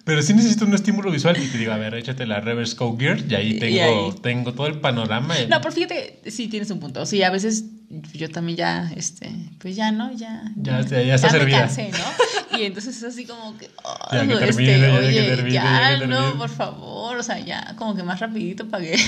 [0.04, 2.98] Pero sí necesito un estímulo visual y te digo, a ver, échate la reverse code
[3.04, 4.10] gear y ahí tengo, Y ahí.
[4.22, 5.34] tengo todo el panorama.
[5.48, 7.04] No, pero fíjate, sí tienes un punto.
[7.04, 10.12] Sí, a veces yo también ya, este, pues ya, ¿no?
[10.12, 10.42] Ya.
[10.56, 11.60] Ya, ya, ya está me servida.
[11.60, 12.58] cansé, ¿no?
[12.58, 13.70] Y entonces es así como que.
[13.82, 17.22] oh, Ya que este, ya que oye, termine, ya, ya que no, por favor, o
[17.22, 18.98] sea, ya, como que más rapidito para que,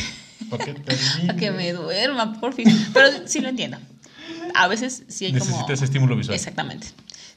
[0.48, 0.64] ¿Para
[1.36, 2.68] que me duerma, por fin.
[2.92, 3.78] Pero sí lo entiendo.
[4.54, 5.44] A veces sí hay como.
[5.44, 6.34] Necesitas estímulo visual.
[6.34, 6.88] Exactamente,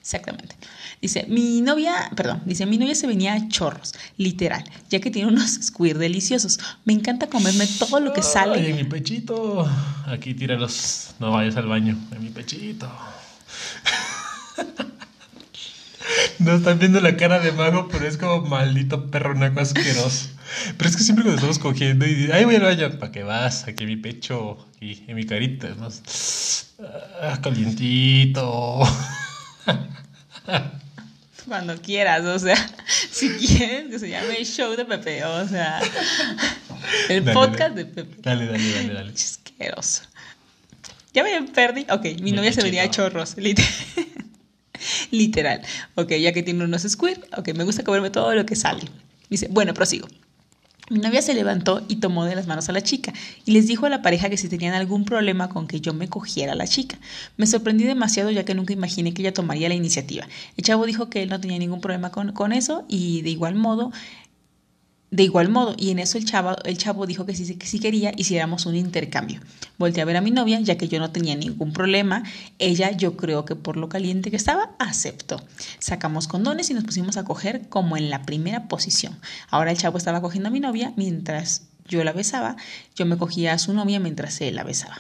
[0.04, 0.58] exactamente.
[1.02, 5.30] Dice, mi novia, perdón, dice, mi novia se venía a chorros, literal, ya que tiene
[5.30, 6.60] unos squir deliciosos.
[6.84, 8.70] Me encanta comerme todo lo que Ay, sale.
[8.70, 9.66] en mi pechito.
[10.06, 11.12] Aquí tíralos.
[11.20, 11.98] No vayas al baño.
[12.12, 12.92] En mi pechito.
[16.40, 20.30] No están viendo la cara de mago, pero es como maldito perro naco asqueroso.
[20.78, 23.66] Pero es que siempre cuando estamos cogiendo y ahí voy al baño, ¿para qué vas?
[23.68, 26.74] Aquí en mi pecho y en mi carita, es más
[27.22, 28.82] ah, calientito.
[31.48, 32.56] Cuando quieras, o sea,
[33.12, 35.82] si quieres que se llame el show de Pepe, o sea,
[37.10, 37.84] el Dale, podcast dale.
[37.84, 38.16] de Pepe.
[38.22, 39.12] Dale, dale, dale, dale.
[39.12, 40.04] Asqueroso.
[41.14, 41.86] Ya me perdí.
[41.90, 43.72] Ok, mi novia se venía a chorros, literal.
[45.12, 45.62] literal.
[45.96, 48.82] Ok, ya que tiene unos squirt, ok, me gusta comerme todo lo que sale.
[49.30, 50.08] Dice, bueno, prosigo.
[50.94, 53.14] Mi novia se levantó y tomó de las manos a la chica
[53.46, 56.08] y les dijo a la pareja que si tenían algún problema con que yo me
[56.08, 57.00] cogiera a la chica.
[57.36, 60.28] Me sorprendí demasiado ya que nunca imaginé que ella tomaría la iniciativa.
[60.56, 63.56] El chavo dijo que él no tenía ningún problema con, con eso y de igual
[63.56, 63.92] modo
[65.14, 67.78] de igual modo, y en eso el chavo, el chavo dijo que sí, que sí
[67.80, 69.42] quería hiciéramos un intercambio.
[69.78, 72.24] Volteé a ver a mi novia, ya que yo no tenía ningún problema.
[72.58, 75.40] Ella, yo creo que por lo caliente que estaba, aceptó.
[75.78, 79.16] Sacamos condones y nos pusimos a coger como en la primera posición.
[79.52, 82.56] Ahora el chavo estaba cogiendo a mi novia mientras yo la besaba.
[82.96, 85.00] Yo me cogía a su novia mientras él la besaba.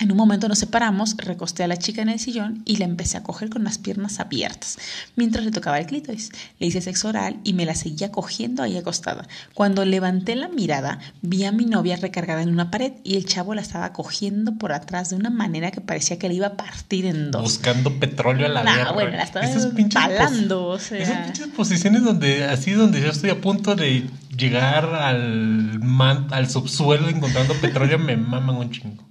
[0.00, 3.18] En un momento nos separamos, recosté a la chica en el sillón y la empecé
[3.18, 4.78] a coger con las piernas abiertas,
[5.14, 6.30] mientras le tocaba el clítoris.
[6.58, 9.28] Le hice sexo oral y me la seguía cogiendo ahí acostada.
[9.52, 13.54] Cuando levanté la mirada, vi a mi novia recargada en una pared y el chavo
[13.54, 17.04] la estaba cogiendo por atrás de una manera que parecía que le iba a partir
[17.04, 17.42] en dos.
[17.42, 18.92] Buscando petróleo a la Nah, verga.
[18.92, 20.98] bueno, la estaba Esas pinches talando, o pos- sea.
[21.02, 26.48] Esas pinches posiciones donde, así donde yo estoy a punto de llegar al, man- al
[26.48, 29.04] subsuelo encontrando petróleo, me maman un chingo.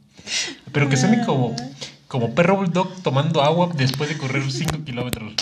[0.72, 1.56] Pero que suene como,
[2.08, 5.34] como perro bulldog tomando agua después de correr 5 kilómetros.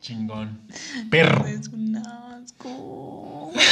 [0.00, 0.58] Chingón.
[1.10, 1.46] Perro.
[1.46, 3.52] Es un asco.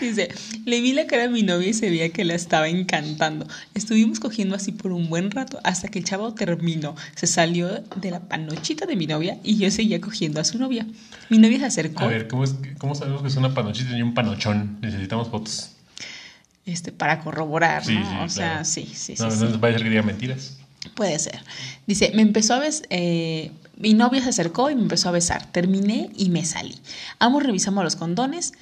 [0.00, 0.28] Dice,
[0.64, 3.48] le vi la cara a mi novia y se veía que la estaba encantando.
[3.74, 6.94] Estuvimos cogiendo así por un buen rato hasta que el chavo terminó.
[7.16, 10.86] Se salió de la panochita de mi novia y yo seguía cogiendo a su novia.
[11.30, 14.02] Mi novia se acercó A ver, ¿cómo, es, ¿cómo sabemos que es una panochita y
[14.02, 14.78] un panochón?
[14.80, 15.70] Necesitamos fotos.
[16.68, 18.02] Este, para corroborar, Sí, ¿no?
[18.10, 18.64] sí, o sea, claro.
[18.64, 19.22] sí, sí, sí.
[19.22, 19.44] No, sí.
[19.44, 20.56] no va a ser que diga mentiras.
[20.94, 21.40] Puede ser.
[21.86, 25.46] Dice, me empezó a besar, mi novia se acercó y me empezó a besar.
[25.52, 26.76] Terminé y me salí.
[27.18, 28.52] Ambos revisamos los condones.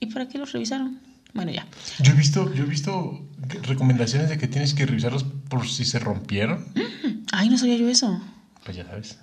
[0.00, 0.98] ¿Y para qué los revisaron?
[1.34, 1.66] Bueno, ya.
[2.00, 3.22] Yo he visto, yo he visto
[3.62, 6.66] recomendaciones de que tienes que revisarlos por si se rompieron.
[7.32, 8.20] Ay, no sabía yo eso.
[8.64, 9.18] Pues ya sabes.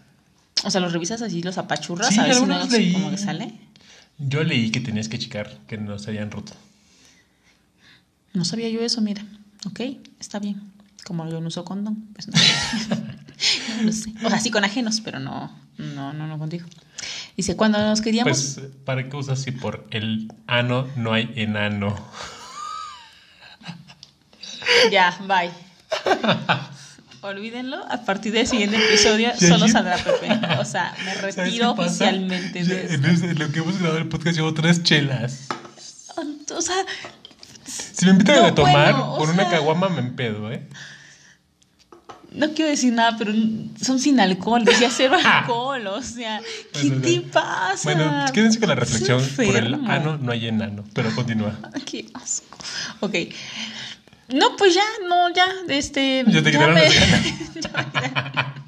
[0.64, 2.94] O sea, los revisas así, los apachurras, Sí, a ver si alguna no vez leí.
[2.94, 3.54] como que sale.
[4.20, 6.54] Yo leí que tenías que checar que no se hayan roto.
[8.38, 9.26] No sabía yo eso, mira.
[9.66, 9.82] Ok,
[10.20, 10.62] está bien.
[11.06, 12.34] Como yo no uso condón, pues no.
[13.78, 14.14] no lo sé.
[14.24, 16.68] O sea, sí con ajenos, pero no, no, no, no contigo.
[17.36, 18.56] Dice, cuando nos queríamos...
[18.56, 21.96] Pues, ¿para qué usas si por el ano no hay enano?
[24.92, 25.50] Ya, bye.
[27.22, 30.30] Olvídenlo, a partir del siguiente episodio solo saldrá Pepe.
[30.60, 33.08] O sea, me ¿Sabes qué retiro oficialmente de en esto.
[33.26, 35.48] ese- en lo que hemos grabado el podcast llevo tres chelas.
[36.56, 36.76] O sea,
[37.98, 40.68] Si me invitan No, a tomar bueno, por una caguama me empedo, ¿eh?
[42.32, 43.34] no quiero decir nada, pero
[43.82, 46.40] son sin alcohol, decía cero alcohol, o sea,
[46.74, 47.32] ¿qué Bueno, te bueno.
[47.34, 47.80] pasa?
[47.84, 49.24] Bueno, quédense con la reflexión.
[49.36, 50.84] Por el ano no hay enano.
[50.94, 51.58] Pero continúa.
[51.90, 52.56] Qué asco.
[53.00, 53.16] Ok.
[54.30, 56.26] No, pues ya, no, ya, este.
[56.28, 58.67] Ya te quitaron me- las ganas.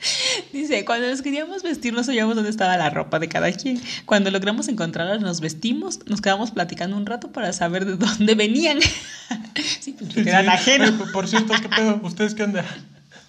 [0.52, 3.80] Dice, cuando nos queríamos vestir no sabíamos dónde estaba la ropa de cada quien.
[4.06, 8.78] Cuando logramos encontrarla nos vestimos, nos quedamos platicando un rato para saber de dónde venían.
[9.80, 10.50] sí, pues eran Sí.
[10.50, 10.90] ajenos.
[10.92, 12.00] Por- Por cierto, ¿qué pedo?
[12.02, 12.64] ¿Ustedes qué onda?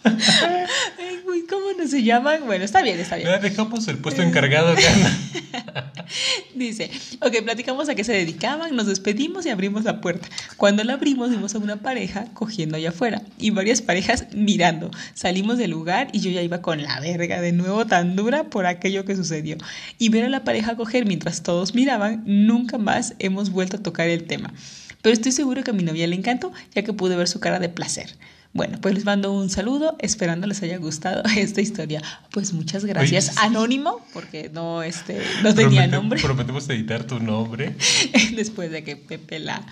[0.04, 2.42] Ay, ¿cómo no se llaman?
[2.46, 3.30] Bueno, está bien, está bien.
[3.42, 4.82] Dejamos el puesto encargado acá.
[6.56, 6.92] Dice,
[7.22, 10.28] ok, platicamos a qué se dedicaban, nos despedimos y abrimos la puerta.
[10.58, 14.92] Cuando la abrimos vimos a una pareja cogiendo allá afuera y varias parejas mirando.
[15.14, 18.66] Salimos del lugar y yo ya iba con la verga de nuevo tan dura por
[18.66, 19.58] aquello que sucedió.
[19.98, 24.10] Y ver a la pareja coger mientras todos miraban, nunca más hemos vuelto a tocar
[24.10, 24.54] el tema.
[25.02, 27.60] Pero estoy seguro que a mi novia le encantó, ya que pude ver su cara
[27.60, 28.16] de placer.
[28.54, 32.02] Bueno, pues les mando un saludo, esperando les haya gustado esta historia.
[32.32, 37.20] Pues muchas gracias, Oye, Anónimo, porque no, este, no tenía Promete- nombre Prometemos editar tu
[37.20, 37.76] nombre.
[38.36, 39.66] después de que Pepe la,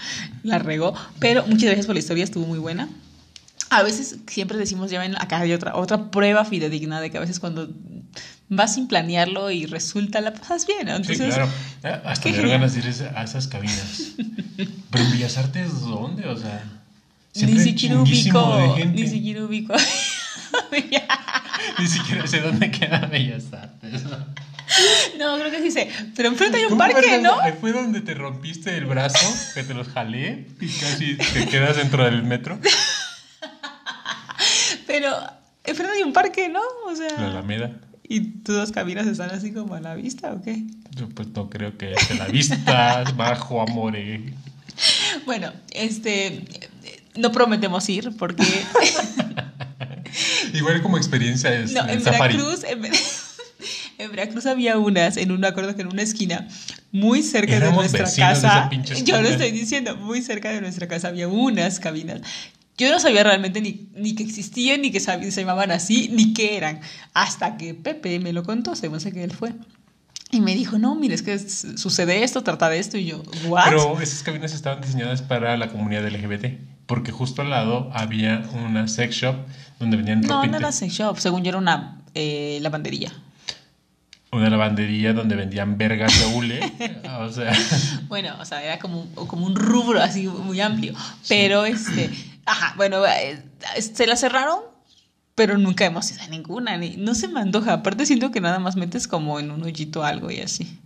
[0.43, 0.93] la regó.
[1.19, 2.87] Pero muchas gracias por la historia, estuvo muy buena.
[3.69, 7.21] A veces siempre decimos, ya ven, acá hay otra, otra prueba fidedigna de que a
[7.21, 7.69] veces cuando
[8.47, 10.87] vas sin planearlo y resulta la pasas bien.
[10.87, 10.95] ¿no?
[11.03, 11.49] Sí, Entonces, claro.
[12.05, 14.13] Hasta me ganas de ir a esas cabinas.
[14.89, 16.25] Pero en Bellas Artes, ¿dónde?
[16.27, 16.63] O sea,
[17.35, 19.73] ni siempre siquiera chinguísimo ubico, ni siquiera ubico.
[21.77, 24.03] Ni siquiera sé dónde queda Bellas Artes.
[25.17, 25.89] no, creo que sí sé.
[26.15, 27.19] Pero enfrente hay un ¿Cómo parque?
[27.21, 27.39] ¿no?
[27.39, 31.77] Ahí Fue donde te rompiste el brazo, que te los jalé y casi te quedas
[31.77, 32.59] dentro del metro.
[34.87, 35.15] Pero
[35.63, 36.61] enfrente hay un parque, ¿no?
[36.85, 37.27] O La sea.
[37.27, 37.79] Alameda.
[38.03, 40.63] ¿Y tus dos cabinas están así como a la vista o qué?
[40.95, 44.33] Yo pues no creo que de la vista, bajo amore.
[45.25, 46.43] Bueno, este.
[47.15, 48.43] No prometemos ir porque.
[50.53, 52.37] Igual como experiencia es No, el en safari.
[52.37, 52.85] Veracruz, en,
[53.97, 56.47] en Veracruz había unas, en un, me acuerdo que en una esquina,
[56.91, 58.69] muy cerca Éramos de nuestra de casa.
[59.03, 62.21] yo lo estoy diciendo, muy cerca de nuestra casa había unas cabinas.
[62.77, 66.55] Yo no sabía realmente ni, ni que existían, ni que se llamaban así, ni qué
[66.55, 66.79] eran.
[67.13, 69.53] Hasta que Pepe me lo contó, según sé que él fue.
[70.31, 72.97] Y me dijo, no, mira, es que sucede esto, trata de esto.
[72.97, 73.65] Y yo, ¿what?
[73.65, 76.57] Pero esas cabinas estaban diseñadas para la comunidad LGBT.
[76.89, 79.35] Porque justo al lado había una sex shop
[79.77, 80.51] donde vendían no, ropita.
[80.51, 83.13] no era sex shop, según yo era una eh, lavandería.
[84.31, 86.59] Una lavandería donde vendían vergas de hule.
[87.19, 87.53] o sea,
[88.07, 90.95] Bueno, o sea, era como, como un rubro así muy amplio.
[91.27, 92.09] Pero este,
[92.43, 93.39] ajá, bueno, eh,
[93.77, 94.57] se la cerraron,
[95.35, 96.75] pero nunca hemos ido a ninguna.
[96.77, 97.73] Ni, no se me antoja.
[97.73, 100.79] Aparte, siento que nada más metes como en un hoyito algo y así.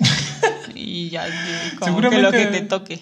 [0.74, 1.24] y ya,
[1.78, 3.00] como que lo que te toque.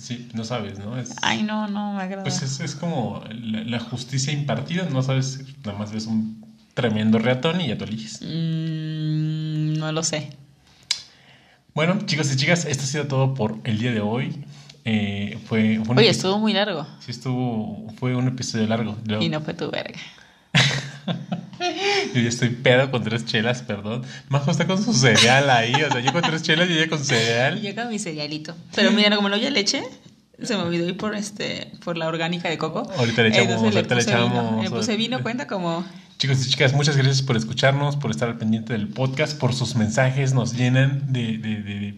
[0.00, 0.96] Sí, no sabes, ¿no?
[0.98, 2.22] Es, Ay, no, no me agrada.
[2.24, 4.88] pues es, es como la, la justicia impartida.
[4.90, 6.44] No sabes, nada más ves un
[6.74, 8.20] tremendo reatón y ya te eliges.
[8.22, 10.30] Mm, no lo sé.
[11.74, 14.44] Bueno, chicos y chicas, esto ha sido todo por el día de hoy.
[14.84, 16.86] Eh, fue, fue Oye, estuvo muy largo.
[17.00, 17.92] Sí, estuvo.
[17.98, 18.96] Fue un episodio largo.
[19.04, 20.00] Yo, Y no fue tu verga.
[22.14, 24.02] yo ya estoy pedo con tres chelas, perdón.
[24.28, 25.74] Majo está con su cereal ahí.
[25.74, 27.60] O sea, yo con tres chelas y ella con Y cereal.
[27.60, 28.54] yo con mi cerealito.
[28.74, 29.82] Pero mira, como no había leche,
[30.42, 32.90] se me olvidó ir por este, por la orgánica de coco.
[32.98, 34.16] Ahorita le echamos, Entonces ahorita le vino.
[34.16, 34.64] echamos.
[34.64, 35.84] Le puse vino, cuenta como.
[36.18, 39.74] Chicos y chicas, muchas gracias por escucharnos, por estar al pendiente del podcast, por sus
[39.76, 40.34] mensajes.
[40.34, 41.94] Nos llenan de, de, de,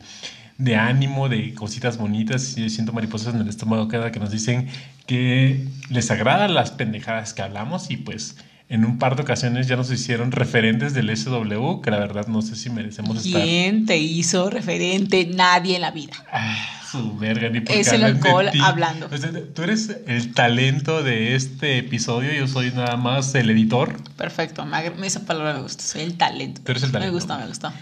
[0.59, 2.57] de ánimo, de cositas bonitas.
[2.57, 4.69] Y siento mariposas en el estómago cada que nos dicen
[5.07, 7.91] que les agradan las pendejadas que hablamos.
[7.91, 8.37] Y pues
[8.73, 12.41] en un par de ocasiones ya nos hicieron referentes del SW, que la verdad no
[12.41, 13.43] sé si merecemos estar.
[13.43, 15.27] ¿Quién te hizo referente?
[15.27, 16.15] Nadie en la vida.
[16.33, 16.57] Ah,
[16.91, 19.11] su verga, ni porque Es el alcohol hablando.
[19.13, 23.95] O sea, tú eres el talento de este episodio, yo soy nada más el editor.
[24.17, 24.67] Perfecto,
[25.03, 25.83] esa palabra me gusta.
[25.83, 26.63] Soy el talento.
[26.65, 27.13] Tú eres el talento.
[27.13, 27.75] Me gusta, me gusta.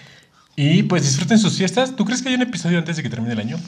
[0.56, 1.94] Y pues disfruten sus fiestas.
[1.94, 3.60] ¿Tú crees que hay un episodio antes de que termine el año?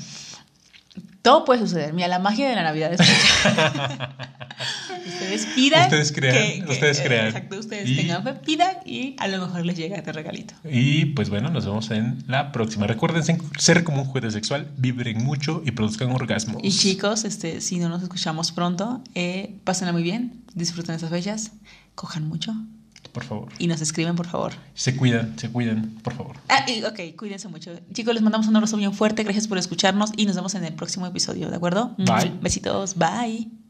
[1.23, 1.93] Todo puede suceder.
[1.93, 3.01] Mira, la magia de la Navidad es.
[5.07, 5.83] ustedes pidan.
[5.85, 7.27] Ustedes crean, ustedes eh, crean.
[7.29, 10.55] Exacto, ustedes Y- tengan fe, pidan y a lo mejor les llega este regalito.
[10.71, 12.87] Y pues bueno, nos vemos en la próxima.
[12.87, 13.23] Recuerden
[13.59, 16.63] ser como un juguete sexual, vibren mucho y produzcan orgasmos.
[16.65, 21.53] Y chicos, este, si no nos escuchamos pronto, eh, pásenla muy bien, disfruten esas fechas,
[21.95, 22.55] cojan mucho
[23.13, 23.49] Por favor.
[23.59, 24.53] y nos escriben, por favor.
[24.75, 26.37] Se cuidan, se cuidan, por favor.
[26.49, 27.73] Ah, y, ok, cuídense mucho.
[27.93, 30.73] Chicos, les mandamos un abrazo bien fuerte, gracias por escucharnos y nos vemos en el
[30.75, 31.95] próximo episodio, ¿de acuerdo?
[31.99, 32.33] Bye.
[32.41, 33.62] Besitos, bye.